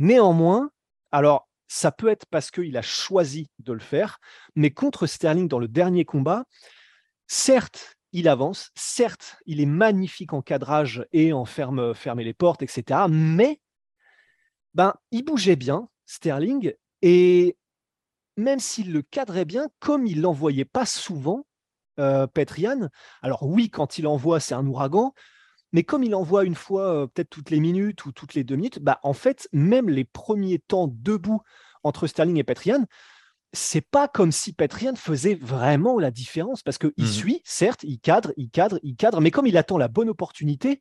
Néanmoins, 0.00 0.70
alors, 1.12 1.46
ça 1.68 1.92
peut 1.92 2.08
être 2.08 2.24
parce 2.30 2.50
qu'il 2.50 2.76
a 2.78 2.82
choisi 2.82 3.50
de 3.58 3.74
le 3.74 3.80
faire, 3.80 4.18
mais 4.56 4.70
contre 4.70 5.06
Sterling 5.06 5.46
dans 5.46 5.58
le 5.58 5.68
dernier 5.68 6.06
combat, 6.06 6.46
certes, 7.26 7.96
il 8.12 8.26
avance, 8.26 8.70
certes, 8.74 9.36
il 9.44 9.60
est 9.60 9.66
magnifique 9.66 10.32
en 10.32 10.40
cadrage 10.40 11.06
et 11.12 11.34
en 11.34 11.44
ferme, 11.44 11.94
fermer 11.94 12.24
les 12.24 12.32
portes, 12.32 12.62
etc. 12.62 13.02
Mais 13.10 13.60
ben, 14.72 14.94
il 15.10 15.22
bougeait 15.22 15.54
bien, 15.54 15.90
Sterling, 16.06 16.72
et 17.02 17.58
même 18.38 18.58
s'il 18.58 18.94
le 18.94 19.02
cadrait 19.02 19.44
bien, 19.44 19.68
comme 19.80 20.06
il 20.06 20.22
l'envoyait 20.22 20.64
pas 20.64 20.86
souvent, 20.86 21.46
euh, 21.98 22.26
Petrian, 22.26 22.88
alors 23.20 23.42
oui, 23.42 23.68
quand 23.68 23.98
il 23.98 24.06
envoie, 24.06 24.40
c'est 24.40 24.54
un 24.54 24.66
ouragan, 24.66 25.12
mais 25.72 25.84
comme 25.84 26.02
il 26.02 26.14
envoie 26.14 26.44
une 26.44 26.54
fois, 26.54 27.08
peut-être 27.08 27.30
toutes 27.30 27.50
les 27.50 27.60
minutes 27.60 28.04
ou 28.04 28.12
toutes 28.12 28.34
les 28.34 28.44
deux 28.44 28.56
minutes, 28.56 28.80
bah, 28.80 28.98
en 29.02 29.12
fait, 29.12 29.48
même 29.52 29.88
les 29.88 30.04
premiers 30.04 30.58
temps 30.58 30.88
debout 30.90 31.40
entre 31.82 32.06
Sterling 32.06 32.38
et 32.38 32.44
Petrian, 32.44 32.84
c'est 33.52 33.80
pas 33.80 34.06
comme 34.08 34.32
si 34.32 34.52
Petrian 34.52 34.94
faisait 34.94 35.34
vraiment 35.34 35.98
la 35.98 36.10
différence 36.10 36.62
parce 36.62 36.78
qu'il 36.78 36.92
mmh 36.96 37.06
suit, 37.06 37.42
certes, 37.44 37.82
il 37.82 37.98
cadre, 37.98 38.32
il 38.36 38.50
cadre, 38.50 38.78
il 38.82 38.96
cadre, 38.96 39.20
mais 39.20 39.30
comme 39.30 39.46
il 39.46 39.56
attend 39.56 39.78
la 39.78 39.88
bonne 39.88 40.08
opportunité, 40.08 40.80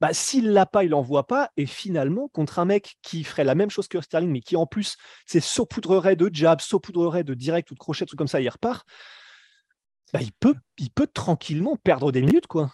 bah, 0.00 0.14
s'il 0.14 0.52
l'a 0.52 0.64
pas, 0.64 0.84
il 0.84 0.90
l'envoie 0.90 1.26
pas. 1.26 1.50
Et 1.58 1.66
finalement, 1.66 2.28
contre 2.28 2.58
un 2.58 2.64
mec 2.64 2.96
qui 3.02 3.22
ferait 3.22 3.44
la 3.44 3.54
même 3.54 3.70
chose 3.70 3.86
que 3.86 4.00
Sterling, 4.00 4.30
mais 4.30 4.40
qui 4.40 4.56
en 4.56 4.66
plus 4.66 4.96
c'est 5.26 5.40
saupoudrerait 5.40 6.16
de 6.16 6.30
jab, 6.32 6.60
saupoudrerait 6.60 7.24
de 7.24 7.34
direct 7.34 7.70
ou 7.70 7.74
de 7.74 7.78
crochet, 7.78 8.06
trucs 8.06 8.18
comme 8.18 8.28
ça, 8.28 8.40
il 8.40 8.48
repart. 8.48 8.86
bah, 10.12 10.20
il, 10.22 10.32
peut, 10.32 10.54
il 10.78 10.90
peut 10.90 11.06
tranquillement 11.06 11.76
perdre 11.76 12.12
des 12.12 12.22
minutes, 12.22 12.46
quoi. 12.46 12.72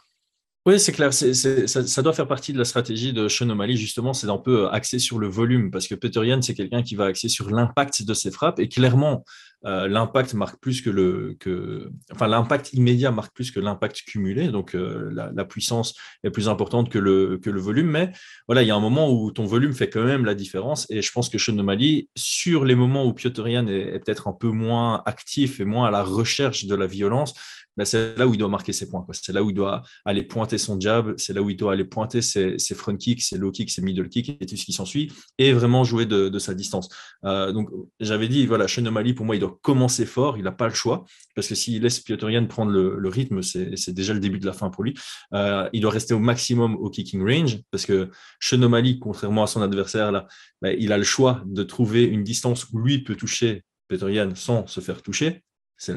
Oui, 0.67 0.81
c'est 0.81 0.91
clair. 0.91 1.15
ça, 1.15 2.03
doit 2.03 2.13
faire 2.13 2.27
partie 2.27 2.53
de 2.53 2.59
la 2.59 2.65
stratégie 2.65 3.13
de 3.13 3.29
Sean 3.29 3.49
O'Malley, 3.51 3.77
justement, 3.77 4.13
c'est 4.13 4.29
un 4.29 4.37
peu 4.37 4.67
axé 4.67 4.99
sur 4.99 5.21
le 5.21 5.29
volume, 5.29 5.71
parce 5.71 5.87
que 5.87 5.95
Peter 5.95 6.27
Yan, 6.27 6.43
c'est 6.43 6.55
quelqu'un 6.55 6.83
qui 6.83 6.97
va 6.97 7.05
axer 7.05 7.29
sur 7.29 7.51
l'impact 7.51 8.03
de 8.03 8.15
ses 8.15 8.33
frappes, 8.33 8.59
et 8.59 8.69
clairement, 8.69 9.25
euh, 9.65 9.87
l'impact 9.87 10.35
marque 10.35 10.61
plus 10.61 10.83
que 10.83 10.91
le, 10.91 11.37
que, 11.39 11.89
enfin, 12.11 12.27
l'impact 12.27 12.73
immédiat 12.73 13.13
marque 13.13 13.33
plus 13.33 13.53
que 13.53 13.61
l'impact 13.61 14.03
cumulé, 14.09 14.49
donc 14.49 14.75
euh, 14.75 15.09
la, 15.13 15.45
puissance 15.45 15.95
est 16.25 16.31
plus 16.31 16.49
importante 16.49 16.91
que 16.91 16.99
le, 16.99 17.39
que 17.39 17.49
le 17.49 17.61
volume, 17.61 17.87
mais 17.89 18.11
voilà, 18.49 18.65
il 18.65 18.67
y 18.67 18.73
a 18.73 18.75
un 18.75 18.81
moment 18.81 19.09
où 19.09 19.31
ton 19.31 19.45
volume 19.45 19.73
fait 19.73 19.89
quand 19.89 20.03
même 20.03 20.25
la 20.25 20.35
différence, 20.35 20.91
et 20.91 21.01
je 21.01 21.13
pense 21.13 21.29
que 21.29 21.39
Sean 21.39 21.57
O'Malley, 21.57 22.09
sur 22.17 22.65
les 22.65 22.75
moments 22.75 23.05
où 23.07 23.13
Piotr 23.13 23.47
Yan 23.47 23.69
est 23.69 24.01
peut-être 24.01 24.27
un 24.27 24.33
peu 24.33 24.49
moins 24.49 25.01
actif 25.07 25.61
et 25.61 25.65
moins 25.65 25.87
à 25.87 25.91
la 25.93 26.03
recherche 26.03 26.65
de 26.65 26.75
la 26.75 26.89
violence, 26.89 27.35
bah, 27.77 27.85
c'est 27.85 28.17
là 28.17 28.27
où 28.27 28.35
il 28.35 28.39
doit 28.39 28.49
marquer 28.49 28.73
ses 28.73 28.89
points. 28.89 29.05
C'est 29.13 29.33
là 29.33 29.43
où 29.43 29.51
il 29.51 29.55
doit 29.55 29.83
aller 30.05 30.23
pointer 30.23 30.59
son 30.59 30.81
jab, 30.81 31.15
c'est 31.17 31.33
là 31.33 31.43
où 31.43 31.51
il 31.51 31.57
doit 31.57 31.73
aller 31.73 31.85
pointer 31.85 32.23
ses, 32.23 32.59
front 32.75 32.97
kicks, 32.97 33.23
ses 33.23 33.39
low 33.39 33.51
kicks, 33.51 33.71
ses 33.71 33.83
middle 33.83 34.09
kicks 34.09 34.37
et 34.41 34.47
tout 34.47 34.57
ce 34.57 34.65
qui 34.65 34.73
s'ensuit, 34.73 35.13
et 35.39 35.53
vraiment 35.53 35.85
jouer 35.85 36.07
de, 36.07 36.39
sa 36.39 36.55
distance. 36.55 36.89
Euh, 37.25 37.53
donc, 37.53 37.71
j'avais 38.01 38.29
dit, 38.29 38.47
voilà, 38.47 38.67
O'Malley, 38.79 39.15
pour 39.15 39.27
moi, 39.27 39.37
il 39.37 39.41
doit 39.41 39.59
commencer 39.63 40.07
fort, 40.07 40.37
il 40.37 40.45
n'a 40.45 40.53
pas 40.53 40.69
le 40.69 40.75
choix, 40.75 41.05
parce 41.35 41.49
que 41.49 41.55
s'il 41.55 41.83
laisse 41.83 42.01
Piotr 42.01 42.27
prendre 42.49 42.73
le, 42.73 43.09
rythme, 43.09 43.43
c'est 43.43 43.93
déjà 43.93 44.13
le 44.15 44.21
début 44.21 44.39
de 44.39 44.47
la 44.47 44.53
fin 44.53 44.71
pour 44.71 44.85
lui. 44.85 44.95
Euh, 45.33 45.69
il 45.73 45.81
doit 45.81 45.91
rester 45.91 46.15
au 46.15 46.19
maximum 46.19 46.77
au 46.77 46.91
kicking 46.91 47.23
range, 47.23 47.59
parce 47.71 47.87
que 47.87 48.11
O'Malley, 48.53 48.99
contrairement 48.99 49.43
à 49.43 49.47
son 49.47 49.63
adversaire, 49.63 50.27
bah, 50.63 50.73
il 50.73 50.93
a 50.93 50.99
le 50.99 51.05
choix 51.05 51.43
de 51.47 51.63
trouver 51.63 52.05
une 52.05 52.25
distance 52.25 52.67
où 52.73 52.79
lui 52.79 53.03
peut 53.03 53.17
toucher 53.17 53.65
Piotr 53.89 54.37
sans 54.37 54.67
se 54.67 54.81
faire 54.81 55.03
toucher. 55.03 55.43
C'est 55.77 55.95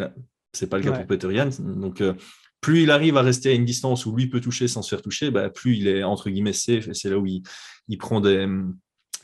c'est 0.53 0.67
pas 0.67 0.77
le 0.77 0.83
cas 0.83 0.91
pour 0.91 1.05
Peter 1.07 1.33
Yan. 1.33 1.49
Donc, 1.59 2.01
euh, 2.01 2.13
plus 2.61 2.83
il 2.83 2.91
arrive 2.91 3.17
à 3.17 3.21
rester 3.21 3.49
à 3.49 3.53
une 3.53 3.65
distance 3.65 4.05
où 4.05 4.15
lui 4.15 4.27
peut 4.27 4.41
toucher 4.41 4.67
sans 4.67 4.81
se 4.81 4.89
faire 4.89 5.01
toucher, 5.01 5.31
bah, 5.31 5.49
plus 5.49 5.77
il 5.77 5.87
est 5.87 6.03
entre 6.03 6.29
guillemets 6.29 6.53
safe 6.53 6.87
et 6.87 6.93
c'est 6.93 7.09
là 7.09 7.17
où 7.17 7.25
il, 7.25 7.97
prend 7.97 8.19
des, 8.19 8.47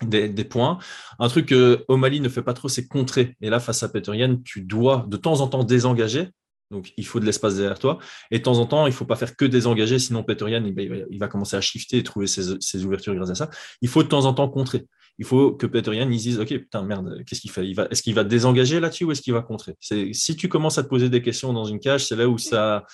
des, 0.03 0.45
points. 0.45 0.77
Un 1.19 1.27
truc 1.27 1.47
que 1.47 1.83
O'Malley 1.87 2.19
ne 2.19 2.29
fait 2.29 2.43
pas 2.43 2.53
trop, 2.53 2.69
c'est 2.69 2.87
contrer. 2.87 3.35
Et 3.41 3.49
là, 3.49 3.59
face 3.59 3.83
à 3.83 3.89
Peter 3.89 4.15
Yan, 4.15 4.37
tu 4.43 4.61
dois 4.61 5.05
de 5.09 5.17
temps 5.17 5.41
en 5.41 5.47
temps 5.47 5.63
désengager. 5.63 6.29
Donc, 6.71 6.93
il 6.97 7.05
faut 7.05 7.19
de 7.19 7.25
l'espace 7.25 7.55
derrière 7.55 7.77
toi. 7.77 7.99
Et 8.31 8.39
de 8.39 8.43
temps 8.43 8.57
en 8.57 8.65
temps, 8.65 8.87
il 8.87 8.89
ne 8.89 8.95
faut 8.95 9.05
pas 9.05 9.15
faire 9.15 9.35
que 9.35 9.45
désengager, 9.45 9.99
sinon 9.99 10.23
Peter 10.23 10.49
Yan, 10.49 10.63
il, 10.65 11.19
va, 11.19 11.27
commencer 11.27 11.57
à 11.57 11.61
shifter 11.61 11.97
et 11.97 12.03
trouver 12.03 12.27
ses, 12.27 12.59
ses 12.59 12.85
ouvertures 12.85 13.13
grâce 13.15 13.29
à 13.29 13.35
ça. 13.35 13.49
Il 13.81 13.89
faut 13.89 14.01
de 14.01 14.07
temps 14.07 14.25
en 14.25 14.33
temps 14.33 14.49
contrer 14.49 14.85
il 15.17 15.25
faut 15.25 15.51
que 15.53 15.65
Peter 15.65 15.95
Yan 15.95 16.09
il 16.09 16.17
dise 16.17 16.39
Ok, 16.39 16.49
putain, 16.49 16.83
merde, 16.83 17.23
qu'est-ce 17.25 17.41
qu'il 17.41 17.51
fait? 17.51 17.65
Est-ce 17.89 18.01
qu'il 18.01 18.13
va 18.13 18.23
désengager 18.23 18.79
là-dessus 18.79 19.05
ou 19.05 19.11
est-ce 19.11 19.21
qu'il 19.21 19.33
va 19.33 19.41
contrer? 19.41 19.75
Si 19.79 20.35
tu 20.35 20.49
commences 20.49 20.77
à 20.77 20.83
te 20.83 20.89
poser 20.89 21.09
des 21.09 21.21
questions 21.21 21.53
dans 21.53 21.65
une 21.65 21.79
cage, 21.79 22.07
c'est 22.07 22.15
là 22.15 22.27
où, 22.27 22.37
ça, 22.37 22.85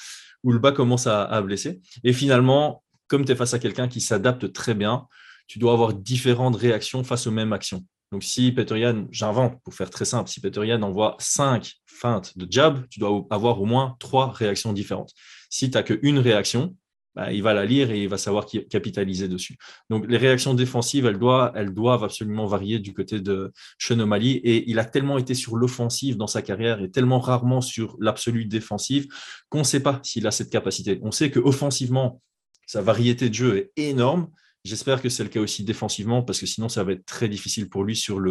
où 0.44 0.52
le 0.52 0.60
bas 0.60 0.72
commence 0.72 1.08
à, 1.08 1.42
blesser. 1.42 1.82
Et 2.04 2.14
finalement, 2.14 2.84
comme 3.08 3.26
tu 3.26 3.32
es 3.32 3.36
face 3.36 3.54
à 3.54 3.60
quelqu'un 3.60 3.88
qui 3.88 4.02
s'adapte 4.02 4.54
très 4.54 4.74
bien, 4.74 5.08
tu 5.48 5.60
dois 5.60 5.74
avoir 5.74 5.94
différentes 5.94 6.56
réactions 6.56 7.04
face 7.04 7.28
aux 7.28 7.32
mêmes 7.32 7.54
actions. 7.54 7.84
Donc, 8.12 8.24
si 8.24 8.52
Peter 8.52 8.78
Yan, 8.78 9.08
j'invente 9.10 9.62
pour 9.64 9.74
faire 9.74 9.90
très 9.90 10.06
simple, 10.06 10.30
si 10.30 10.42
Peter 10.42 10.66
Yan 10.66 10.82
envoie 10.82 11.16
cinq 11.20 11.74
feintes 11.86 12.38
de 12.38 12.46
jab, 12.50 12.88
tu 12.90 13.00
dois 13.00 13.26
avoir 13.30 13.62
au 13.62 13.66
moins 13.66 13.96
trois 14.00 14.32
réactions 14.32 14.74
différentes. 14.74 15.12
Si 15.50 15.70
tu 15.70 15.78
n'as 15.78 15.84
qu'une 15.84 16.20
réaction, 16.20 16.76
bah, 17.16 17.34
il 17.34 17.44
va 17.44 17.54
la 17.54 17.66
lire 17.66 17.92
et 17.92 18.04
il 18.04 18.08
va 18.08 18.18
savoir 18.18 18.46
capitaliser 18.70 19.28
dessus. 19.28 19.58
Donc 19.90 20.06
les 20.08 20.18
réactions 20.18 20.54
défensives, 20.54 21.06
elles 21.06 21.18
doivent, 21.18 22.04
absolument 22.04 22.46
varier 22.46 22.80
du 22.80 22.94
côté 22.94 23.20
de 23.20 23.52
Sean 23.78 24.00
et 24.22 24.70
il 24.70 24.80
a 24.80 24.86
tellement 24.86 25.18
été 25.18 25.34
sur 25.34 25.58
l'offensive 25.58 26.16
dans 26.16 26.28
sa 26.28 26.42
carrière 26.42 26.82
et 26.82 26.90
tellement 26.90 27.20
rarement 27.20 27.62
sur 27.62 27.98
l'absolu 28.00 28.46
défensive 28.46 29.08
qu'on 29.50 29.60
ne 29.60 29.64
sait 29.64 29.82
pas 29.82 30.00
s'il 30.04 30.26
a 30.26 30.32
cette 30.32 30.50
capacité. 30.50 31.00
On 31.04 31.12
sait 31.12 31.32
qu'offensivement, 31.32 32.22
sa 32.66 32.82
variété 32.82 33.30
de 33.30 33.34
jeu 33.34 33.58
est 33.58 33.72
énorme. 33.76 34.30
J'espère 34.64 35.02
que 35.02 35.10
c'est 35.10 35.24
le 35.24 35.30
cas 35.30 35.42
aussi 35.42 35.64
défensivement 35.64 36.24
parce 36.24 36.40
que 36.40 36.46
sinon 36.46 36.70
ça 36.70 36.84
va 36.84 36.94
être 36.94 37.06
très 37.06 37.28
difficile 37.28 37.68
pour 37.68 37.84
lui 37.84 37.96
sur, 37.96 38.22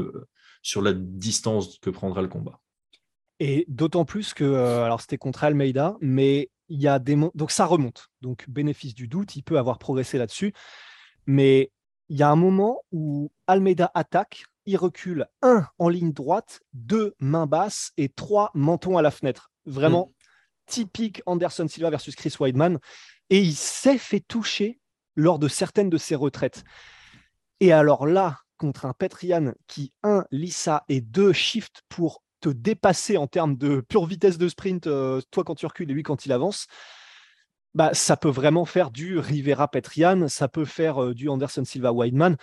sur 0.63 0.81
la 0.81 0.93
distance 0.95 1.79
que 1.81 1.91
prendra 1.91 2.23
le 2.23 2.29
combat. 2.29 2.61
Et 3.41 3.65
d'autant 3.69 4.05
plus 4.05 4.35
que, 4.35 4.45
euh, 4.45 4.85
alors 4.85 5.01
c'était 5.01 5.19
contre 5.19 5.45
Almeida, 5.45 5.97
mais 6.01 6.51
il 6.71 6.81
y 6.81 6.89
a 6.89 6.99
des 6.99 7.17
donc 7.35 7.51
ça 7.51 7.67
remonte. 7.67 8.09
Donc 8.23 8.49
bénéfice 8.49 8.95
du 8.95 9.09
doute, 9.09 9.37
il 9.37 9.43
peut 9.43 9.59
avoir 9.59 9.79
progressé 9.79 10.17
là-dessus, 10.17 10.55
mais 11.27 11.73
il 12.09 12.17
y 12.17 12.23
a 12.23 12.31
un 12.31 12.37
moment 12.37 12.83
où 12.93 13.31
Almeida 13.47 13.91
attaque, 13.95 14.45
il 14.67 14.77
recule 14.77 15.27
un 15.43 15.67
en 15.79 15.89
ligne 15.89 16.13
droite, 16.13 16.61
deux 16.73 17.15
mains 17.19 17.47
basses 17.47 17.93
et 17.97 18.09
trois 18.09 18.51
mentons 18.55 18.97
à 18.97 19.03
la 19.03 19.11
fenêtre. 19.11 19.51
Vraiment 19.67 20.07
mm. 20.07 20.13
typique 20.67 21.23
Anderson 21.27 21.69
Silva 21.69 21.91
versus 21.91 22.15
Chris 22.15 22.35
Weidman. 22.39 22.79
Et 23.29 23.41
il 23.41 23.55
s'est 23.55 23.99
fait 23.99 24.21
toucher 24.21 24.81
lors 25.17 25.39
de 25.39 25.49
certaines 25.49 25.91
de 25.91 25.99
ses 25.99 26.15
retraites. 26.15 26.65
Et 27.61 27.73
alors 27.73 28.07
là, 28.07 28.39
contre 28.57 28.87
un 28.87 28.93
Petrian 28.93 29.53
qui, 29.67 29.93
un, 30.03 30.25
lit 30.31 30.51
ça 30.51 30.85
et 30.89 31.01
deux, 31.01 31.33
shift 31.33 31.83
pour 31.89 32.23
te 32.41 32.49
dépasser 32.49 33.17
en 33.17 33.27
termes 33.27 33.57
de 33.57 33.81
pure 33.81 34.07
vitesse 34.07 34.39
de 34.39 34.49
sprint, 34.49 34.87
euh, 34.87 35.21
toi 35.31 35.45
quand 35.45 35.55
tu 35.55 35.67
recules 35.67 35.91
et 35.91 35.95
lui 35.95 36.03
quand 36.03 36.27
il 36.27 36.33
avance, 36.33 36.67
bah, 37.75 37.95
ça 37.95 38.17
peut 38.17 38.31
vraiment 38.31 38.65
faire 38.65 38.91
du 38.91 39.19
Rivera 39.19 39.69
Petrian, 39.69 40.29
ça 40.29 40.49
peut 40.49 40.65
faire 40.65 41.03
euh, 41.03 41.15
du 41.15 41.29
Anderson 41.29 41.65
Silva 41.65 41.93
Wideman. 41.93 42.37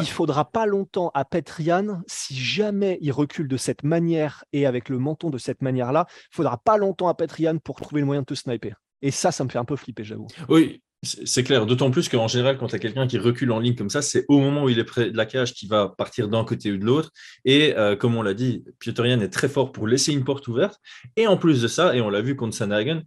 Il 0.00 0.08
faudra 0.08 0.50
pas 0.50 0.64
longtemps 0.64 1.10
à 1.12 1.26
Petrian, 1.26 2.00
si 2.06 2.34
jamais 2.34 2.96
il 3.02 3.12
recule 3.12 3.46
de 3.46 3.58
cette 3.58 3.82
manière 3.82 4.42
et 4.54 4.64
avec 4.64 4.88
le 4.88 4.98
menton 4.98 5.28
de 5.28 5.36
cette 5.36 5.60
manière-là, 5.60 6.06
il 6.08 6.34
faudra 6.34 6.56
pas 6.56 6.78
longtemps 6.78 7.08
à 7.08 7.14
Petrian 7.14 7.58
pour 7.58 7.78
trouver 7.78 8.00
le 8.00 8.06
moyen 8.06 8.22
de 8.22 8.26
te 8.26 8.32
sniper. 8.32 8.80
Et 9.02 9.10
ça, 9.10 9.32
ça 9.32 9.44
me 9.44 9.50
fait 9.50 9.58
un 9.58 9.66
peu 9.66 9.76
flipper, 9.76 10.02
j'avoue. 10.02 10.28
Oui, 10.48 10.82
c'est 11.02 11.42
clair, 11.42 11.66
d'autant 11.66 11.90
plus 11.90 12.08
qu'en 12.08 12.28
général, 12.28 12.58
quand 12.58 12.68
tu 12.68 12.76
as 12.76 12.78
quelqu'un 12.78 13.08
qui 13.08 13.18
recule 13.18 13.50
en 13.50 13.58
ligne 13.58 13.74
comme 13.74 13.90
ça, 13.90 14.02
c'est 14.02 14.24
au 14.28 14.38
moment 14.38 14.64
où 14.64 14.68
il 14.68 14.78
est 14.78 14.84
près 14.84 15.10
de 15.10 15.16
la 15.16 15.26
cage 15.26 15.52
qu'il 15.52 15.68
va 15.68 15.88
partir 15.88 16.28
d'un 16.28 16.44
côté 16.44 16.70
ou 16.70 16.76
de 16.76 16.84
l'autre. 16.84 17.10
Et 17.44 17.76
euh, 17.76 17.96
comme 17.96 18.14
on 18.14 18.22
l'a 18.22 18.34
dit, 18.34 18.64
Yan 18.86 19.20
est 19.20 19.32
très 19.32 19.48
fort 19.48 19.72
pour 19.72 19.88
laisser 19.88 20.12
une 20.12 20.22
porte 20.22 20.46
ouverte. 20.46 20.78
Et 21.16 21.26
en 21.26 21.36
plus 21.36 21.60
de 21.60 21.66
ça, 21.66 21.96
et 21.96 22.00
on 22.00 22.08
l'a 22.08 22.20
vu 22.20 22.36
contre 22.36 22.56
Sanagan, 22.56 23.02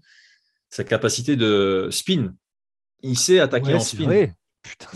sa 0.70 0.84
capacité 0.84 1.38
de 1.38 1.88
spin. 1.90 2.34
Il 3.02 3.18
sait 3.18 3.40
attaquer 3.40 3.76
en 3.76 3.80
spin 3.80 4.28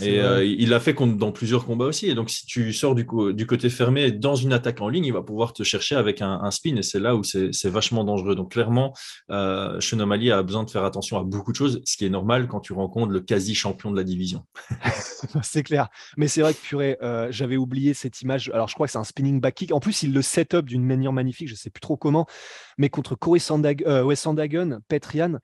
et 0.00 0.20
euh, 0.20 0.44
il 0.44 0.70
l'a 0.70 0.80
fait 0.80 0.94
dans 0.94 1.32
plusieurs 1.32 1.64
combats 1.64 1.86
aussi. 1.86 2.08
Et 2.08 2.14
donc, 2.14 2.30
si 2.30 2.46
tu 2.46 2.72
sors 2.72 2.94
du, 2.94 3.06
du, 3.34 3.46
côté 3.46 3.70
fermé 3.70 4.12
dans 4.12 4.34
une 4.34 4.52
attaque 4.52 4.80
en 4.80 4.88
ligne, 4.88 5.04
il 5.04 5.12
va 5.12 5.22
pouvoir 5.22 5.52
te 5.52 5.62
chercher 5.62 5.96
avec 5.96 6.22
un, 6.22 6.50
spin. 6.50 6.76
Et 6.76 6.82
c'est 6.82 7.00
là 7.00 7.16
où 7.16 7.22
c'est 7.24 7.68
vachement 7.68 8.04
dangereux. 8.04 8.34
Donc, 8.34 8.52
clairement, 8.52 8.94
euh, 9.30 9.78
a 9.78 10.42
besoin 10.42 10.64
de 10.64 10.70
faire 10.70 10.84
attention 10.84 11.18
à 11.18 11.22
beaucoup 11.22 11.52
de 11.52 11.56
choses, 11.56 11.80
ce 11.84 11.96
qui 11.96 12.04
est 12.04 12.10
normal 12.10 12.48
quand 12.48 12.60
tu 12.60 12.72
rencontres 12.72 13.12
le 13.12 13.20
quasi-champion 13.20 13.90
de 13.90 13.96
la 13.96 14.04
division. 14.04 14.44
c'est 15.42 15.62
clair. 15.62 15.88
Mais 16.16 16.28
c'est 16.28 16.42
vrai 16.42 16.54
que, 16.54 16.60
purée, 16.60 16.96
euh, 17.02 17.28
j'avais 17.30 17.56
oublié 17.56 17.94
cette 17.94 18.20
image. 18.22 18.50
Alors, 18.52 18.68
je 18.68 18.74
crois 18.74 18.86
que 18.86 18.92
c'est 18.92 18.98
un 18.98 19.04
spinning 19.04 19.40
back 19.40 19.54
kick. 19.54 19.72
En 19.72 19.80
plus, 19.80 20.02
il 20.02 20.12
le 20.12 20.22
set 20.22 20.54
up 20.54 20.66
d'une 20.66 20.84
manière 20.84 21.12
magnifique. 21.12 21.48
Je 21.48 21.54
ne 21.54 21.58
sais 21.58 21.70
plus 21.70 21.80
trop 21.80 21.96
comment. 21.96 22.26
Mais 22.78 22.88
contre 22.88 23.14
Corey 23.14 23.38
Sandag 23.38 23.84
euh, 23.86 24.02
Wes 24.02 24.20
Sandagon, 24.20 24.80
Petrian, 24.88 25.38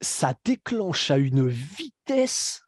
ça 0.00 0.34
déclenche 0.44 1.10
à 1.10 1.18
une 1.18 1.48
vitesse 1.48 2.63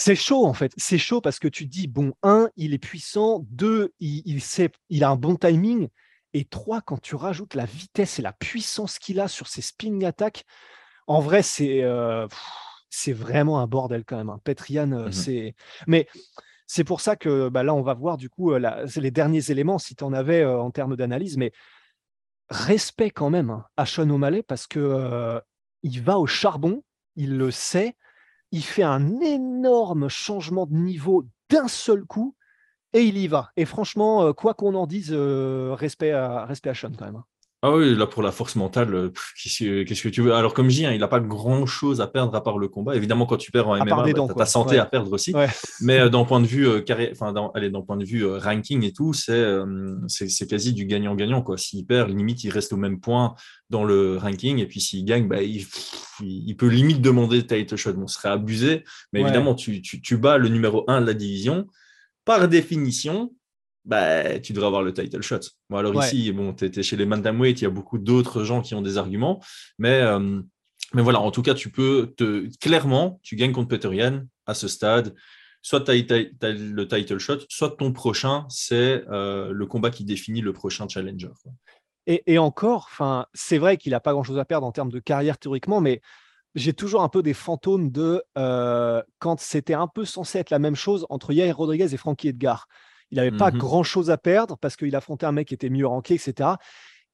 c'est 0.00 0.14
chaud 0.14 0.46
en 0.46 0.54
fait. 0.54 0.72
C'est 0.78 0.96
chaud 0.96 1.20
parce 1.20 1.38
que 1.38 1.46
tu 1.46 1.66
dis 1.66 1.86
bon, 1.86 2.14
un, 2.22 2.48
il 2.56 2.72
est 2.72 2.78
puissant, 2.78 3.44
deux, 3.50 3.92
il, 4.00 4.40
sait, 4.40 4.70
il 4.88 5.04
a 5.04 5.10
un 5.10 5.16
bon 5.16 5.36
timing, 5.36 5.88
et 6.32 6.46
trois, 6.46 6.80
quand 6.80 6.98
tu 7.02 7.16
rajoutes 7.16 7.54
la 7.54 7.66
vitesse 7.66 8.18
et 8.18 8.22
la 8.22 8.32
puissance 8.32 8.98
qu'il 8.98 9.20
a 9.20 9.28
sur 9.28 9.46
ses 9.46 9.60
spinning 9.60 10.06
attacks, 10.06 10.44
en 11.06 11.20
vrai, 11.20 11.42
c'est 11.42 11.82
euh, 11.82 12.26
c'est 12.88 13.12
vraiment 13.12 13.60
un 13.60 13.66
bordel 13.66 14.06
quand 14.06 14.16
même. 14.16 14.30
Hein. 14.30 14.40
Petrian, 14.42 14.90
euh, 14.92 15.08
mmh 15.08 15.12
c'est. 15.12 15.54
Mais 15.86 16.08
c'est 16.66 16.84
pour 16.84 17.02
ça 17.02 17.14
que 17.16 17.50
bah, 17.50 17.62
là, 17.62 17.74
on 17.74 17.82
va 17.82 17.92
voir 17.92 18.16
du 18.16 18.30
coup 18.30 18.52
euh, 18.52 18.86
les 18.96 19.10
derniers 19.10 19.50
éléments, 19.50 19.78
si 19.78 19.94
tu 19.96 20.02
en 20.02 20.14
avais 20.14 20.46
en 20.46 20.70
termes 20.70 20.96
d'analyse, 20.96 21.36
mais 21.36 21.52
respect 22.48 23.10
quand 23.10 23.28
même 23.28 23.50
hein, 23.50 23.66
à 23.76 23.84
Sean 23.84 24.08
O'Malley 24.08 24.42
parce 24.42 24.66
que 24.66 25.42
il 25.82 26.00
va 26.00 26.18
au 26.18 26.26
charbon, 26.26 26.82
il 27.16 27.36
le 27.36 27.50
sait 27.50 27.96
il 28.52 28.64
fait 28.64 28.82
un 28.82 29.20
énorme 29.20 30.08
changement 30.08 30.66
de 30.66 30.74
niveau 30.74 31.24
d'un 31.48 31.68
seul 31.68 32.04
coup 32.04 32.34
et 32.92 33.02
il 33.02 33.16
y 33.18 33.28
va. 33.28 33.50
Et 33.56 33.64
franchement, 33.64 34.24
euh, 34.24 34.32
quoi 34.32 34.54
qu'on 34.54 34.74
en 34.74 34.86
dise, 34.86 35.12
euh, 35.12 35.74
respect, 35.74 36.12
à, 36.12 36.44
respect 36.46 36.70
à 36.70 36.74
Sean 36.74 36.92
quand 36.96 37.04
même. 37.04 37.22
Ah 37.62 37.72
oui, 37.72 37.94
là 37.94 38.06
pour 38.06 38.22
la 38.22 38.32
force 38.32 38.56
mentale, 38.56 38.94
euh, 38.94 39.12
qu'est-ce 39.36 40.02
que 40.02 40.08
tu 40.08 40.22
veux? 40.22 40.32
Alors 40.32 40.54
comme 40.54 40.70
je 40.70 40.76
dis, 40.76 40.86
hein, 40.86 40.92
il 40.92 41.00
n'a 41.00 41.08
pas 41.08 41.20
grand 41.20 41.66
chose 41.66 42.00
à 42.00 42.06
perdre 42.06 42.34
à 42.34 42.42
part 42.42 42.56
le 42.56 42.68
combat. 42.68 42.96
Évidemment, 42.96 43.26
quand 43.26 43.36
tu 43.36 43.50
perds 43.50 43.68
en 43.68 43.76
MMA, 43.76 44.12
tu 44.14 44.20
as 44.20 44.34
ta 44.34 44.46
santé 44.46 44.78
à 44.78 44.86
perdre 44.86 45.12
aussi. 45.12 45.34
Mais 45.82 46.08
d'un 46.08 46.24
point 46.24 46.40
de 46.40 46.46
vue 46.46 46.82
carré, 46.84 47.10
enfin, 47.12 47.32
dans, 47.32 47.50
allez, 47.50 47.70
point 47.70 47.98
de 47.98 48.04
vue 48.04 48.26
ranking 48.26 48.82
et 48.84 48.92
tout, 48.92 49.12
c'est 49.12 49.44
c'est 50.08 50.46
quasi 50.48 50.72
du 50.72 50.86
gagnant-gagnant 50.86 51.42
quoi. 51.42 51.58
S'il 51.58 51.84
perd, 51.84 52.08
limite, 52.08 52.44
il 52.44 52.50
reste 52.50 52.72
au 52.72 52.78
même 52.78 52.98
point 52.98 53.34
dans 53.68 53.84
le 53.84 54.16
ranking. 54.16 54.58
Et 54.58 54.66
puis 54.66 54.80
s'il 54.80 55.04
gagne, 55.04 55.28
bah, 55.28 55.42
il, 55.42 55.66
il, 56.22 56.56
peut 56.56 56.68
limite 56.68 57.02
demander 57.02 57.46
title 57.46 57.76
shot. 57.76 57.92
Bon, 57.92 58.06
ce 58.06 58.16
serait 58.16 58.30
abusé, 58.30 58.84
mais 59.12 59.20
évidemment, 59.20 59.54
tu, 59.54 59.82
tu, 59.82 60.00
tu 60.00 60.16
bats 60.16 60.38
le 60.38 60.48
numéro 60.48 60.84
1 60.88 61.02
de 61.02 61.06
la 61.06 61.14
division. 61.14 61.66
Par 62.24 62.48
définition, 62.48 63.32
bah, 63.84 64.38
tu 64.40 64.52
devrais 64.52 64.66
avoir 64.66 64.82
le 64.82 64.92
title 64.92 65.22
shot. 65.22 65.40
Bon, 65.68 65.78
alors 65.78 66.04
ici, 66.04 66.32
bon, 66.32 66.52
tu 66.52 66.64
étais 66.64 66.82
chez 66.82 66.96
les 66.96 67.06
Bantamweight, 67.06 67.60
il 67.60 67.64
y 67.64 67.66
a 67.66 67.70
beaucoup 67.70 67.98
d'autres 67.98 68.44
gens 68.44 68.60
qui 68.60 68.74
ont 68.74 68.82
des 68.82 68.98
arguments, 68.98 69.42
mais, 69.78 70.00
euh, 70.00 70.40
mais 70.94 71.02
voilà, 71.02 71.20
en 71.20 71.30
tout 71.30 71.42
cas, 71.42 71.54
tu 71.54 71.70
peux 71.70 72.12
te 72.16 72.48
clairement, 72.58 73.20
tu 73.22 73.36
gagnes 73.36 73.52
contre 73.52 73.68
Peter 73.68 74.10
à 74.46 74.54
ce 74.54 74.68
stade. 74.68 75.14
Soit 75.62 75.82
tu 75.82 75.90
as, 75.90 76.52
le 76.52 76.88
title 76.88 77.18
shot, 77.18 77.38
soit 77.50 77.76
ton 77.76 77.92
prochain, 77.92 78.46
c'est 78.48 79.04
euh, 79.10 79.52
le 79.52 79.66
combat 79.66 79.90
qui 79.90 80.04
définit 80.04 80.40
le 80.40 80.54
prochain 80.54 80.88
challenger. 80.88 81.28
Et, 82.06 82.22
et 82.26 82.38
encore, 82.38 82.88
c'est 83.34 83.58
vrai 83.58 83.76
qu'il 83.76 83.92
n'a 83.92 84.00
pas 84.00 84.12
grand-chose 84.12 84.38
à 84.38 84.46
perdre 84.46 84.66
en 84.66 84.72
termes 84.72 84.90
de 84.90 85.00
carrière 85.00 85.36
théoriquement, 85.36 85.82
mais 85.82 86.00
j'ai 86.54 86.72
toujours 86.72 87.02
un 87.02 87.08
peu 87.08 87.22
des 87.22 87.34
fantômes 87.34 87.90
de 87.90 88.22
euh, 88.36 89.02
quand 89.18 89.38
c'était 89.40 89.74
un 89.74 89.86
peu 89.86 90.04
censé 90.04 90.38
être 90.38 90.50
la 90.50 90.58
même 90.58 90.74
chose 90.74 91.06
entre 91.08 91.32
Yair 91.32 91.56
Rodriguez 91.56 91.92
et 91.92 91.96
Frankie 91.96 92.28
Edgar. 92.28 92.66
Il 93.10 93.16
n'avait 93.16 93.36
pas 93.36 93.50
mmh 93.50 93.58
grand-chose 93.58 94.10
à 94.10 94.18
perdre 94.18 94.56
parce 94.58 94.76
qu'il 94.76 94.94
affrontait 94.94 95.26
un 95.26 95.32
mec 95.32 95.48
qui 95.48 95.54
était 95.54 95.70
mieux 95.70 95.86
ranké, 95.86 96.14
etc. 96.14 96.50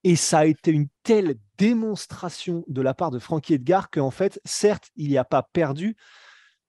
Et 0.05 0.15
ça 0.15 0.41
a 0.41 0.47
été 0.47 0.71
une 0.71 0.89
telle 1.03 1.37
démonstration 1.59 2.65
de 2.69 2.83
la 2.83 2.95
part 2.95 3.11
de 3.11 3.19
Frankie 3.19 3.55
Edgar 3.55 3.91
qu'en 3.91 4.11
fait, 4.11 4.41
certes, 4.45 4.91
il 4.97 5.09
n'y 5.09 5.19
a 5.19 5.25
pas 5.25 5.43
perdu, 5.43 5.97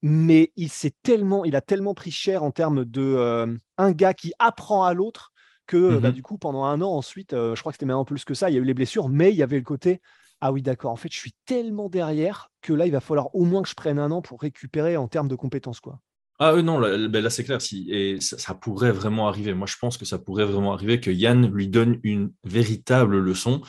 mais 0.02 0.52
il 0.56 0.70
s'est 0.70 0.96
tellement, 1.04 1.46
il 1.46 1.56
a 1.56 1.62
tellement 1.62 1.94
pris 1.94 2.12
cher 2.12 2.44
en 2.44 2.52
termes 2.52 2.86
de 2.86 3.02
euh, 3.02 3.54
un 3.78 3.92
gars 3.92 4.14
qui 4.14 4.34
apprend 4.40 4.84
à 4.84 4.94
l'autre 4.94 5.34
que 5.68 5.98
bah, 5.98 6.10
mmh 6.10 6.14
du 6.14 6.24
coup, 6.24 6.38
pendant 6.38 6.64
un 6.64 6.82
an 6.82 6.94
ensuite, 6.94 7.34
euh, 7.34 7.54
je 7.54 7.60
crois 7.60 7.74
que 7.74 7.76
c'était 7.76 7.86
même 7.86 8.06
plus 8.06 8.24
que 8.24 8.34
ça, 8.34 8.50
il 8.50 8.54
y 8.54 8.58
a 8.58 8.62
eu 8.62 8.66
les 8.66 8.74
blessures, 8.74 9.10
mais 9.10 9.32
il 9.32 9.36
y 9.36 9.44
avait 9.44 9.58
le 9.58 9.64
côté 9.64 10.02
ah 10.40 10.52
oui, 10.52 10.62
d'accord. 10.62 10.92
En 10.92 10.96
fait, 10.96 11.12
je 11.12 11.18
suis 11.18 11.34
tellement 11.46 11.90
derrière 11.90 12.52
que 12.62 12.74
là, 12.74 12.86
il 12.86 12.92
va 12.92 13.00
falloir 13.00 13.34
au 13.36 13.44
moins 13.44 13.64
que 13.64 13.70
je 13.70 13.74
prenne 13.74 13.98
un 13.98 14.12
an 14.12 14.22
pour 14.22 14.40
récupérer 14.40 14.96
en 14.98 15.08
termes 15.08 15.28
de 15.28 15.36
compétences. 15.36 15.80
Quoi. 15.80 16.00
Ah 16.40 16.54
oui, 16.54 16.62
non, 16.62 16.78
là, 16.78 17.08
ben 17.08 17.28
c'est 17.30 17.44
clair. 17.44 17.62
Si, 17.62 17.88
et 17.92 18.20
ça, 18.22 18.54
pourrait 18.54 18.92
vraiment 18.92 19.28
arriver. 19.28 19.54
Moi, 19.54 19.68
je 19.68 19.76
pense 19.80 19.98
que 19.98 20.06
ça 20.06 20.20
pourrait 20.20 20.46
vraiment 20.46 20.74
arriver 20.74 21.00
que 21.00 21.10
Yann 21.10 21.52
lui 21.52 21.68
donne 21.68 22.00
une 22.04 22.32
véritable 22.44 23.18
leçon. 23.18 23.62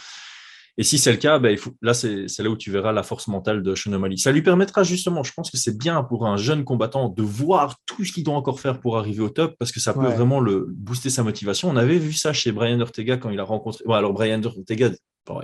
Et 0.81 0.85
si 0.85 0.97
c'est 0.99 1.11
le 1.11 1.16
cas, 1.16 1.41
ben, 1.41 1.51
il 1.51 1.59
faut, 1.59 1.73
là, 1.83 1.93
c'est 1.93 2.39
là 2.39 2.51
où 2.51 2.57
tu 2.57 2.71
verras 2.71 2.93
la 2.93 3.03
force 3.03 3.27
mentale 3.27 3.64
de 3.64 3.75
O'Malley. 3.87 4.16
Ça 4.16 4.31
lui 4.31 4.43
permettra 4.43 4.85
justement, 4.85 5.25
je 5.25 5.33
pense 5.33 5.51
que 5.51 5.57
c'est 5.57 5.77
bien 5.77 6.05
pour 6.05 6.27
un 6.27 6.37
jeune 6.37 6.64
combattant 6.64 7.09
de 7.09 7.23
voir 7.23 7.77
tout 7.85 8.05
ce 8.05 8.12
qu'il 8.12 8.23
doit 8.23 8.37
encore 8.37 8.61
faire 8.61 8.79
pour 8.79 8.97
arriver 8.97 9.21
au 9.21 9.29
top, 9.29 9.57
parce 9.59 9.73
que 9.73 9.81
ça 9.81 9.93
peut 9.93 10.07
vraiment 10.07 10.39
le 10.39 10.66
booster 10.69 11.11
sa 11.11 11.25
motivation. 11.25 11.69
On 11.69 11.77
avait 11.77 11.99
vu 11.99 12.12
ça 12.12 12.33
chez 12.33 12.53
Brian 12.53 12.79
Ortega 12.81 13.16
quand 13.16 13.31
il 13.31 13.41
a 13.41 13.45
rencontré. 13.45 13.83
Bon, 13.87 13.95
alors, 13.95 14.12
Brian 14.12 14.41
Ortega, 14.45 14.91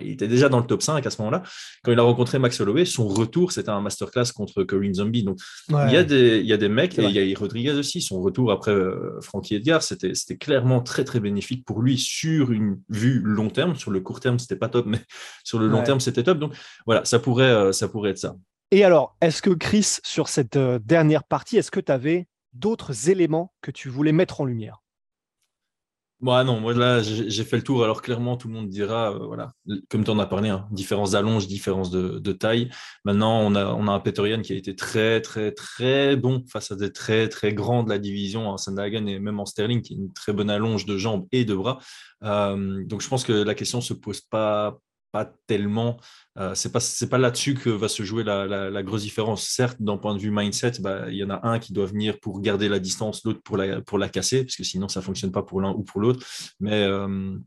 il 0.00 0.12
était 0.12 0.28
déjà 0.28 0.48
dans 0.48 0.58
le 0.58 0.66
top 0.66 0.82
5 0.82 1.04
à 1.06 1.10
ce 1.10 1.20
moment-là. 1.22 1.42
Quand 1.82 1.92
il 1.92 1.98
a 1.98 2.02
rencontré 2.02 2.38
Max 2.38 2.60
Holloway, 2.60 2.84
son 2.84 3.08
retour, 3.08 3.52
c'était 3.52 3.70
un 3.70 3.80
masterclass 3.80 4.32
contre 4.34 4.62
Corinne 4.64 4.94
Zombie. 4.94 5.24
Donc, 5.24 5.38
il, 5.68 5.92
y 5.92 5.96
a 5.96 6.04
des, 6.04 6.38
il 6.38 6.46
y 6.46 6.52
a 6.52 6.56
des 6.56 6.68
mecs, 6.68 6.98
et 6.98 7.04
il 7.04 7.10
y 7.10 7.34
a 7.34 7.38
Rodriguez 7.38 7.72
aussi, 7.72 8.00
son 8.00 8.20
retour 8.20 8.52
après 8.52 8.70
euh, 8.72 9.20
Frankie 9.20 9.56
Edgar, 9.56 9.82
c'était 9.82 10.36
clairement 10.36 10.80
très, 10.80 11.04
très 11.04 11.20
bénéfique 11.20 11.64
pour 11.64 11.82
lui 11.82 11.98
sur 11.98 12.52
une 12.52 12.80
vue 12.88 13.20
long 13.20 13.50
terme. 13.50 13.76
Sur 13.76 13.90
le 13.90 14.00
court 14.00 14.20
terme, 14.20 14.38
c'était 14.38 14.56
pas 14.56 14.68
top, 14.68 14.86
mais 14.86 15.00
sur 15.44 15.58
le 15.58 15.68
long 15.68 15.82
terme, 15.82 16.00
c'était 16.00 16.22
top. 16.22 16.38
Donc, 16.38 16.54
voilà, 16.86 17.04
ça 17.04 17.18
pourrait, 17.18 17.44
euh, 17.44 17.72
ça 17.72 17.88
pourrait 17.88 18.10
être 18.10 18.18
ça. 18.18 18.36
Et 18.70 18.84
alors, 18.84 19.16
est-ce 19.20 19.42
que 19.42 19.50
Chris, 19.50 19.98
sur 20.02 20.28
cette 20.28 20.56
euh, 20.56 20.78
dernière 20.84 21.24
partie, 21.24 21.56
est-ce 21.56 21.70
que 21.70 21.80
tu 21.80 21.92
avais 21.92 22.26
d'autres 22.52 23.10
éléments 23.10 23.52
que 23.60 23.70
tu 23.70 23.88
voulais 23.88 24.12
mettre 24.12 24.40
en 24.40 24.44
lumière? 24.44 24.83
Moi, 26.24 26.42
non, 26.42 26.58
moi 26.58 26.72
là, 26.72 27.02
j'ai 27.02 27.44
fait 27.44 27.56
le 27.56 27.62
tour. 27.62 27.84
Alors, 27.84 28.00
clairement, 28.00 28.38
tout 28.38 28.48
le 28.48 28.54
monde 28.54 28.70
dira, 28.70 29.12
euh, 29.12 29.26
voilà, 29.26 29.52
comme 29.90 30.04
tu 30.04 30.10
en 30.10 30.18
as 30.18 30.24
parlé, 30.24 30.48
hein, 30.48 30.66
différence 30.70 31.10
d'allonge, 31.10 31.46
différence 31.46 31.90
de, 31.90 32.32
taille. 32.32 32.70
Maintenant, 33.04 33.40
on 33.40 33.54
a, 33.54 33.66
on 33.66 33.86
a 33.88 33.92
un 33.92 34.00
Peterian 34.00 34.40
qui 34.40 34.54
a 34.54 34.56
été 34.56 34.74
très, 34.74 35.20
très, 35.20 35.52
très 35.52 36.16
bon 36.16 36.42
face 36.50 36.72
à 36.72 36.76
des 36.76 36.90
très, 36.92 37.28
très 37.28 37.52
grands 37.52 37.82
de 37.82 37.90
la 37.90 37.98
division 37.98 38.48
en 38.48 38.56
Sandhagen 38.56 39.06
et 39.06 39.18
même 39.18 39.38
en 39.38 39.44
Sterling, 39.44 39.82
qui 39.82 39.92
a 39.92 39.96
une 39.98 40.14
très 40.14 40.32
bonne 40.32 40.48
allonge 40.48 40.86
de 40.86 40.96
jambes 40.96 41.26
et 41.30 41.44
de 41.44 41.54
bras. 41.54 41.78
Euh, 42.22 42.82
donc, 42.86 43.02
je 43.02 43.08
pense 43.08 43.22
que 43.22 43.32
la 43.34 43.54
question 43.54 43.78
ne 43.78 43.82
se 43.82 43.92
pose 43.92 44.22
pas, 44.22 44.78
pas 45.14 45.32
tellement. 45.46 45.96
Euh, 46.38 46.56
c'est 46.56 46.72
pas 46.72 46.80
c'est 46.80 47.08
pas 47.08 47.18
là-dessus 47.18 47.54
que 47.54 47.70
va 47.70 47.86
se 47.86 48.02
jouer 48.02 48.24
la, 48.24 48.82
grosse 48.82 49.02
différence. 49.02 49.46
Certes, 49.46 49.80
d'un 49.80 49.96
point 49.96 50.12
de 50.12 50.18
vue 50.18 50.32
mindset, 50.32 50.72
bah, 50.80 51.04
il 51.08 51.14
y 51.14 51.22
en 51.22 51.30
a 51.30 51.46
un 51.46 51.60
qui 51.60 51.72
doit 51.72 51.86
venir 51.86 52.18
pour 52.18 52.40
garder 52.40 52.68
la 52.68 52.80
distance, 52.80 53.22
l'autre 53.24 53.40
pour 53.44 53.56
la 53.56 53.80
pour 53.80 53.98
la 53.98 54.08
casser, 54.08 54.42
parce 54.42 54.56
que 54.56 54.64
sinon 54.64 54.88
ça 54.88 55.02
fonctionne 55.02 55.30
pas 55.30 55.44
pour 55.44 55.60
l'un 55.60 55.70
ou 55.70 55.84
pour 55.84 56.00
l'autre. 56.00 56.26
Mais 56.58 56.82
euh, 56.82 57.38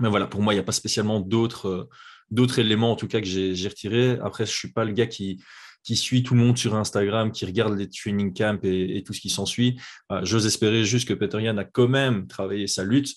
mais 0.00 0.08
voilà, 0.08 0.26
pour 0.26 0.42
moi, 0.42 0.52
il 0.52 0.56
n'y 0.56 0.60
a 0.60 0.64
pas 0.64 0.72
spécialement 0.72 1.20
d'autres 1.20 1.68
euh, 1.68 1.88
d'autres 2.32 2.58
éléments 2.58 2.90
en 2.90 2.96
tout 2.96 3.06
cas 3.06 3.20
que 3.20 3.26
j'ai 3.26 3.68
retirés. 3.68 4.18
Après, 4.20 4.44
je 4.44 4.50
suis 4.50 4.72
pas 4.72 4.84
le 4.84 4.92
gars 4.92 5.06
qui 5.06 5.40
qui 5.84 5.94
suit 5.94 6.24
tout 6.24 6.34
le 6.34 6.40
monde 6.40 6.58
sur 6.58 6.74
Instagram, 6.74 7.30
qui 7.30 7.46
regarde 7.46 7.78
les 7.78 7.88
training 7.88 8.34
camps 8.34 8.58
et, 8.64 9.02
tout 9.04 9.12
ce 9.12 9.20
qui 9.20 9.30
s'ensuit. 9.30 9.80
J'ose 10.22 10.46
espérer 10.46 10.84
juste 10.84 11.08
que 11.08 11.14
Peter 11.14 11.42
Yan 11.42 11.58
a 11.58 11.64
quand 11.64 11.88
même 11.88 12.28
travaillé 12.28 12.68
sa 12.68 12.84
lutte. 12.84 13.14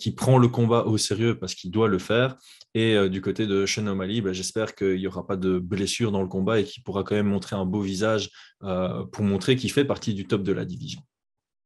qui 0.00 0.10
prend 0.12 0.38
le 0.38 0.48
combat 0.48 0.82
au 0.84 0.98
sérieux 0.98 1.38
parce 1.38 1.54
qu'il 1.54 1.70
doit 1.70 1.88
le 1.88 1.98
faire 1.98 2.36
et 2.74 2.94
euh, 2.94 3.08
du 3.08 3.20
côté 3.20 3.46
de 3.46 3.66
Sean 3.66 3.86
O'Malley, 3.86 4.20
bah, 4.20 4.32
j'espère 4.32 4.74
qu'il 4.74 4.96
n'y 4.96 5.06
aura 5.06 5.26
pas 5.26 5.36
de 5.36 5.58
blessure 5.58 6.10
dans 6.10 6.22
le 6.22 6.28
combat 6.28 6.60
et 6.60 6.64
qu'il 6.64 6.82
pourra 6.82 7.04
quand 7.04 7.14
même 7.14 7.28
montrer 7.28 7.54
un 7.54 7.64
beau 7.64 7.80
visage 7.80 8.30
euh, 8.62 9.04
pour 9.06 9.24
montrer 9.24 9.54
qu'il 9.56 9.70
fait 9.70 9.84
partie 9.84 10.12
du 10.12 10.26
top 10.26 10.42
de 10.42 10.52
la 10.52 10.64
division. 10.64 11.00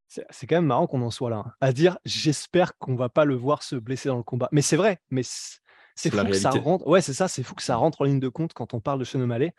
C'est 0.08 0.46
quand 0.46 0.56
même 0.56 0.66
marrant 0.66 0.86
qu'on 0.86 1.02
en 1.02 1.10
soit 1.10 1.28
là, 1.28 1.44
hein, 1.46 1.52
à 1.60 1.72
dire 1.72 1.98
j'espère 2.06 2.78
qu'on 2.78 2.94
va 2.94 3.10
pas 3.10 3.26
le 3.26 3.34
voir 3.34 3.62
se 3.62 3.76
blesser 3.76 4.08
dans 4.08 4.16
le 4.16 4.22
combat. 4.22 4.48
Mais 4.52 4.62
c'est 4.62 4.76
vrai, 4.76 5.00
mais 5.10 5.22
c'est 5.22 6.10
fou 6.10 6.24
que 6.24 6.32
ça 6.32 6.50
rentre. 6.50 6.86
Ouais, 6.86 7.02
c'est 7.02 7.12
ça, 7.12 7.28
c'est 7.28 7.42
fou 7.42 7.54
que 7.54 7.62
ça 7.62 7.76
rentre 7.76 8.00
en 8.00 8.04
ligne 8.04 8.20
de 8.20 8.28
compte 8.28 8.54
quand 8.54 8.72
on 8.72 8.80
parle 8.80 8.98
de 9.00 9.04
Sean 9.04 9.20
O'Malley. 9.20 9.52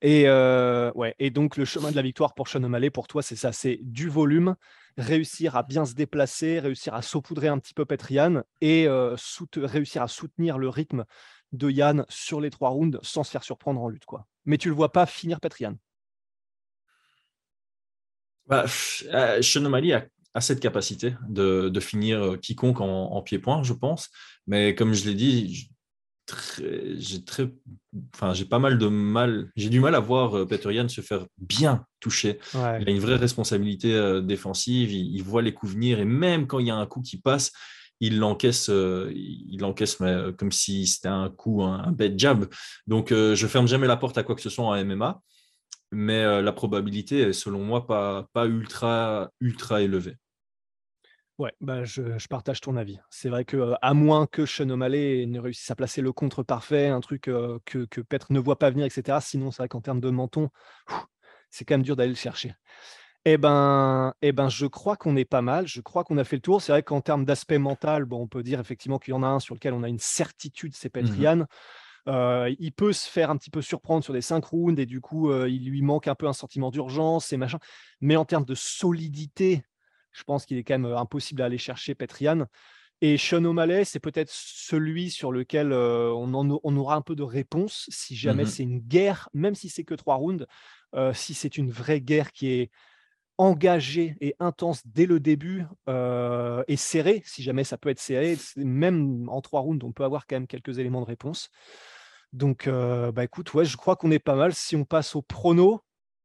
Et, 0.00 0.24
euh, 0.28 0.92
ouais, 0.94 1.14
et 1.18 1.30
donc, 1.30 1.56
le 1.56 1.64
chemin 1.64 1.90
de 1.90 1.96
la 1.96 2.02
victoire 2.02 2.34
pour 2.34 2.48
Sean 2.48 2.62
O'Malley, 2.62 2.90
pour 2.90 3.08
toi, 3.08 3.22
c'est 3.22 3.36
ça 3.36 3.52
c'est 3.52 3.80
du 3.82 4.08
volume, 4.08 4.54
réussir 4.96 5.56
à 5.56 5.62
bien 5.62 5.84
se 5.84 5.94
déplacer, 5.94 6.60
réussir 6.60 6.94
à 6.94 7.02
saupoudrer 7.02 7.48
un 7.48 7.58
petit 7.58 7.74
peu 7.74 7.84
Petrian 7.84 8.42
et 8.60 8.86
euh, 8.86 9.16
réussir 9.56 10.02
à 10.02 10.08
soutenir 10.08 10.58
le 10.58 10.68
rythme 10.68 11.04
de 11.52 11.70
Yann 11.70 12.04
sur 12.08 12.40
les 12.40 12.50
trois 12.50 12.70
rounds 12.70 12.98
sans 13.02 13.24
se 13.24 13.30
faire 13.30 13.42
surprendre 13.42 13.80
en 13.80 13.88
lutte. 13.88 14.04
Quoi. 14.04 14.26
Mais 14.44 14.58
tu 14.58 14.68
le 14.68 14.74
vois 14.74 14.92
pas 14.92 15.06
finir 15.06 15.40
Petrian. 15.40 15.76
Bah, 18.46 18.66
euh, 19.12 19.42
Sean 19.42 19.64
O'Malley 19.64 19.92
a, 19.92 20.40
cette 20.40 20.60
capacité 20.60 21.16
de, 21.28 21.80
finir 21.80 22.38
quiconque 22.40 22.80
en 22.80 23.20
pied-point, 23.22 23.64
je 23.64 23.72
pense. 23.72 24.10
Mais 24.46 24.76
comme 24.76 24.94
je 24.94 25.04
l'ai 25.06 25.14
dit, 25.14 25.70
j'ai 26.98 27.24
très, 27.24 27.50
enfin, 28.14 28.34
j'ai 28.34 28.44
pas 28.44 28.58
mal 28.58 28.78
de 28.78 28.86
mal, 28.88 29.50
j'ai 29.56 29.68
du 29.68 29.80
mal 29.80 29.94
à 29.94 30.00
voir 30.00 30.36
euh, 30.36 30.46
Peter 30.46 30.72
Yan 30.72 30.88
se 30.88 31.00
faire 31.00 31.26
bien 31.38 31.86
toucher. 32.00 32.38
Il 32.54 32.58
a 32.60 32.90
une 32.90 32.98
vraie 32.98 33.16
responsabilité 33.16 33.94
euh, 33.94 34.20
défensive, 34.20 34.92
il, 34.92 35.22
voit 35.22 35.42
les 35.42 35.54
coups 35.54 35.72
venir 35.72 36.00
et 36.00 36.04
même 36.04 36.46
quand 36.46 36.58
il 36.58 36.66
y 36.66 36.70
a 36.70 36.76
un 36.76 36.86
coup 36.86 37.00
qui 37.00 37.18
passe, 37.18 37.52
il 38.00 38.18
l'encaisse, 38.18 38.68
euh, 38.68 39.10
il 39.14 39.58
l'encaisse 39.60 40.00
mais, 40.00 40.32
comme 40.36 40.52
si 40.52 40.86
c'était 40.86 41.08
un 41.08 41.30
coup, 41.30 41.62
un, 41.62 41.90
bête 41.92 42.18
jab. 42.18 42.46
Donc, 42.86 43.10
je 43.10 43.46
ferme 43.46 43.66
jamais 43.66 43.86
la 43.86 43.96
porte 43.96 44.18
à 44.18 44.22
quoi 44.22 44.34
que 44.34 44.42
ce 44.42 44.50
soit 44.50 44.64
en 44.64 44.84
MMA, 44.84 45.20
mais 45.92 46.42
la 46.42 46.52
probabilité 46.52 47.20
est, 47.20 47.32
selon 47.32 47.64
moi, 47.64 47.86
pas, 47.86 48.26
pas 48.32 48.46
ultra, 48.46 49.30
ultra 49.40 49.82
élevée. 49.82 50.16
Ouais, 51.38 51.52
bah 51.60 51.84
je, 51.84 52.02
partage 52.28 52.60
ton 52.60 52.76
avis. 52.76 52.98
C'est 53.10 53.28
vrai 53.28 53.44
que 53.44 53.74
à 53.80 53.94
moins 53.94 54.26
que 54.26 54.44
Sean 54.44 54.68
O'Malley 54.70 55.24
ne 55.26 55.38
réussisse 55.38 55.70
à 55.70 55.76
placer 55.76 56.02
le 56.02 56.12
contre 56.12 56.42
parfait, 56.42 56.88
un 56.88 57.00
truc 57.00 57.22
que, 57.22 57.60
que 57.64 58.00
Petre 58.00 58.32
ne 58.32 58.40
voit 58.40 58.58
pas 58.58 58.70
venir, 58.70 58.84
etc. 58.84 59.18
Sinon, 59.20 59.52
c'est 59.52 59.62
vrai 59.62 59.68
qu'en 59.68 59.80
termes 59.80 60.00
de 60.00 60.10
menton, 60.10 60.50
c'est 61.50 61.64
quand 61.64 61.74
même 61.74 61.84
dur 61.84 61.94
d'aller 61.94 62.10
le 62.10 62.16
chercher. 62.16 62.54
Eh 63.24 63.36
ben, 63.36 64.14
eh 64.20 64.32
ben, 64.32 64.48
je 64.48 64.66
crois 64.66 64.96
qu'on 64.96 65.14
est 65.14 65.24
pas 65.24 65.42
mal. 65.42 65.68
Je 65.68 65.80
crois 65.80 66.02
qu'on 66.02 66.18
a 66.18 66.24
fait 66.24 66.36
le 66.36 66.42
tour. 66.42 66.60
C'est 66.60 66.72
vrai 66.72 66.82
qu'en 66.82 67.00
termes 67.00 67.24
d'aspect 67.24 67.58
mental, 67.58 68.04
bon, 68.04 68.22
on 68.22 68.26
peut 68.26 68.42
dire 68.42 68.58
effectivement 68.58 68.98
qu'il 68.98 69.12
y 69.12 69.16
en 69.16 69.22
a 69.22 69.28
un 69.28 69.38
sur 69.38 69.54
lequel 69.54 69.74
on 69.74 69.84
a 69.84 69.88
une 69.88 69.98
certitude, 70.00 70.74
c'est 70.74 70.88
mmh 70.88 71.02
Petrian. 71.02 71.46
il 72.58 72.72
peut 72.72 72.92
se 72.92 73.08
faire 73.08 73.30
un 73.30 73.36
petit 73.36 73.50
peu 73.50 73.62
surprendre 73.62 74.02
sur 74.02 74.12
des 74.12 74.22
5 74.22 74.44
rounds 74.44 74.80
et 74.80 74.86
du 74.86 75.00
coup, 75.00 75.32
il 75.46 75.68
lui 75.68 75.82
manque 75.82 76.08
un 76.08 76.16
peu 76.16 76.26
un 76.26 76.32
sentiment 76.32 76.72
d'urgence 76.72 77.32
et 77.32 77.36
machin. 77.36 77.60
Mais 78.00 78.16
en 78.16 78.24
termes 78.24 78.44
de 78.44 78.56
solidité, 78.56 79.62
je 80.18 80.24
pense 80.24 80.44
qu'il 80.44 80.58
est 80.58 80.64
quand 80.64 80.78
même 80.78 80.92
impossible 80.92 81.38
d'aller 81.38 81.58
chercher 81.58 81.94
Petrian. 81.94 82.46
Et 83.00 83.16
Sean 83.16 83.44
O'Malley, 83.44 83.84
c'est 83.84 84.00
peut-être 84.00 84.30
celui 84.32 85.10
sur 85.10 85.30
lequel 85.30 85.72
on, 85.72 86.76
aura 86.76 86.96
un 86.96 87.00
peu 87.00 87.14
de 87.14 87.22
réponse 87.22 87.86
si 87.90 88.16
jamais 88.16 88.42
mmh 88.42 88.46
c'est 88.46 88.62
une 88.64 88.80
guerre, 88.80 89.28
même 89.34 89.54
si 89.54 89.68
c'est 89.68 89.84
que 89.84 89.94
trois 89.94 90.16
rounds, 90.16 90.46
si 91.12 91.34
c'est 91.34 91.56
une 91.56 91.70
vraie 91.70 92.00
guerre 92.00 92.32
qui 92.32 92.48
est 92.48 92.70
engagée 93.36 94.16
et 94.20 94.34
intense 94.40 94.82
dès 94.84 95.06
le 95.06 95.20
début 95.20 95.64
et 95.86 96.76
serrée, 96.76 97.22
si 97.24 97.44
jamais 97.44 97.62
ça 97.62 97.78
peut 97.78 97.88
être 97.88 98.00
serré, 98.00 98.36
même 98.56 99.28
en 99.28 99.40
trois 99.42 99.60
rounds, 99.60 99.86
on 99.86 99.92
peut 99.92 100.04
avoir 100.04 100.26
quand 100.26 100.34
même 100.34 100.48
quelques 100.48 100.80
éléments 100.80 101.02
de 101.02 101.06
réponse. 101.06 101.50
Donc, 102.32 102.68
bah 102.68 103.22
écoute, 103.22 103.54
ouais, 103.54 103.64
je 103.64 103.76
crois 103.76 103.94
qu'on 103.94 104.10
est 104.10 104.18
pas 104.18 104.34
mal. 104.34 104.54
Si 104.54 104.74
on 104.74 104.84
passe 104.84 105.14
au 105.14 105.22
prono, 105.22 105.84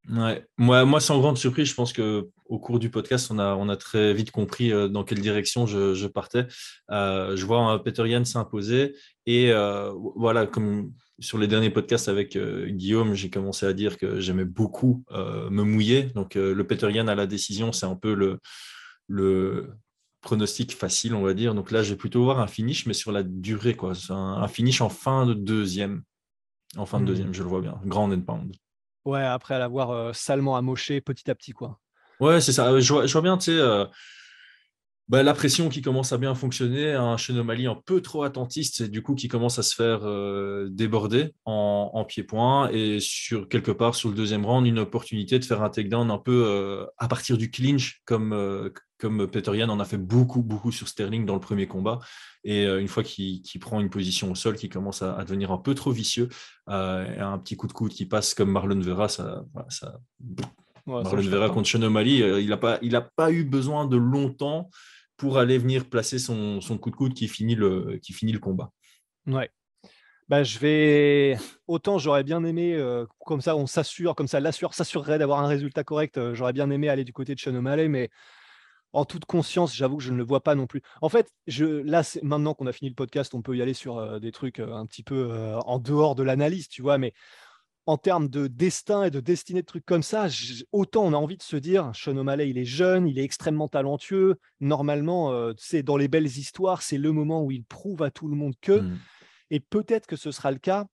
Ouais. 0.10 0.46
Moi, 0.58 0.86
moi, 0.86 1.00
sans 1.00 1.20
grande 1.20 1.38
surprise, 1.38 1.70
je 1.70 1.76
pense 1.76 1.94
que 1.94 2.30
au 2.54 2.60
cours 2.60 2.78
du 2.78 2.92
podcast, 2.92 3.32
on 3.32 3.40
a, 3.40 3.56
on 3.56 3.68
a 3.68 3.76
très 3.76 4.14
vite 4.14 4.30
compris 4.30 4.72
euh, 4.72 4.88
dans 4.88 5.04
quelle 5.04 5.20
direction 5.20 5.66
je, 5.66 6.06
partais. 6.08 6.46
Euh, 6.92 7.36
je 7.36 7.46
vois 7.46 7.60
un 7.60 7.80
Peter 7.80 8.08
Yann 8.08 8.26
s'imposer. 8.26 8.96
Et 9.26 9.52
euh, 9.52 9.92
voilà, 10.16 10.46
comme 10.46 10.94
sur 11.20 11.40
les 11.40 11.48
derniers 11.48 11.72
podcasts 11.72 12.10
avec 12.10 12.38
Guillaume, 12.38 13.16
j'ai 13.16 13.32
commencé 13.32 13.66
à 13.66 13.74
dire 13.74 13.98
que 13.98 14.20
j'aimais 14.20 14.46
beaucoup 14.46 15.04
me 15.12 15.64
mouiller. 15.64 16.04
Donc, 16.16 16.36
le 16.36 16.64
Peter 16.64 16.92
Yann 16.92 17.08
à 17.08 17.16
la 17.16 17.28
décision, 17.28 17.72
c'est 17.72 17.86
un 17.86 17.96
peu 17.96 18.14
le, 18.14 18.40
le, 19.08 19.74
pronostic 20.22 20.74
facile, 20.76 21.14
on 21.14 21.22
va 21.22 21.34
dire. 21.34 21.54
Donc 21.54 21.72
là, 21.72 21.84
je 21.84 21.92
vais 21.92 21.98
plutôt 21.98 22.24
voir 22.24 22.40
un 22.40 22.48
finish, 22.48 22.86
mais 22.88 22.94
sur 22.94 23.12
la 23.12 23.24
durée, 23.24 23.76
quoi. 23.76 23.94
Un, 24.10 24.48
finish 24.48 24.82
en 24.82 24.90
fin 24.90 25.26
de 25.26 25.34
deuxième. 25.34 26.04
En 26.78 26.86
fin 26.86 27.00
de 27.00 27.04
hmm. 27.04 27.08
deuxième, 27.08 27.34
je 27.34 27.44
le 27.44 27.50
vois 27.50 27.62
bien. 27.62 27.80
Grand 27.86 28.12
and 28.12 28.22
pound. 28.22 28.56
Ouais, 29.06 29.24
après 29.24 29.60
l'avoir 29.60 29.92
euh, 29.92 30.14
salement 30.14 30.56
amoché 30.56 31.02
petit 31.02 31.30
à 31.30 31.36
petit, 31.36 31.52
quoi. 31.52 31.80
Ouais, 32.24 32.40
c'est 32.40 32.54
ça. 32.54 32.80
Je 32.80 32.94
vois, 32.94 33.22
bien, 33.22 33.38
tu 33.38 33.46
sais, 33.46 33.60
euh, 33.60 33.86
bah, 35.10 35.22
la 35.22 35.34
pression 35.34 35.68
qui 35.68 35.82
commence 35.82 36.14
à 36.14 36.18
bien 36.18 36.34
fonctionner, 36.34 36.94
un 36.94 37.18
Chenomali 37.18 37.68
un 37.68 37.76
peu 37.76 38.02
trop 38.02 38.24
attentiste, 38.24 38.80
et 38.82 38.88
du 38.88 39.04
coup 39.04 39.16
qui 39.16 39.28
commence 39.28 39.60
à 39.60 39.64
se 39.64 39.76
faire 39.76 40.06
euh, 40.06 40.70
déborder 40.72 41.34
en, 41.44 42.06
pied-point, 42.08 42.70
et 42.72 43.00
sur 43.02 43.50
quelque 43.50 43.72
part 43.72 43.96
sur 43.96 44.10
le 44.10 44.16
deuxième 44.16 44.46
round, 44.46 44.66
une 44.66 44.80
opportunité 44.80 45.40
de 45.40 45.44
faire 45.44 45.62
un 45.62 45.70
takedown 45.70 46.10
un 46.10 46.18
peu 46.18 46.46
euh, 46.48 46.86
à 46.98 47.10
partir 47.10 47.38
du 47.38 47.52
clinch, 47.52 48.02
comme, 48.06 48.32
euh, 48.32 48.70
comme 48.98 49.28
Peter 49.28 49.58
Yan 49.58 49.68
en 49.68 49.82
a 49.82 49.86
fait 49.86 49.98
beaucoup, 49.98 50.42
beaucoup 50.42 50.72
sur 50.72 50.88
Sterling 50.88 51.26
dans 51.26 51.36
le 51.36 51.42
premier 51.42 51.68
combat. 51.68 52.00
Et 52.46 52.66
une 52.66 52.90
fois 52.90 53.04
qu'il 53.04 53.42
prend 53.62 53.80
une 53.80 53.90
position 53.90 54.32
au 54.32 54.36
sol, 54.36 54.56
qui 54.56 54.68
commence 54.68 55.02
à, 55.02 55.24
devenir 55.24 55.52
un 55.52 55.58
peu 55.58 55.76
trop 55.76 55.92
vicieux, 55.92 56.28
un 56.68 57.38
petit 57.40 57.56
coup 57.56 57.68
de 57.68 57.74
coude 57.74 57.92
qui 57.92 58.06
passe 58.06 58.34
comme 58.34 58.52
Marlon 58.52 58.80
Vera, 58.82 59.08
ça 59.08 59.46
Marlon 60.86 61.22
Vera 61.22 61.50
contre 61.50 61.68
Chenomali, 61.68 62.18
il 62.18 62.50
n'a 62.50 62.58
pas, 62.58 62.80
il 62.82 62.96
a 62.96 63.02
pas 63.02 63.32
eu 63.32 63.44
besoin 63.44 63.86
de 63.86 63.98
longtemps 63.98 64.70
pour 65.18 65.38
aller 65.38 65.58
venir 65.58 65.90
placer 65.90 66.20
son, 66.20 66.60
coup 66.82 66.90
de 66.90 66.96
coude 66.96 67.14
qui 67.14 67.28
finit 67.28 67.56
le, 67.56 68.00
qui 68.02 68.14
finit 68.14 68.34
le 68.34 68.40
combat. 68.40 68.72
Ouais. 69.28 69.50
Bah, 70.30 70.44
je 70.44 70.58
vais 70.58 71.38
autant 71.68 71.98
j'aurais 71.98 72.24
bien 72.24 72.44
aimé 72.46 72.74
euh, 72.76 73.06
comme 73.26 73.42
ça 73.42 73.58
on 73.58 73.68
s'assure 73.68 74.16
comme 74.16 74.28
ça 74.28 74.40
l'assure 74.40 74.74
s'assurerait 74.74 75.20
d'avoir 75.20 75.40
un 75.40 75.48
résultat 75.48 75.84
correct 75.84 76.18
euh, 76.18 76.34
j'aurais 76.34 76.54
bien 76.54 76.70
aimé 76.70 76.88
aller 76.88 77.04
du 77.04 77.12
côté 77.12 77.36
de 77.36 77.40
Sean 77.42 77.62
mais 77.62 78.10
en 78.94 79.04
toute 79.04 79.26
conscience 79.26 79.76
j'avoue 79.76 79.98
que 79.98 80.04
je 80.04 80.14
ne 80.14 80.18
le 80.18 80.24
vois 80.24 80.42
pas 80.42 80.56
non 80.56 80.66
plus 80.66 80.82
en 81.02 81.10
fait 81.10 81.30
je 81.46 81.66
là 81.66 82.04
maintenant 82.22 82.54
qu'on 82.54 82.68
a 82.68 82.72
fini 82.72 82.90
le 82.90 82.96
podcast 82.96 83.34
on 83.34 83.42
peut 83.42 83.58
y 83.58 83.62
aller 83.62 83.74
sur 83.74 83.98
euh, 83.98 84.20
des 84.20 84.32
trucs 84.32 84.60
un 84.60 84.86
petit 84.86 85.04
peu 85.04 85.30
en 85.66 85.78
dehors 85.78 86.16
de 86.16 86.24
l'analyse 86.24 86.70
tu 86.70 86.82
vois 86.82 86.98
mais 86.98 87.14
en 87.86 87.98
termes 87.98 88.30
de 88.30 88.48
destin 88.48 89.04
et 89.04 89.12
de 89.12 89.20
destinée 89.20 89.62
de 89.62 89.66
trucs 89.66 89.86
comme 89.86 90.04
ça, 90.04 90.28
autant 90.72 91.04
on 91.04 91.14
a 91.14 91.18
envie 91.18 91.38
de 91.38 91.44
se 91.44 91.58
dire, 91.58 91.92
Sean 91.94 92.16
O'Malley, 92.16 92.50
il 92.50 92.58
est 92.58 92.66
jeune, 92.66 93.08
il 93.08 93.20
est 93.20 93.24
extrêmement 93.24 93.68
talentueux. 93.68 94.40
Normalement, 94.62 95.52
c'est 95.58 95.80
euh, 95.80 95.84
dans 95.84 95.98
les 95.98 96.08
belles 96.08 96.26
histoires, 96.26 96.82
c'est 96.82 96.98
le 96.98 97.12
moment 97.12 97.44
où 97.44 97.52
il 97.52 97.66
prouve 97.66 98.02
à 98.04 98.12
tout 98.12 98.28
le 98.28 98.36
monde 98.36 98.54
que. 98.62 98.80
Mmh. 98.80 99.00
Et 99.52 99.60
peut-être 99.60 100.08
que 100.08 100.16
ce 100.16 100.32
sera 100.32 100.52
le 100.52 100.60
cas, 100.60 100.86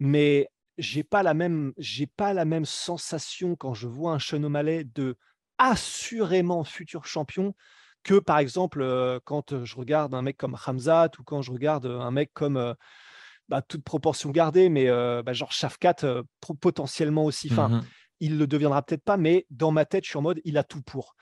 mais 0.00 0.48
j'ai 0.76 1.04
pas 1.04 1.22
la 1.22 1.34
même, 1.34 1.72
j'ai 1.78 2.06
pas 2.06 2.34
la 2.34 2.44
même 2.44 2.64
sensation 2.64 3.54
quand 3.54 3.74
je 3.74 3.86
vois 3.86 4.12
un 4.12 4.18
Sean 4.18 4.42
O'Malley 4.42 4.84
de 4.84 5.16
assurément 5.58 6.64
futur 6.64 7.06
champion 7.06 7.54
que 8.02 8.18
par 8.18 8.38
exemple 8.38 8.82
euh, 8.82 9.20
quand 9.24 9.64
je 9.64 9.76
regarde 9.76 10.12
un 10.14 10.20
mec 10.20 10.36
comme 10.36 10.56
Hamzat 10.66 11.10
ou 11.18 11.22
quand 11.22 11.42
je 11.42 11.52
regarde 11.52 11.86
un 11.86 12.10
mec 12.10 12.32
comme 12.34 12.56
euh, 12.56 12.74
bah, 13.48 13.62
toute 13.62 13.84
proportion 13.84 14.30
gardée, 14.30 14.68
mais 14.68 14.86
bah, 14.86 15.32
genre 15.32 15.52
Shafkat 15.52 15.96
potentiellement 16.60 17.24
aussi. 17.24 17.48
Enfin, 17.50 17.68
mmh 17.68 17.82
il 18.20 18.38
le 18.38 18.46
deviendra 18.46 18.80
peut-être 18.80 19.02
pas, 19.02 19.16
mais 19.16 19.44
dans 19.50 19.72
ma 19.72 19.84
tête, 19.84 20.04
je 20.04 20.10
suis 20.10 20.16
en 20.16 20.22
mode 20.22 20.40
il 20.44 20.56
a 20.56 20.62
tout 20.62 20.80
pour. 20.82 21.16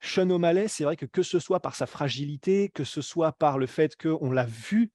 Sean 0.00 0.30
O'Malley, 0.30 0.68
c'est 0.68 0.84
vrai 0.84 0.96
que 0.96 1.04
que 1.04 1.22
ce 1.22 1.38
soit 1.38 1.60
par 1.60 1.74
sa 1.74 1.86
fragilité, 1.86 2.70
que 2.70 2.84
ce 2.84 3.02
soit 3.02 3.32
par 3.32 3.58
le 3.58 3.66
fait 3.66 3.96
qu'on 3.96 4.30
l'a 4.30 4.46
vu 4.46 4.92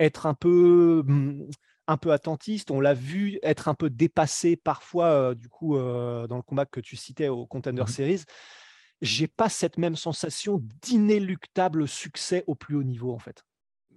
être 0.00 0.26
un 0.26 0.34
peu, 0.34 1.04
mmh, 1.06 1.50
un 1.88 1.96
peu 1.98 2.10
attentiste, 2.10 2.70
on 2.70 2.80
l'a 2.80 2.94
vu 2.94 3.38
être 3.42 3.68
un 3.68 3.74
peu 3.74 3.90
dépassé 3.90 4.56
parfois, 4.56 5.34
du 5.34 5.48
coup, 5.48 5.76
dans 5.76 6.36
le 6.36 6.42
combat 6.42 6.64
que 6.64 6.80
tu 6.80 6.96
citais 6.96 7.28
au 7.28 7.46
Contender 7.46 7.82
mmh 7.82 7.86
Series. 7.88 8.22
J'ai 9.00 9.28
pas 9.28 9.50
cette 9.50 9.78
même 9.78 9.94
sensation 9.94 10.60
d'inéluctable 10.82 11.86
succès 11.86 12.44
au 12.46 12.54
plus 12.54 12.76
haut 12.76 12.82
niveau, 12.82 13.12
en 13.12 13.18
fait. 13.18 13.44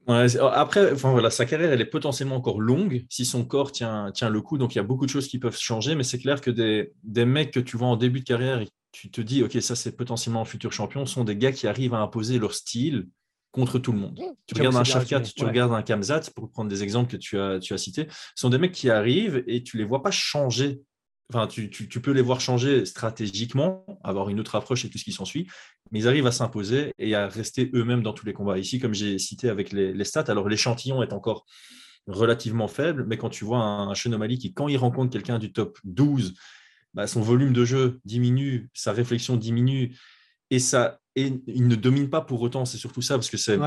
Après, 0.08 0.92
enfin, 0.92 1.12
voilà, 1.12 1.30
sa 1.30 1.46
carrière, 1.46 1.72
elle 1.72 1.82
est 1.82 1.86
potentiellement 1.86 2.36
encore 2.36 2.60
longue 2.60 3.06
si 3.10 3.26
son 3.26 3.46
corps 3.46 3.72
tient, 3.72 4.12
tient 4.12 4.30
le 4.30 4.42
coup. 4.42 4.58
Donc, 4.58 4.76
il 4.76 4.78
y 4.78 4.82
a 4.82 4.84
beaucoup 4.84 5.06
de 5.06 5.12
choses 5.12 5.28
qui 5.28 5.40
peuvent 5.40 5.58
changer. 5.58 5.96
Mais 5.96 6.04
c'est 6.04 6.18
clair 6.18 6.42
que 6.42 6.52
des, 6.52 6.94
des, 7.04 7.26
mecs 7.26 7.52
que 7.52 7.60
tu 7.60 7.78
vois 7.78 7.88
en 7.88 7.98
début 7.98 8.20
de 8.20 8.26
carrière 8.26 8.62
et 8.62 8.68
tu 8.92 9.12
te 9.12 9.22
dis, 9.22 9.44
OK, 9.44 9.58
ça, 9.62 9.76
c'est 9.76 9.96
potentiellement 9.96 10.42
un 10.42 10.46
futur 10.46 10.72
champion, 10.72 11.06
sont 11.06 11.24
des 11.24 11.36
gars 11.36 11.52
qui 11.52 11.68
arrivent 11.68 11.94
à 11.94 12.00
imposer 12.00 12.40
leur 12.40 12.54
style 12.54 13.08
contre 13.52 13.80
tout 13.80 13.92
le 13.92 14.00
monde. 14.00 14.20
Mmh. 14.20 14.34
Tu 14.48 14.56
regardes 14.56 14.76
un 14.76 14.84
Shafkat, 14.84 15.22
tu 15.22 15.46
regardes 15.46 15.74
un 15.74 15.82
Kamzat, 15.82 16.32
pour 16.36 16.50
prendre 16.50 16.70
des 16.70 16.84
exemples 16.84 17.12
que 17.12 17.18
tu 17.18 17.40
as, 17.40 17.60
tu 17.60 17.74
as 17.74 17.78
cités, 17.78 18.08
ce 18.10 18.42
sont 18.42 18.50
des 18.50 18.58
mecs 18.58 18.72
qui 18.72 18.90
arrivent 18.90 19.44
et 19.48 19.64
tu 19.64 19.78
les 19.78 19.84
vois 19.84 20.02
pas 20.02 20.12
changer 20.12 20.82
Enfin, 21.34 21.48
tu, 21.48 21.70
peux 22.02 22.12
les 22.12 22.22
voir 22.22 22.42
changer 22.42 22.86
stratégiquement, 22.86 23.86
avoir 24.04 24.28
une 24.28 24.40
autre 24.40 24.56
approche 24.56 24.84
et 24.84 24.90
tout 24.90 24.98
ce 24.98 25.06
qui 25.06 25.14
s'ensuit, 25.14 25.48
mais 25.92 26.00
ils 26.00 26.08
arrivent 26.10 26.28
à 26.28 26.32
s'imposer 26.34 26.92
et 27.00 27.16
à 27.16 27.30
rester 27.30 27.72
eux-mêmes 27.74 28.04
dans 28.04 28.12
tous 28.12 28.26
les 28.26 28.34
combats. 28.34 28.58
Ici, 28.58 28.80
comme 28.80 28.94
j'ai 28.94 29.18
cité 29.18 29.48
avec 29.48 29.72
les, 29.72 30.04
stats, 30.04 30.26
alors 30.28 30.50
l'échantillon 30.50 31.02
est 31.04 31.14
encore 31.14 31.46
relativement 32.08 32.68
faible, 32.68 33.06
mais 33.08 33.18
quand 33.18 33.30
tu 33.30 33.46
vois 33.46 33.60
un, 33.60 33.92
un 33.92 34.28
qui, 34.28 34.54
quand 34.54 34.68
il 34.68 34.76
rencontre 34.76 35.10
quelqu'un 35.10 35.40
du 35.40 35.54
top 35.54 35.80
12, 35.86 36.34
bah, 36.94 37.08
son 37.08 37.22
volume 37.22 37.54
de 37.54 37.64
jeu 37.64 38.02
diminue, 38.04 38.70
sa 38.74 38.92
réflexion 38.92 39.38
diminue, 39.38 39.96
et, 40.50 40.60
ça, 40.60 41.00
et 41.16 41.32
il 41.48 41.68
ne 41.70 41.76
domine 41.76 42.10
pas 42.10 42.20
pour 42.20 42.42
autant, 42.42 42.66
c'est 42.66 42.78
surtout 42.78 43.02
ça, 43.02 43.16
parce 43.16 43.30
que 43.30 43.38
c'est 43.38 43.58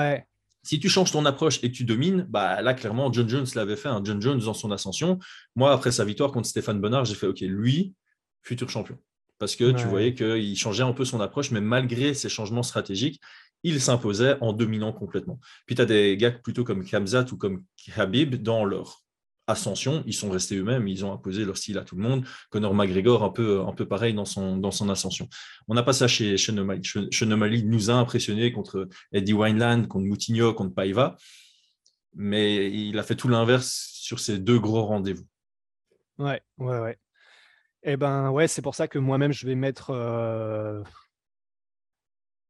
si 0.64 0.80
tu 0.80 0.88
changes 0.88 1.12
ton 1.12 1.24
approche 1.26 1.62
et 1.62 1.70
que 1.70 1.76
tu 1.76 1.84
domines, 1.84 2.26
bah 2.28 2.62
là, 2.62 2.74
clairement, 2.74 3.12
John 3.12 3.28
Jones 3.28 3.46
l'avait 3.54 3.76
fait. 3.76 3.88
hein. 3.88 4.00
John 4.02 4.20
Jones, 4.20 4.40
dans 4.40 4.54
son 4.54 4.72
ascension, 4.72 5.18
moi, 5.54 5.72
après 5.72 5.92
sa 5.92 6.04
victoire 6.04 6.32
contre 6.32 6.48
Stéphane 6.48 6.80
Bonnard, 6.80 7.04
j'ai 7.04 7.14
fait 7.14 7.26
OK, 7.26 7.40
lui, 7.40 7.94
futur 8.42 8.68
champion. 8.70 8.98
Parce 9.38 9.56
que 9.56 9.72
tu 9.72 9.86
voyais 9.86 10.14
qu'il 10.14 10.56
changeait 10.56 10.82
un 10.82 10.92
peu 10.92 11.04
son 11.04 11.20
approche, 11.20 11.50
mais 11.50 11.60
malgré 11.60 12.14
ces 12.14 12.28
changements 12.28 12.62
stratégiques, 12.62 13.20
il 13.62 13.80
s'imposait 13.80 14.36
en 14.40 14.52
dominant 14.52 14.92
complètement. 14.92 15.38
Puis 15.66 15.74
tu 15.74 15.82
as 15.82 15.86
des 15.86 16.16
gars 16.16 16.30
plutôt 16.30 16.64
comme 16.64 16.84
Kamzat 16.84 17.26
ou 17.32 17.36
comme 17.36 17.64
Habib 17.96 18.36
dans 18.36 18.64
leur 18.64 19.03
ascension, 19.46 20.02
ils 20.06 20.14
sont 20.14 20.30
restés 20.30 20.56
eux-mêmes, 20.56 20.88
ils 20.88 21.04
ont 21.04 21.12
imposé 21.12 21.44
leur 21.44 21.56
style 21.56 21.78
à 21.78 21.84
tout 21.84 21.96
le 21.96 22.02
monde. 22.02 22.24
Conor 22.50 22.74
McGregor, 22.74 23.22
un 23.22 23.30
peu, 23.30 23.60
un 23.60 23.72
peu 23.72 23.86
pareil 23.86 24.14
dans 24.14 24.24
son, 24.24 24.56
dans 24.56 24.70
son 24.70 24.88
ascension. 24.88 25.28
On 25.68 25.74
n'a 25.74 25.82
pas 25.82 25.92
ça 25.92 26.08
chez 26.08 26.36
Chenomali. 26.36 26.82
Chenomali 27.10 27.64
nous 27.64 27.90
a 27.90 27.94
impressionnés 27.94 28.52
contre 28.52 28.88
Eddie 29.12 29.32
Wineland, 29.32 29.86
contre 29.86 30.06
Moutinho, 30.06 30.54
contre 30.54 30.74
Paiva, 30.74 31.16
mais 32.14 32.72
il 32.72 32.98
a 32.98 33.02
fait 33.02 33.16
tout 33.16 33.28
l'inverse 33.28 33.90
sur 33.92 34.20
ces 34.20 34.38
deux 34.38 34.58
gros 34.58 34.84
rendez-vous. 34.84 35.26
Ouais, 36.18 36.40
ouais, 36.58 36.78
ouais. 36.78 36.98
Eh 37.82 37.96
ben 37.96 38.30
ouais, 38.30 38.48
c'est 38.48 38.62
pour 38.62 38.74
ça 38.74 38.88
que 38.88 38.98
moi-même 38.98 39.32
je 39.32 39.46
vais 39.46 39.54
mettre, 39.54 39.90
euh, 39.90 40.82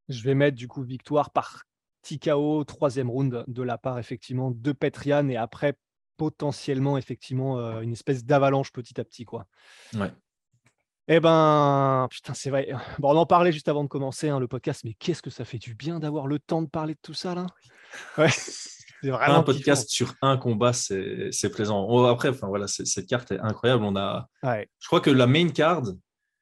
je 0.09 0.23
vais 0.23 0.35
mettre 0.35 0.57
du 0.57 0.69
coup 0.69 0.83
victoire 0.83 1.31
par 1.33 1.65
TKO, 2.03 2.63
troisième 2.65 3.11
round 3.11 3.45
de 3.49 3.63
la 3.63 3.79
part 3.79 3.99
effectivement 3.99 4.53
de 4.53 4.73
Petrian 4.73 5.29
et 5.29 5.37
après 5.37 5.75
potentiellement 6.17 6.99
effectivement 6.99 7.59
euh, 7.59 7.81
une 7.81 7.93
espèce 7.93 8.25
d'avalanche 8.25 8.73
petit 8.73 9.01
à 9.01 9.05
petit 9.05 9.25
quoi. 9.25 9.47
Ouais. 9.95 10.13
Eh 11.07 11.21
ben, 11.21 12.09
putain, 12.11 12.33
c'est 12.33 12.51
vrai. 12.51 12.73
Bon, 12.99 13.15
on 13.15 13.19
en 13.19 13.27
parlait 13.27 13.53
juste 13.53 13.69
avant 13.69 13.85
de 13.85 13.89
commencer 13.89 14.29
hein, 14.31 14.41
le 14.41 14.49
podcast, 14.49 14.83
mais 14.85 14.95
qu'est-ce 14.95 15.23
que 15.23 15.31
ça 15.31 15.45
fait 15.45 15.59
du 15.59 15.75
bien 15.75 16.01
d'avoir 16.01 16.27
le 16.27 16.39
temps 16.39 16.63
de 16.63 16.69
parler 16.69 16.95
de 16.95 17.01
tout 17.03 17.15
ça 17.15 17.35
là? 17.35 17.47
Ouais. 18.19 18.31
Un 19.07 19.43
podcast 19.43 19.91
sur 19.91 20.15
un 20.23 20.39
combat, 20.39 20.73
c'est 20.73 21.51
plaisant. 21.53 21.87
Oh, 21.89 22.07
après, 22.07 22.31
enfin 22.31 22.47
voilà, 22.47 22.67
cette 22.67 23.07
carte 23.07 23.33
est 23.33 23.39
incroyable. 23.39 23.85
On 23.85 23.97
a, 23.97 24.31
je 24.43 24.87
crois 24.87 25.03
que 25.03 25.11
la 25.11 25.27
main 25.27 25.49
card, 25.49 25.83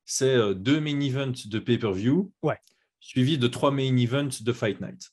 c'est 0.04 0.34
euh, 0.34 0.54
deux 0.54 0.80
main 0.80 1.00
events 1.00 1.46
de 1.46 1.58
pay-per-view, 1.58 2.32
ouais. 2.42 2.58
suivi 3.00 3.36
de 3.36 3.48
trois 3.48 3.72
main 3.72 3.96
events 3.96 4.42
de 4.42 4.52
Fight 4.52 4.80
Night. 4.80 5.10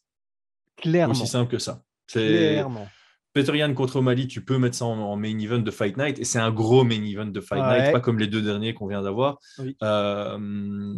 Clairement. 0.76 1.14
Aussi 1.14 1.26
simple 1.26 1.52
que 1.52 1.58
ça. 1.58 1.82
Clairement. 2.08 2.88
Peter 3.34 3.74
contre 3.76 4.02
Mali, 4.02 4.28
tu 4.28 4.44
peux 4.44 4.58
mettre 4.58 4.76
ça 4.76 4.86
en, 4.86 5.16
main 5.16 5.38
event 5.38 5.60
de 5.60 5.72
Fight 5.72 5.98
Night, 5.98 6.20
et 6.20 6.24
c'est 6.24 6.40
un 6.40 6.52
gros 6.52 6.84
main 6.84 7.04
event 7.04 7.28
de 7.28 7.42
Fight 7.42 7.62
Night, 7.62 7.92
pas 7.92 8.00
comme 8.00 8.20
les 8.20 8.28
deux 8.28 8.42
derniers 8.42 8.74
qu'on 8.74 8.88
vient 8.88 9.02
d'avoir. 9.02 9.40
Euh, 9.84 10.96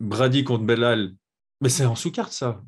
Brady 0.00 0.42
contre 0.42 0.64
Bellal, 0.64 1.12
mais 1.62 1.68
c'est 1.68 1.84
en 1.84 1.94
sous-carte 1.94 2.32
ça. 2.32 2.60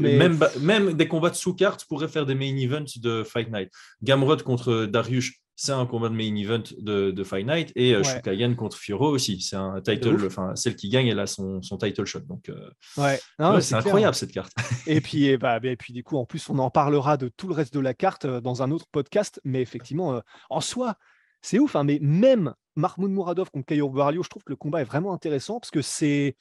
même, 0.00 0.40
même, 0.60 0.92
des 0.94 1.06
combats 1.06 1.30
de 1.30 1.36
sous-carte 1.36 1.84
pourraient 1.88 2.08
faire 2.08 2.26
des 2.26 2.34
main 2.34 2.56
events 2.56 2.98
de 3.00 3.22
Fight 3.22 3.48
Night. 3.52 3.70
Gamrod 4.02 4.42
contre 4.42 4.86
Darius, 4.86 5.34
c'est 5.60 5.72
un 5.72 5.86
combat 5.86 6.08
de 6.08 6.14
main 6.14 6.36
event 6.36 6.62
de, 6.78 7.10
de 7.10 7.24
Fight 7.24 7.44
Night 7.44 7.72
et 7.74 7.92
euh, 7.92 8.04
Shukayan 8.04 8.54
contre 8.54 8.76
Fioro 8.76 9.08
aussi. 9.08 9.40
C'est 9.40 9.56
un 9.56 9.80
title, 9.80 10.24
enfin 10.24 10.54
celle 10.54 10.76
qui 10.76 10.88
gagne, 10.88 11.08
elle 11.08 11.18
a 11.18 11.26
son, 11.26 11.60
son 11.62 11.76
title 11.76 12.04
shot. 12.04 12.20
Donc 12.20 12.48
euh, 12.48 12.70
ouais, 12.96 13.18
c'est 13.60 13.74
incroyable 13.74 14.14
cette 14.14 14.30
carte. 14.30 14.52
et 14.86 15.00
puis 15.00 15.26
et 15.26 15.36
bah, 15.36 15.58
et 15.60 15.76
puis 15.76 15.92
du 15.92 16.04
coup 16.04 16.16
en 16.16 16.24
plus 16.24 16.48
on 16.48 16.60
en 16.60 16.70
parlera 16.70 17.16
de 17.16 17.28
tout 17.28 17.48
le 17.48 17.54
reste 17.54 17.74
de 17.74 17.80
la 17.80 17.92
carte 17.92 18.24
euh, 18.24 18.40
dans 18.40 18.62
un 18.62 18.70
autre 18.70 18.86
podcast. 18.92 19.40
Mais 19.42 19.60
effectivement 19.60 20.22
en 20.48 20.60
soi 20.60 20.94
c'est 21.42 21.58
ouf. 21.58 21.74
Hein, 21.74 21.82
mais 21.82 21.98
même 22.00 22.54
Mahmoud 22.76 23.10
Mouradov 23.10 23.50
contre 23.50 23.66
Caio 23.66 23.88
Barrio, 23.90 24.22
je 24.22 24.28
trouve 24.28 24.44
que 24.44 24.52
le 24.52 24.56
combat 24.56 24.82
est 24.82 24.84
vraiment 24.84 25.12
intéressant 25.12 25.58
parce 25.58 25.72
que 25.72 25.82
c'est 25.82 26.36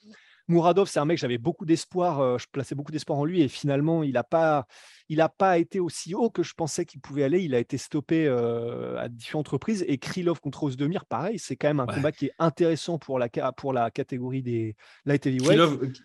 Mouradov, 0.49 0.87
c'est 0.87 0.99
un 0.99 1.05
mec, 1.05 1.17
j'avais 1.17 1.37
beaucoup 1.37 1.65
d'espoir, 1.65 2.21
euh, 2.21 2.37
je 2.37 2.45
plaçais 2.49 2.73
beaucoup 2.73 2.91
d'espoir 2.91 3.19
en 3.19 3.25
lui 3.25 3.41
et 3.41 3.49
finalement, 3.49 4.01
il 4.01 4.13
n'a 4.13 4.23
pas, 4.23 4.65
il 5.09 5.25
pas 5.37 5.57
été 5.57 5.79
aussi 5.79 6.15
haut 6.15 6.29
que 6.29 6.41
je 6.41 6.53
pensais 6.53 6.85
qu'il 6.85 7.01
pouvait 7.01 7.23
aller. 7.23 7.41
Il 7.41 7.53
a 7.53 7.59
été 7.59 7.77
stoppé 7.77 8.25
euh, 8.27 8.97
à 8.97 9.09
différentes 9.09 9.49
reprises. 9.49 9.83
Et 9.87 9.97
Krylov 9.97 10.39
contre 10.39 10.63
Ozdemir, 10.63 11.05
pareil, 11.05 11.37
c'est 11.37 11.57
quand 11.57 11.67
même 11.67 11.81
un 11.81 11.85
combat 11.85 12.11
qui 12.13 12.27
est 12.27 12.33
intéressant 12.39 12.97
pour 12.97 13.19
la, 13.19 13.29
pour 13.57 13.73
la 13.73 13.91
catégorie 13.91 14.41
des 14.41 14.75
light 15.05 15.25
heavyweight. 15.25 15.59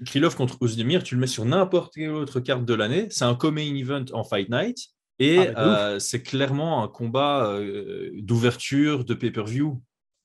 Krylov, 0.07 0.34
contre 0.34 0.59
Ozdemir, 0.61 1.05
tu 1.05 1.14
le 1.14 1.20
mets 1.20 1.26
sur 1.28 1.45
n'importe 1.45 1.95
quelle 1.95 2.11
autre 2.11 2.40
carte 2.40 2.64
de 2.64 2.74
l'année. 2.74 3.07
C'est 3.11 3.24
un 3.24 3.36
co-main 3.36 3.74
event 3.76 4.05
en 4.12 4.24
Fight 4.24 4.49
Night. 4.51 4.78
Et 5.18 5.38
ah, 5.38 5.53
bah, 5.53 6.01
c'est 6.01 6.22
clairement 6.22 6.82
un 6.82 6.88
combat 6.88 7.61
d'ouverture 8.14 9.05
de 9.05 9.14
pay-per-view. 9.14 9.80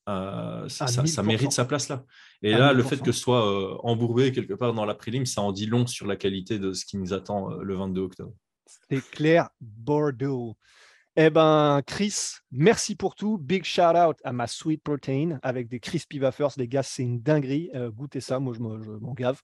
Euh, 0.07 0.69
ça, 0.69 1.23
mérite 1.23 1.51
sa 1.51 1.65
place 1.65 1.89
là. 1.89 2.03
Et 2.43 2.51
là, 2.51 2.73
le 2.73 2.83
fait 2.83 3.01
que 3.01 3.11
ce 3.11 3.19
soit 3.19 3.47
euh, 3.47 3.77
embourbé 3.83 4.31
quelque 4.31 4.53
part 4.53 4.73
dans 4.73 4.85
la 4.85 4.93
prélim, 4.93 5.25
ça 5.25 5.41
en 5.41 5.51
dit 5.51 5.65
long 5.65 5.87
sur 5.87 6.05
la 6.05 6.15
qualité 6.15 6.59
de 6.59 6.73
ce 6.73 6.85
qui 6.85 6.97
nous 6.97 7.13
attend 7.13 7.51
euh, 7.51 7.63
le 7.63 7.75
22 7.75 8.01
octobre. 8.01 8.33
C'est 8.89 9.01
clair, 9.09 9.49
Bordeaux. 9.59 10.55
Eh 11.15 11.31
ben, 11.31 11.81
Chris, 11.85 12.13
merci 12.51 12.95
pour 12.95 13.15
tout. 13.15 13.39
Big 13.39 13.63
shout 13.63 13.95
out 13.95 14.17
à 14.23 14.33
ma 14.33 14.45
Sweet 14.45 14.83
Protein 14.83 15.39
avec 15.41 15.67
des 15.67 15.79
crispy 15.79 16.19
wafers. 16.19 16.51
Les 16.57 16.67
gars, 16.67 16.83
c'est 16.83 17.01
une 17.01 17.21
dinguerie. 17.21 17.71
goûtez 17.95 18.21
ça, 18.21 18.39
moi 18.39 18.53
je 18.55 18.59
m'en 18.59 19.13
gave. 19.13 19.41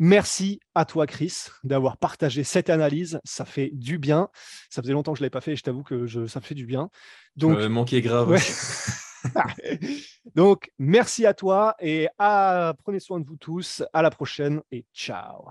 Merci 0.00 0.58
à 0.74 0.84
toi, 0.86 1.06
Chris, 1.06 1.48
d'avoir 1.62 1.96
partagé 1.96 2.42
cette 2.42 2.70
analyse. 2.70 3.20
Ça 3.22 3.44
fait 3.44 3.70
du 3.72 3.98
bien. 3.98 4.30
Ça 4.68 4.82
faisait 4.82 4.94
longtemps 4.94 5.12
que 5.12 5.18
je 5.18 5.22
ne 5.22 5.26
l'avais 5.26 5.30
pas 5.30 5.42
fait 5.42 5.52
et 5.52 5.56
je 5.56 5.62
t'avoue 5.62 5.84
que 5.84 6.06
ça 6.26 6.40
me 6.40 6.44
fait 6.44 6.56
du 6.56 6.66
bien. 6.66 6.90
Donc, 7.36 7.56
manqué 7.68 8.00
grave. 8.00 8.36
Donc, 10.34 10.70
merci 10.78 11.26
à 11.26 11.34
toi 11.34 11.74
et 11.80 12.08
à, 12.18 12.74
prenez 12.82 13.00
soin 13.00 13.20
de 13.20 13.26
vous 13.26 13.36
tous. 13.36 13.82
À 13.92 14.02
la 14.02 14.10
prochaine 14.10 14.62
et 14.70 14.84
ciao. 14.94 15.50